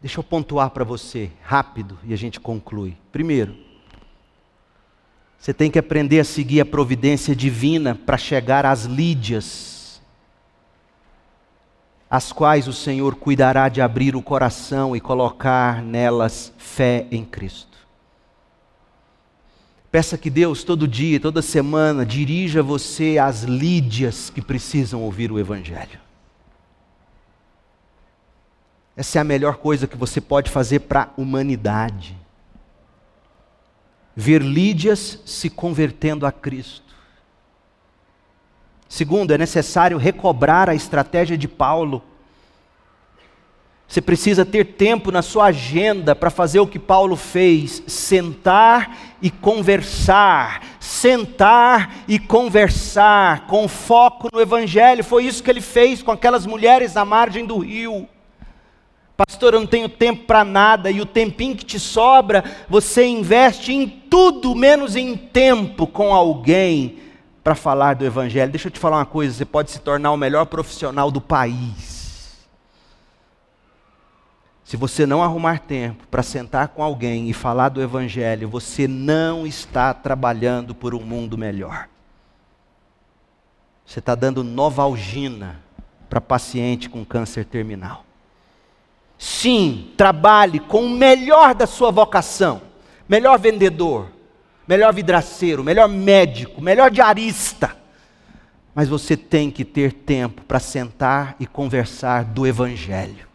Deixa 0.00 0.20
eu 0.20 0.24
pontuar 0.24 0.70
para 0.70 0.84
você 0.84 1.32
rápido 1.42 1.98
e 2.04 2.12
a 2.12 2.16
gente 2.16 2.38
conclui. 2.38 2.96
Primeiro, 3.10 3.65
você 5.46 5.54
tem 5.54 5.70
que 5.70 5.78
aprender 5.78 6.18
a 6.18 6.24
seguir 6.24 6.60
a 6.60 6.66
providência 6.66 7.32
divina 7.32 7.94
para 7.94 8.18
chegar 8.18 8.66
às 8.66 8.82
Lídias, 8.82 10.02
as 12.10 12.32
quais 12.32 12.66
o 12.66 12.72
Senhor 12.72 13.14
cuidará 13.14 13.68
de 13.68 13.80
abrir 13.80 14.16
o 14.16 14.22
coração 14.22 14.96
e 14.96 15.00
colocar 15.00 15.84
nelas 15.84 16.52
fé 16.58 17.06
em 17.12 17.24
Cristo. 17.24 17.78
Peça 19.88 20.18
que 20.18 20.30
Deus, 20.30 20.64
todo 20.64 20.88
dia, 20.88 21.20
toda 21.20 21.40
semana, 21.40 22.04
dirija 22.04 22.60
você 22.60 23.16
às 23.16 23.44
Lídias 23.44 24.28
que 24.28 24.42
precisam 24.42 25.00
ouvir 25.02 25.30
o 25.30 25.38
Evangelho. 25.38 26.00
Essa 28.96 29.18
é 29.18 29.20
a 29.20 29.24
melhor 29.24 29.58
coisa 29.58 29.86
que 29.86 29.96
você 29.96 30.20
pode 30.20 30.50
fazer 30.50 30.80
para 30.80 31.02
a 31.02 31.10
humanidade 31.16 32.25
ver 34.16 34.40
Lídias 34.40 35.20
se 35.26 35.50
convertendo 35.50 36.24
a 36.24 36.32
Cristo. 36.32 36.86
Segundo, 38.88 39.32
é 39.32 39.38
necessário 39.38 39.98
recobrar 39.98 40.70
a 40.70 40.74
estratégia 40.74 41.36
de 41.36 41.46
Paulo. 41.46 42.02
Você 43.86 44.00
precisa 44.00 44.44
ter 44.44 44.64
tempo 44.64 45.12
na 45.12 45.22
sua 45.22 45.46
agenda 45.46 46.14
para 46.14 46.30
fazer 46.30 46.60
o 46.60 46.66
que 46.66 46.78
Paulo 46.78 47.14
fez: 47.14 47.82
sentar 47.86 49.16
e 49.20 49.30
conversar, 49.30 50.62
sentar 50.80 52.04
e 52.08 52.18
conversar, 52.18 53.46
com 53.46 53.68
foco 53.68 54.28
no 54.32 54.40
Evangelho. 54.40 55.04
Foi 55.04 55.24
isso 55.24 55.42
que 55.42 55.50
ele 55.50 55.60
fez 55.60 56.02
com 56.02 56.10
aquelas 56.10 56.46
mulheres 56.46 56.94
na 56.94 57.04
margem 57.04 57.44
do 57.44 57.58
rio. 57.58 58.08
Pastor, 59.16 59.54
eu 59.54 59.60
não 59.60 59.66
tenho 59.66 59.88
tempo 59.88 60.24
para 60.24 60.44
nada, 60.44 60.90
e 60.90 61.00
o 61.00 61.06
tempinho 61.06 61.56
que 61.56 61.64
te 61.64 61.80
sobra, 61.80 62.44
você 62.68 63.06
investe 63.06 63.72
em 63.72 63.88
tudo 63.88 64.54
menos 64.54 64.94
em 64.94 65.16
tempo 65.16 65.86
com 65.86 66.12
alguém 66.12 66.98
para 67.42 67.54
falar 67.54 67.94
do 67.94 68.04
Evangelho. 68.04 68.52
Deixa 68.52 68.68
eu 68.68 68.72
te 68.72 68.78
falar 68.78 68.98
uma 68.98 69.06
coisa: 69.06 69.32
você 69.32 69.44
pode 69.44 69.70
se 69.70 69.80
tornar 69.80 70.12
o 70.12 70.16
melhor 70.16 70.44
profissional 70.46 71.10
do 71.10 71.20
país. 71.20 71.96
Se 74.64 74.76
você 74.76 75.06
não 75.06 75.22
arrumar 75.22 75.60
tempo 75.60 76.06
para 76.08 76.24
sentar 76.24 76.68
com 76.68 76.82
alguém 76.82 77.30
e 77.30 77.32
falar 77.32 77.68
do 77.68 77.80
Evangelho, 77.80 78.48
você 78.48 78.88
não 78.88 79.46
está 79.46 79.94
trabalhando 79.94 80.74
por 80.74 80.92
um 80.92 81.00
mundo 81.00 81.38
melhor. 81.38 81.88
Você 83.86 84.00
está 84.00 84.16
dando 84.16 84.42
novalgina 84.42 85.62
para 86.10 86.20
paciente 86.20 86.90
com 86.90 87.04
câncer 87.04 87.44
terminal. 87.44 88.05
Sim, 89.18 89.90
trabalhe 89.96 90.60
com 90.60 90.84
o 90.84 90.90
melhor 90.90 91.54
da 91.54 91.66
sua 91.66 91.90
vocação. 91.90 92.60
Melhor 93.08 93.38
vendedor, 93.38 94.10
melhor 94.66 94.92
vidraceiro, 94.92 95.64
melhor 95.64 95.88
médico, 95.88 96.60
melhor 96.60 96.90
diarista. 96.90 97.76
Mas 98.74 98.88
você 98.88 99.16
tem 99.16 99.50
que 99.50 99.64
ter 99.64 99.92
tempo 99.92 100.42
para 100.42 100.60
sentar 100.60 101.36
e 101.40 101.46
conversar 101.46 102.24
do 102.24 102.46
Evangelho. 102.46 103.26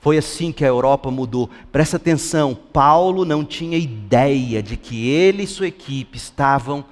Foi 0.00 0.18
assim 0.18 0.50
que 0.50 0.64
a 0.64 0.68
Europa 0.68 1.10
mudou. 1.10 1.48
Presta 1.70 1.96
atenção, 1.96 2.54
Paulo 2.54 3.24
não 3.24 3.44
tinha 3.44 3.78
ideia 3.78 4.62
de 4.62 4.76
que 4.76 5.08
ele 5.08 5.44
e 5.44 5.46
sua 5.46 5.68
equipe 5.68 6.18
estavam 6.18 6.84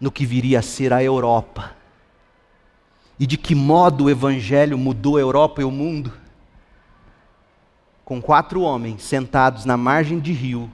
no 0.00 0.10
que 0.10 0.26
viria 0.26 0.58
a 0.58 0.62
ser 0.62 0.92
a 0.92 1.02
Europa. 1.02 1.76
E 3.18 3.26
de 3.26 3.36
que 3.36 3.54
modo 3.54 4.04
o 4.04 4.10
Evangelho 4.10 4.76
mudou 4.76 5.16
a 5.16 5.20
Europa 5.20 5.62
e 5.62 5.64
o 5.64 5.70
mundo 5.70 6.12
com 8.08 8.22
quatro 8.22 8.62
homens 8.62 9.02
sentados 9.02 9.66
na 9.66 9.76
margem 9.76 10.18
de 10.18 10.32
rio, 10.32 10.72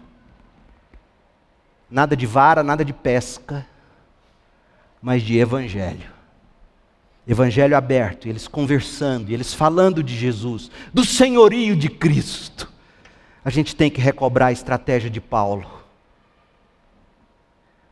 nada 1.91 2.17
de 2.17 2.27
vara, 2.27 2.63
nada 2.63 2.85
de 2.85 2.93
pesca, 2.93 3.67
mas 5.03 5.21
de 5.21 5.37
evangelho. 5.37 6.09
Evangelho 7.27 7.77
aberto, 7.77 8.29
eles 8.29 8.47
conversando, 8.47 9.33
eles 9.33 9.53
falando 9.53 10.01
de 10.01 10.17
Jesus, 10.17 10.71
do 10.93 11.05
senhorio 11.05 11.75
de 11.75 11.89
Cristo. 11.89 12.71
A 13.45 13.51
gente 13.51 13.75
tem 13.75 13.91
que 13.91 14.01
recobrar 14.01 14.51
a 14.51 14.53
estratégia 14.53 15.11
de 15.11 15.21
Paulo. 15.21 15.69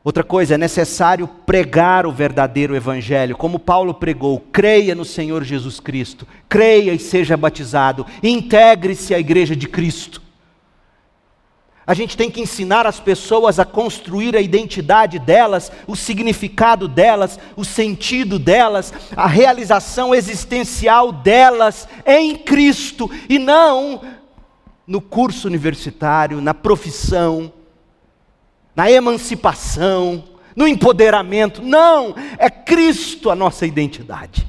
Outra 0.05 0.24
coisa, 0.24 0.55
é 0.55 0.59
necessário 0.59 1.28
pregar 1.46 2.07
o 2.07 2.12
verdadeiro 2.12 2.74
evangelho, 2.74 3.36
como 3.36 3.59
Paulo 3.59 3.94
pregou: 3.94 4.40
creia 4.53 4.94
no 4.94 5.05
Senhor 5.05 5.44
Jesus 5.44 5.78
Cristo, 5.78 6.26
creia 6.48 6.92
e 6.92 6.98
seja 6.98 7.36
batizado, 7.36 8.05
integre-se 8.20 9.14
à 9.14 9.18
igreja 9.18 9.55
de 9.55 9.68
Cristo. 9.68 10.20
A 11.86 11.94
gente 11.94 12.16
tem 12.16 12.30
que 12.30 12.40
ensinar 12.40 12.86
as 12.86 13.00
pessoas 13.00 13.59
a 13.59 13.64
construir 13.64 14.36
a 14.36 14.40
identidade 14.40 15.18
delas, 15.18 15.70
o 15.86 15.96
significado 15.96 16.86
delas, 16.88 17.38
o 17.57 17.64
sentido 17.64 18.38
delas, 18.38 18.92
a 19.16 19.26
realização 19.26 20.14
existencial 20.14 21.12
delas 21.12 21.88
em 22.07 22.36
Cristo 22.36 23.11
e 23.28 23.38
não 23.38 24.00
no 24.86 25.00
curso 25.00 25.48
universitário, 25.48 26.40
na 26.40 26.55
profissão 26.55 27.53
na 28.75 28.91
emancipação, 28.91 30.25
no 30.57 30.66
empoderamento. 30.66 31.62
Não, 31.62 32.14
é 32.39 32.51
Cristo 32.51 33.31
a 33.31 33.35
nossa 33.35 33.66
identidade. 33.66 34.47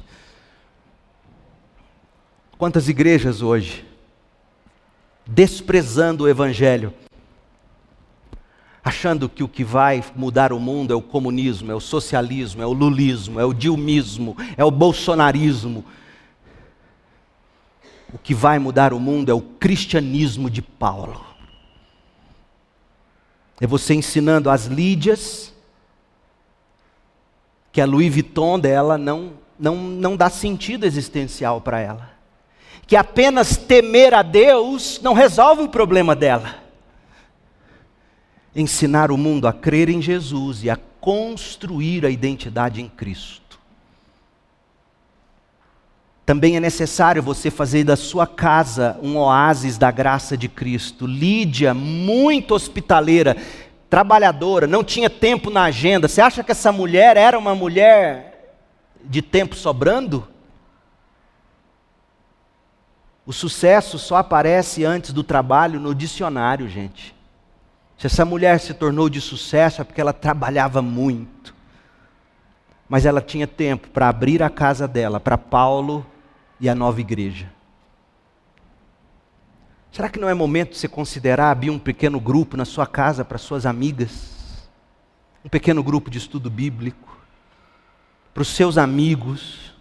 Quantas 2.56 2.88
igrejas 2.88 3.42
hoje, 3.42 3.84
desprezando 5.26 6.24
o 6.24 6.28
Evangelho, 6.28 6.94
achando 8.82 9.28
que 9.28 9.42
o 9.42 9.48
que 9.48 9.64
vai 9.64 10.04
mudar 10.14 10.52
o 10.52 10.60
mundo 10.60 10.92
é 10.92 10.96
o 10.96 11.02
comunismo, 11.02 11.72
é 11.72 11.74
o 11.74 11.80
socialismo, 11.80 12.62
é 12.62 12.66
o 12.66 12.72
lulismo, 12.72 13.40
é 13.40 13.44
o 13.44 13.52
dilmismo, 13.52 14.36
é 14.56 14.64
o 14.64 14.70
bolsonarismo. 14.70 15.84
O 18.12 18.18
que 18.18 18.34
vai 18.34 18.58
mudar 18.58 18.92
o 18.92 19.00
mundo 19.00 19.30
é 19.30 19.34
o 19.34 19.40
cristianismo 19.40 20.48
de 20.48 20.62
Paulo. 20.62 21.33
É 23.60 23.66
você 23.66 23.94
ensinando 23.94 24.50
as 24.50 24.66
Lídias 24.66 25.52
que 27.74 27.80
a 27.80 27.86
Louis 27.86 28.12
Vuitton 28.12 28.58
dela 28.58 28.96
não, 28.96 29.32
não, 29.58 29.76
não 29.76 30.16
dá 30.16 30.30
sentido 30.30 30.86
existencial 30.86 31.60
para 31.60 31.80
ela. 31.80 32.10
Que 32.86 32.94
apenas 32.94 33.56
temer 33.56 34.14
a 34.14 34.22
Deus 34.22 35.00
não 35.02 35.12
resolve 35.12 35.62
o 35.62 35.68
problema 35.68 36.14
dela. 36.14 36.54
Ensinar 38.54 39.10
o 39.10 39.16
mundo 39.16 39.48
a 39.48 39.52
crer 39.52 39.88
em 39.88 40.00
Jesus 40.00 40.62
e 40.62 40.70
a 40.70 40.78
construir 41.00 42.06
a 42.06 42.10
identidade 42.10 42.80
em 42.80 42.88
Cristo. 42.88 43.43
Também 46.26 46.56
é 46.56 46.60
necessário 46.60 47.22
você 47.22 47.50
fazer 47.50 47.84
da 47.84 47.96
sua 47.96 48.26
casa 48.26 48.98
um 49.02 49.16
oásis 49.18 49.76
da 49.76 49.90
graça 49.90 50.36
de 50.36 50.48
Cristo. 50.48 51.06
Lídia, 51.06 51.74
muito 51.74 52.54
hospitaleira, 52.54 53.36
trabalhadora, 53.90 54.66
não 54.66 54.82
tinha 54.82 55.10
tempo 55.10 55.50
na 55.50 55.64
agenda. 55.64 56.08
Você 56.08 56.22
acha 56.22 56.42
que 56.42 56.50
essa 56.50 56.72
mulher 56.72 57.18
era 57.18 57.38
uma 57.38 57.54
mulher 57.54 58.56
de 59.04 59.20
tempo 59.20 59.54
sobrando? 59.54 60.26
O 63.26 63.32
sucesso 63.32 63.98
só 63.98 64.16
aparece 64.16 64.82
antes 64.82 65.12
do 65.12 65.22
trabalho 65.22 65.78
no 65.78 65.94
dicionário, 65.94 66.68
gente. 66.68 67.14
Se 67.98 68.06
essa 68.06 68.24
mulher 68.24 68.58
se 68.60 68.72
tornou 68.72 69.10
de 69.10 69.20
sucesso 69.20 69.82
é 69.82 69.84
porque 69.84 70.00
ela 70.00 70.12
trabalhava 70.14 70.80
muito. 70.80 71.54
Mas 72.88 73.04
ela 73.04 73.20
tinha 73.20 73.46
tempo 73.46 73.88
para 73.88 74.08
abrir 74.08 74.42
a 74.42 74.48
casa 74.48 74.88
dela 74.88 75.20
para 75.20 75.36
Paulo 75.36 76.04
e 76.60 76.68
a 76.68 76.74
nova 76.74 77.00
igreja. 77.00 77.52
Será 79.90 80.08
que 80.08 80.18
não 80.18 80.28
é 80.28 80.34
momento 80.34 80.70
de 80.70 80.78
você 80.78 80.88
considerar 80.88 81.50
abrir 81.50 81.70
um 81.70 81.78
pequeno 81.78 82.18
grupo 82.18 82.56
na 82.56 82.64
sua 82.64 82.86
casa 82.86 83.24
para 83.24 83.38
suas 83.38 83.64
amigas? 83.64 84.68
Um 85.44 85.48
pequeno 85.48 85.82
grupo 85.82 86.10
de 86.10 86.18
estudo 86.18 86.50
bíblico? 86.50 87.18
Para 88.32 88.42
os 88.42 88.48
seus 88.48 88.76
amigos? 88.76 89.73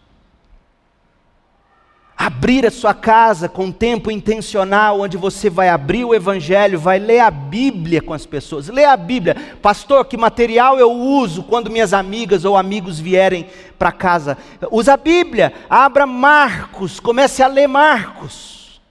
Abrir 2.25 2.65
a 2.65 2.71
sua 2.71 2.93
casa 2.93 3.49
com 3.49 3.69
tempo 3.69 4.09
intencional, 4.09 5.01
onde 5.01 5.17
você 5.17 5.49
vai 5.49 5.67
abrir 5.67 6.05
o 6.05 6.15
Evangelho, 6.15 6.79
vai 6.79 6.97
ler 6.97 7.19
a 7.19 7.29
Bíblia 7.29 8.01
com 8.01 8.13
as 8.13 8.25
pessoas. 8.25 8.69
Lê 8.69 8.85
a 8.85 8.95
Bíblia. 8.95 9.35
Pastor, 9.61 10.05
que 10.05 10.15
material 10.15 10.79
eu 10.79 10.89
uso 10.89 11.43
quando 11.43 11.69
minhas 11.69 11.93
amigas 11.93 12.45
ou 12.45 12.55
amigos 12.55 12.97
vierem 12.97 13.49
para 13.77 13.91
casa? 13.91 14.37
Usa 14.71 14.93
a 14.93 14.97
Bíblia. 14.97 15.53
Abra 15.69 16.05
Marcos. 16.05 16.97
Comece 16.97 17.43
a 17.43 17.47
ler 17.47 17.67
Marcos. 17.67 18.81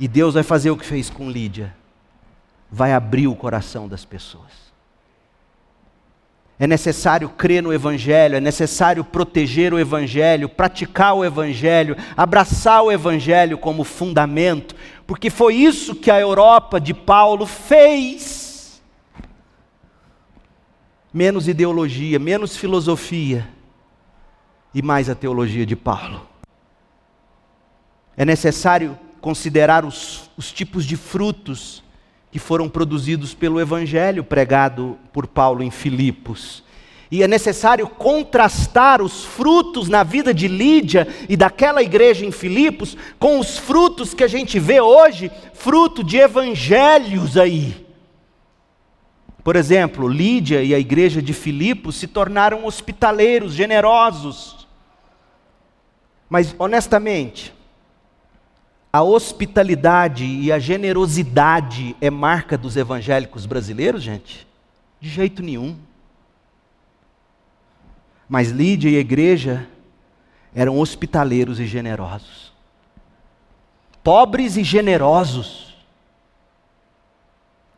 E 0.00 0.08
Deus 0.08 0.34
vai 0.34 0.42
fazer 0.42 0.72
o 0.72 0.76
que 0.76 0.84
fez 0.84 1.08
com 1.08 1.30
Lídia. 1.30 1.72
Vai 2.68 2.92
abrir 2.92 3.28
o 3.28 3.36
coração 3.36 3.86
das 3.86 4.04
pessoas. 4.04 4.65
É 6.58 6.66
necessário 6.66 7.28
crer 7.28 7.62
no 7.62 7.72
Evangelho, 7.72 8.36
é 8.36 8.40
necessário 8.40 9.04
proteger 9.04 9.74
o 9.74 9.78
Evangelho, 9.78 10.48
praticar 10.48 11.14
o 11.14 11.24
Evangelho, 11.24 11.96
abraçar 12.16 12.82
o 12.82 12.90
Evangelho 12.90 13.58
como 13.58 13.84
fundamento, 13.84 14.74
porque 15.06 15.28
foi 15.28 15.54
isso 15.54 15.94
que 15.94 16.10
a 16.10 16.18
Europa 16.18 16.80
de 16.80 16.94
Paulo 16.94 17.44
fez. 17.44 18.82
Menos 21.12 21.46
ideologia, 21.46 22.18
menos 22.18 22.56
filosofia 22.56 23.46
e 24.72 24.80
mais 24.80 25.10
a 25.10 25.14
teologia 25.14 25.66
de 25.66 25.76
Paulo. 25.76 26.26
É 28.16 28.24
necessário 28.24 28.98
considerar 29.20 29.84
os, 29.84 30.30
os 30.38 30.50
tipos 30.50 30.86
de 30.86 30.96
frutos 30.96 31.82
que 32.36 32.40
foram 32.40 32.68
produzidos 32.68 33.32
pelo 33.32 33.58
evangelho 33.58 34.22
pregado 34.22 34.98
por 35.10 35.26
Paulo 35.26 35.62
em 35.62 35.70
Filipos. 35.70 36.62
E 37.10 37.22
é 37.22 37.26
necessário 37.26 37.88
contrastar 37.88 39.00
os 39.00 39.24
frutos 39.24 39.88
na 39.88 40.02
vida 40.02 40.34
de 40.34 40.46
Lídia 40.46 41.08
e 41.30 41.34
daquela 41.34 41.82
igreja 41.82 42.26
em 42.26 42.30
Filipos 42.30 42.94
com 43.18 43.38
os 43.38 43.56
frutos 43.56 44.12
que 44.12 44.22
a 44.22 44.28
gente 44.28 44.58
vê 44.58 44.82
hoje, 44.82 45.30
fruto 45.54 46.04
de 46.04 46.18
evangelhos 46.18 47.38
aí. 47.38 47.86
Por 49.42 49.56
exemplo, 49.56 50.06
Lídia 50.06 50.62
e 50.62 50.74
a 50.74 50.78
igreja 50.78 51.22
de 51.22 51.32
Filipos 51.32 51.96
se 51.96 52.06
tornaram 52.06 52.66
hospitaleiros, 52.66 53.54
generosos. 53.54 54.66
Mas, 56.28 56.54
honestamente, 56.58 57.55
a 58.92 59.02
hospitalidade 59.02 60.24
e 60.24 60.50
a 60.50 60.58
generosidade 60.58 61.94
é 62.00 62.10
marca 62.10 62.56
dos 62.56 62.76
evangélicos 62.76 63.44
brasileiros, 63.44 64.02
gente? 64.02 64.46
De 65.00 65.08
jeito 65.08 65.42
nenhum. 65.42 65.76
Mas 68.28 68.50
Lídia 68.50 68.88
e 68.88 68.96
a 68.96 69.00
igreja 69.00 69.68
eram 70.54 70.78
hospitaleiros 70.78 71.60
e 71.60 71.66
generosos. 71.66 72.52
Pobres 74.02 74.56
e 74.56 74.64
generosos. 74.64 75.65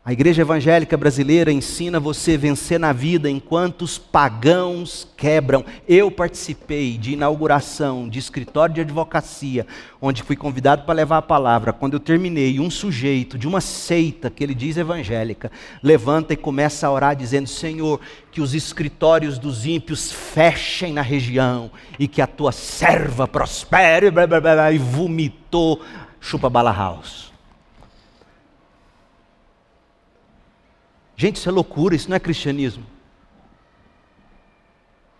A 0.09 0.11
igreja 0.11 0.41
evangélica 0.41 0.97
brasileira 0.97 1.51
ensina 1.51 1.99
você 1.99 2.33
a 2.33 2.37
vencer 2.39 2.79
na 2.79 2.91
vida 2.91 3.29
enquanto 3.29 3.83
os 3.83 3.99
pagãos 3.99 5.07
quebram. 5.15 5.63
Eu 5.87 6.09
participei 6.09 6.97
de 6.97 7.13
inauguração 7.13 8.09
de 8.09 8.17
escritório 8.17 8.73
de 8.73 8.81
advocacia, 8.81 9.67
onde 10.01 10.23
fui 10.23 10.35
convidado 10.35 10.81
para 10.81 10.95
levar 10.95 11.19
a 11.19 11.21
palavra. 11.21 11.71
Quando 11.71 11.93
eu 11.93 11.99
terminei, 11.99 12.59
um 12.59 12.71
sujeito 12.71 13.37
de 13.37 13.47
uma 13.47 13.61
seita 13.61 14.31
que 14.31 14.43
ele 14.43 14.55
diz 14.55 14.77
evangélica 14.77 15.51
levanta 15.83 16.33
e 16.33 16.37
começa 16.37 16.87
a 16.87 16.91
orar 16.91 17.15
dizendo: 17.15 17.47
Senhor, 17.47 18.01
que 18.31 18.41
os 18.41 18.55
escritórios 18.55 19.37
dos 19.37 19.67
ímpios 19.67 20.11
fechem 20.11 20.91
na 20.91 21.03
região 21.03 21.69
e 21.99 22.07
que 22.07 22.19
a 22.19 22.25
tua 22.25 22.51
serva 22.51 23.27
prospere. 23.27 24.07
E 24.73 24.77
vomitou 24.79 25.79
chupa 26.19 26.49
bala 26.49 26.71
house. 26.71 27.28
Gente, 31.19 31.35
isso 31.35 31.49
é 31.49 31.51
loucura, 31.51 31.97
isso 31.97 32.09
não 32.09 32.15
é 32.15 32.19
cristianismo. 32.19 32.85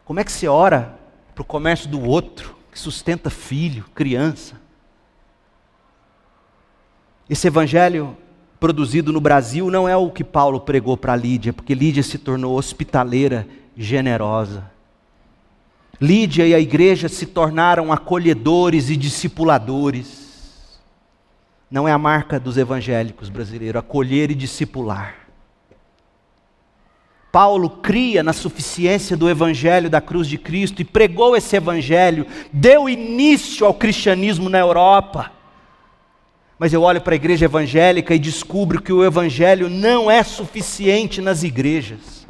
Como 0.06 0.18
é 0.18 0.24
que 0.24 0.32
se 0.32 0.48
ora 0.48 0.98
para 1.36 1.42
o 1.42 1.46
comércio 1.46 1.90
do 1.90 2.02
outro, 2.02 2.56
que 2.72 2.80
sustenta 2.80 3.30
filho, 3.30 3.84
criança? 3.94 4.56
Esse 7.30 7.48
evangelho 7.48 8.16
produzido 8.62 9.12
no 9.12 9.20
Brasil 9.20 9.70
não 9.70 9.90
é 9.90 9.98
o 9.98 10.10
que 10.10 10.24
Paulo 10.24 10.62
pregou 10.62 10.96
para 10.96 11.18
Lídia, 11.18 11.52
porque 11.52 11.76
Lídia 11.76 12.02
se 12.02 12.18
tornou 12.18 12.58
hospitaleira, 12.58 13.46
generosa. 13.76 14.72
Lídia 16.00 16.48
e 16.48 16.56
a 16.56 16.62
igreja 16.62 17.10
se 17.10 17.26
tornaram 17.26 17.92
acolhedores 17.92 18.90
e 18.90 18.96
discipuladores. 18.96 20.80
Não 21.70 21.86
é 21.86 21.92
a 21.92 21.98
marca 21.98 22.40
dos 22.40 22.58
evangélicos 22.58 23.28
brasileiros, 23.28 23.82
acolher 23.82 24.32
e 24.32 24.36
discipular. 24.36 25.19
Paulo 27.32 27.70
cria 27.70 28.24
na 28.24 28.34
suficiência 28.34 29.16
do 29.16 29.30
Evangelho 29.30 29.90
da 29.90 30.02
cruz 30.02 30.28
de 30.28 30.38
Cristo 30.38 30.82
e 30.82 30.86
pregou 30.86 31.36
esse 31.36 31.56
Evangelho, 31.56 32.26
deu 32.52 32.90
início 32.90 33.66
ao 33.66 33.74
cristianismo 33.74 34.50
na 34.50 34.58
Europa. 34.58 35.32
Mas 36.58 36.74
eu 36.74 36.82
olho 36.82 37.00
para 37.00 37.14
a 37.14 37.16
igreja 37.16 37.46
evangélica 37.46 38.14
e 38.14 38.20
descubro 38.20 38.82
que 38.82 38.92
o 38.92 39.04
Evangelho 39.04 39.70
não 39.70 40.12
é 40.12 40.24
suficiente 40.24 41.22
nas 41.22 41.44
igrejas. 41.44 42.28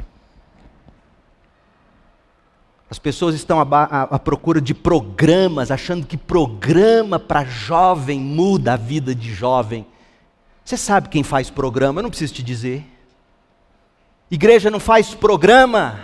As 2.88 2.98
pessoas 2.98 3.34
estão 3.34 3.60
à, 3.60 4.18
procura 4.18 4.60
de 4.60 4.74
programas, 4.74 5.70
achando 5.70 6.06
que 6.06 6.16
programa 6.16 7.18
para 7.18 7.44
jovem 7.44 8.20
muda 8.20 8.74
a 8.74 8.76
vida 8.76 9.14
de 9.14 9.32
jovem. 9.32 9.86
Você 10.64 10.76
sabe 10.76 11.08
quem 11.08 11.22
faz 11.22 11.50
programa, 11.50 12.00
eu 12.00 12.02
não 12.02 12.10
preciso 12.10 12.34
te 12.34 12.42
dizer. 12.42 12.84
Igreja 14.30 14.70
não 14.70 14.78
faz 14.78 15.14
programa. 15.14 15.98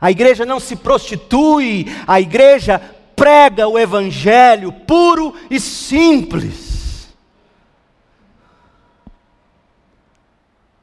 A 0.00 0.10
igreja 0.10 0.44
não 0.44 0.60
se 0.60 0.76
prostitui, 0.76 1.86
a 2.06 2.20
igreja 2.20 2.80
prega 3.16 3.66
o 3.66 3.78
evangelho 3.78 4.70
puro 4.70 5.34
e 5.50 5.58
simples. 5.58 6.68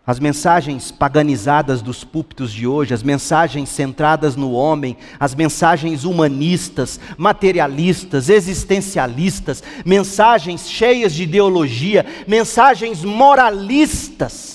As 0.08 0.20
mensagens 0.20 0.92
paganizadas 0.92 1.82
dos 1.82 2.04
púlpitos 2.04 2.52
de 2.52 2.68
hoje, 2.68 2.94
as 2.94 3.02
mensagens 3.02 3.70
centradas 3.70 4.36
no 4.36 4.52
homem, 4.52 4.96
as 5.20 5.34
mensagens 5.34 6.04
humanistas, 6.04 7.00
materialistas, 7.18 8.30
existencialistas, 8.30 9.64
mensagens 9.84 10.70
cheias 10.70 11.12
de 11.12 11.24
ideologia, 11.24 12.06
mensagens 12.28 13.04
moralistas, 13.04 14.55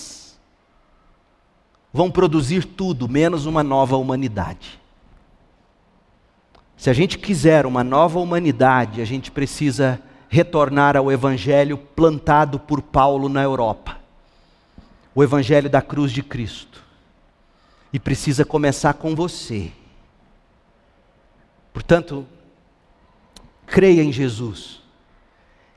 vão 1.93 2.11
produzir 2.11 2.65
tudo 2.65 3.09
menos 3.09 3.47
uma 3.47 3.63
nova 3.63 3.97
humanidade. 3.97 4.81
Se 6.77 6.89
a 6.89 6.93
gente 6.93 7.19
quiser 7.19 7.67
uma 7.67 7.85
nova 7.85 8.19
humanidade, 8.19 9.03
a 9.03 9.05
gente 9.05 9.31
precisa 9.31 10.01
retornar 10.29 10.97
ao 10.97 11.11
evangelho 11.11 11.77
plantado 11.77 12.59
por 12.59 12.81
Paulo 12.81 13.29
na 13.29 13.43
Europa. 13.43 13.99
o 15.15 15.23
Evangelho 15.23 15.69
da 15.69 15.83
cruz 15.83 16.13
de 16.13 16.23
Cristo. 16.23 16.83
E 17.93 17.99
precisa 17.99 18.45
começar 18.45 18.95
com 18.95 19.15
você. 19.15 19.73
Portanto, 21.73 22.27
creia 23.67 24.03
em 24.03 24.13
Jesus, 24.13 24.81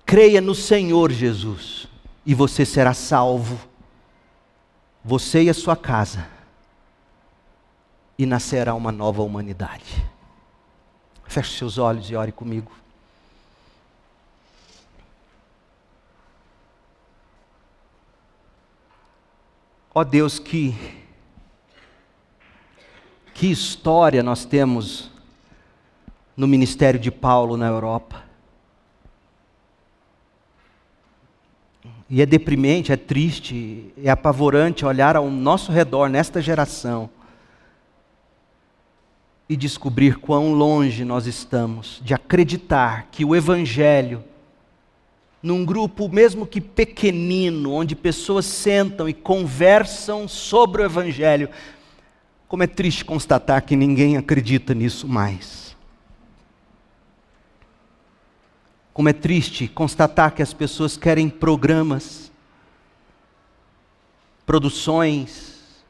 creia 0.05 0.39
no 0.39 0.53
Senhor 0.53 1.11
Jesus, 1.11 1.87
e 2.25 2.33
você 2.33 2.65
será 2.65 2.93
salvo, 2.93 3.59
você 5.03 5.43
e 5.43 5.49
a 5.49 5.53
sua 5.53 5.75
casa, 5.75 6.27
e 8.17 8.25
nascerá 8.25 8.73
uma 8.73 8.91
nova 8.91 9.21
humanidade. 9.21 10.05
Feche 11.25 11.57
seus 11.57 11.77
olhos 11.77 12.09
e 12.09 12.15
ore 12.15 12.31
comigo. 12.31 12.71
Ó 19.95 20.01
oh 20.01 20.03
Deus, 20.03 20.39
que, 20.39 20.75
que 23.33 23.51
história 23.51 24.23
nós 24.23 24.45
temos 24.45 25.11
no 26.35 26.47
ministério 26.47 26.99
de 26.99 27.11
Paulo 27.11 27.57
na 27.57 27.67
Europa. 27.67 28.22
E 32.09 32.21
é 32.21 32.25
deprimente, 32.25 32.91
é 32.91 32.97
triste, 32.97 33.93
é 34.03 34.09
apavorante 34.09 34.85
olhar 34.85 35.15
ao 35.15 35.29
nosso 35.29 35.71
redor 35.71 36.09
nesta 36.09 36.41
geração 36.41 37.09
e 39.47 39.55
descobrir 39.55 40.17
quão 40.17 40.53
longe 40.53 41.03
nós 41.03 41.27
estamos 41.27 42.01
de 42.03 42.13
acreditar 42.13 43.07
que 43.11 43.25
o 43.25 43.35
Evangelho, 43.35 44.23
num 45.41 45.65
grupo 45.65 46.07
mesmo 46.07 46.45
que 46.45 46.61
pequenino, 46.61 47.73
onde 47.73 47.95
pessoas 47.95 48.45
sentam 48.45 49.07
e 49.07 49.13
conversam 49.13 50.27
sobre 50.27 50.81
o 50.81 50.85
Evangelho, 50.85 51.49
como 52.47 52.63
é 52.63 52.67
triste 52.67 53.03
constatar 53.03 53.61
que 53.63 53.75
ninguém 53.75 54.15
acredita 54.15 54.73
nisso 54.73 55.07
mais. 55.07 55.72
Como 58.93 59.09
é 59.09 59.13
triste 59.13 59.67
constatar 59.67 60.33
que 60.35 60.41
as 60.43 60.53
pessoas 60.53 60.95
querem 60.95 61.27
programas, 61.29 62.31
produções, 64.45 65.83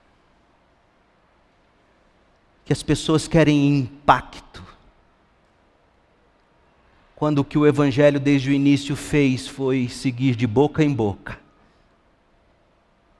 que 2.63 2.71
as 2.71 2.81
pessoas 2.81 3.27
querem 3.27 3.77
impacto. 3.77 4.63
Quando 7.15 7.39
o 7.39 7.45
que 7.45 7.57
o 7.57 7.67
Evangelho 7.67 8.19
desde 8.19 8.49
o 8.49 8.53
início 8.53 8.95
fez 8.95 9.47
foi 9.47 9.87
seguir 9.89 10.35
de 10.35 10.47
boca 10.47 10.83
em 10.83 10.93
boca, 10.93 11.39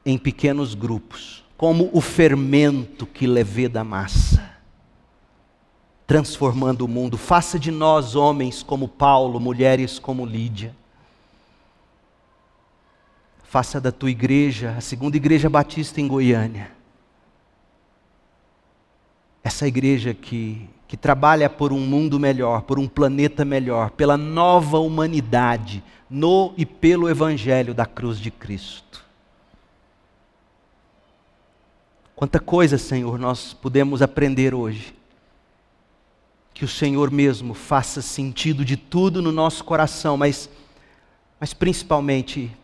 em 0.06 0.18
pequenos 0.18 0.74
grupos, 0.74 1.44
como 1.58 1.90
o 1.94 2.02
fermento 2.02 3.06
que 3.06 3.28
leveda 3.28 3.82
a 3.82 3.84
massa, 3.84 4.53
transformando 6.06 6.84
o 6.84 6.88
mundo. 6.88 7.18
Faça 7.18 7.58
de 7.58 7.72
nós 7.72 8.16
homens 8.16 8.62
como 8.64 8.88
Paulo, 8.88 9.40
mulheres 9.40 10.00
como 10.00 10.26
Lídia. 10.26 10.76
Faça 13.44 13.80
da 13.80 13.92
tua 13.92 14.10
igreja, 14.10 14.76
a 14.78 14.82
segunda 14.82 15.18
igreja 15.18 15.50
batista 15.50 16.02
em 16.02 16.08
Goiânia 16.08 16.72
essa 19.44 19.68
igreja 19.68 20.14
que, 20.14 20.70
que 20.88 20.96
trabalha 20.96 21.50
por 21.50 21.74
um 21.74 21.80
mundo 21.80 22.20
melhor, 22.20 22.62
por 22.62 22.80
um 22.80 22.88
planeta 22.88 23.44
melhor, 23.44 23.92
pela 23.92 24.16
nova 24.16 24.80
humanidade, 24.80 25.84
no 26.10 26.54
e 26.56 26.66
pelo 26.66 27.10
Evangelho 27.10 27.74
da 27.74 27.86
cruz 27.86 28.20
de 28.20 28.32
Cristo. 28.32 29.04
Quanta 32.16 32.40
coisa, 32.40 32.78
Senhor, 32.78 33.20
nós 33.20 33.54
podemos 33.54 34.02
aprender 34.02 34.54
hoje. 34.54 34.96
Que 36.54 36.64
o 36.64 36.68
Senhor 36.68 37.10
mesmo 37.10 37.54
faça 37.54 38.02
sentido 38.02 38.64
de 38.64 38.78
tudo 38.78 39.22
no 39.22 39.32
nosso 39.32 39.64
coração, 39.64 40.16
mas, 40.16 40.50
mas 41.40 41.54
principalmente 41.54 42.56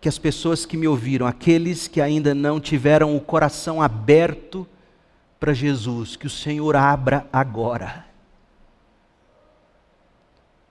que 0.00 0.08
as 0.08 0.18
pessoas 0.18 0.64
que 0.64 0.76
me 0.76 0.86
ouviram, 0.86 1.26
aqueles 1.26 1.88
que 1.88 2.00
ainda 2.00 2.34
não 2.34 2.60
tiveram 2.60 3.16
o 3.16 3.20
coração 3.20 3.82
aberto 3.82 4.66
para 5.40 5.52
Jesus, 5.52 6.16
que 6.16 6.26
o 6.26 6.30
Senhor 6.30 6.76
abra 6.76 7.28
agora. 7.32 8.06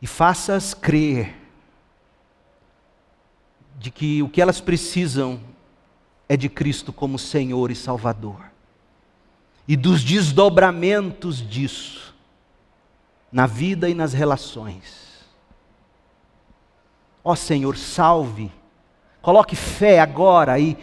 E 0.02 0.08
faça-as 0.08 0.74
crer 0.74 1.36
de 3.78 3.91
que 3.91 4.22
o 4.24 4.30
que 4.30 4.41
elas 4.41 4.62
precisam 4.62 5.39
é 6.28 6.36
de 6.36 6.50
Cristo 6.50 6.91
como 6.91 7.18
Senhor 7.18 7.72
e 7.72 7.76
Salvador. 7.76 8.52
E 9.68 9.76
dos 9.76 10.03
desdobramentos 10.03 11.38
disso 11.47 12.15
na 13.32 13.45
vida 13.45 13.89
e 13.89 13.93
nas 13.93 14.13
relações. 14.13 15.26
Ó 17.24 17.36
Senhor, 17.36 17.76
salve 17.76 18.51
Coloque 19.28 19.57
fé 19.57 19.99
agora 19.99 20.57
e, 20.57 20.78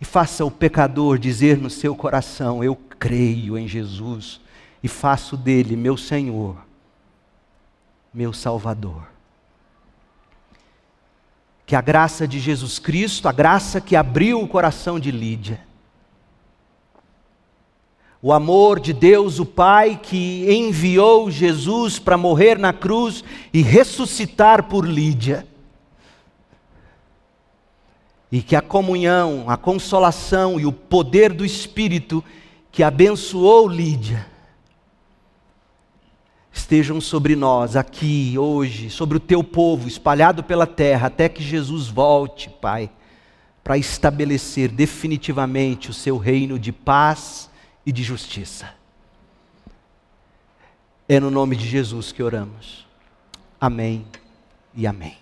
e 0.00 0.04
faça 0.04 0.44
o 0.44 0.50
pecador 0.50 1.16
dizer 1.16 1.58
no 1.58 1.70
seu 1.70 1.94
coração: 1.94 2.64
Eu 2.64 2.74
creio 2.74 3.56
em 3.56 3.68
Jesus 3.68 4.40
e 4.82 4.88
faço 4.88 5.36
dele 5.36 5.76
meu 5.76 5.96
Senhor, 5.96 6.56
meu 8.12 8.32
Salvador. 8.32 9.04
Que 11.64 11.76
a 11.76 11.80
graça 11.80 12.26
de 12.26 12.40
Jesus 12.40 12.80
Cristo, 12.80 13.28
a 13.28 13.32
graça 13.32 13.80
que 13.80 13.94
abriu 13.94 14.42
o 14.42 14.48
coração 14.48 14.98
de 14.98 15.12
Lídia, 15.12 15.60
o 18.24 18.32
amor 18.32 18.78
de 18.78 18.92
Deus, 18.92 19.40
o 19.40 19.44
Pai, 19.44 19.98
que 20.00 20.46
enviou 20.48 21.28
Jesus 21.28 21.98
para 21.98 22.16
morrer 22.16 22.56
na 22.56 22.72
cruz 22.72 23.24
e 23.52 23.62
ressuscitar 23.62 24.68
por 24.68 24.86
Lídia, 24.86 25.44
e 28.30 28.40
que 28.40 28.54
a 28.54 28.62
comunhão, 28.62 29.44
a 29.48 29.56
consolação 29.56 30.60
e 30.60 30.64
o 30.64 30.72
poder 30.72 31.32
do 31.32 31.44
Espírito 31.44 32.22
que 32.70 32.84
abençoou 32.84 33.68
Lídia 33.68 34.30
estejam 36.52 37.00
sobre 37.00 37.34
nós 37.34 37.76
aqui 37.76 38.38
hoje, 38.38 38.88
sobre 38.88 39.16
o 39.16 39.20
teu 39.20 39.42
povo 39.42 39.88
espalhado 39.88 40.44
pela 40.44 40.66
terra, 40.66 41.08
até 41.08 41.28
que 41.28 41.42
Jesus 41.42 41.88
volte, 41.88 42.48
Pai, 42.48 42.88
para 43.64 43.76
estabelecer 43.76 44.68
definitivamente 44.68 45.90
o 45.90 45.94
seu 45.94 46.16
reino 46.16 46.58
de 46.58 46.70
paz 46.70 47.50
e 47.84 47.92
de 47.92 48.02
justiça. 48.02 48.74
É 51.08 51.18
no 51.20 51.30
nome 51.30 51.56
de 51.56 51.66
Jesus 51.66 52.12
que 52.12 52.22
oramos. 52.22 52.86
Amém 53.60 54.06
e 54.74 54.86
amém. 54.86 55.21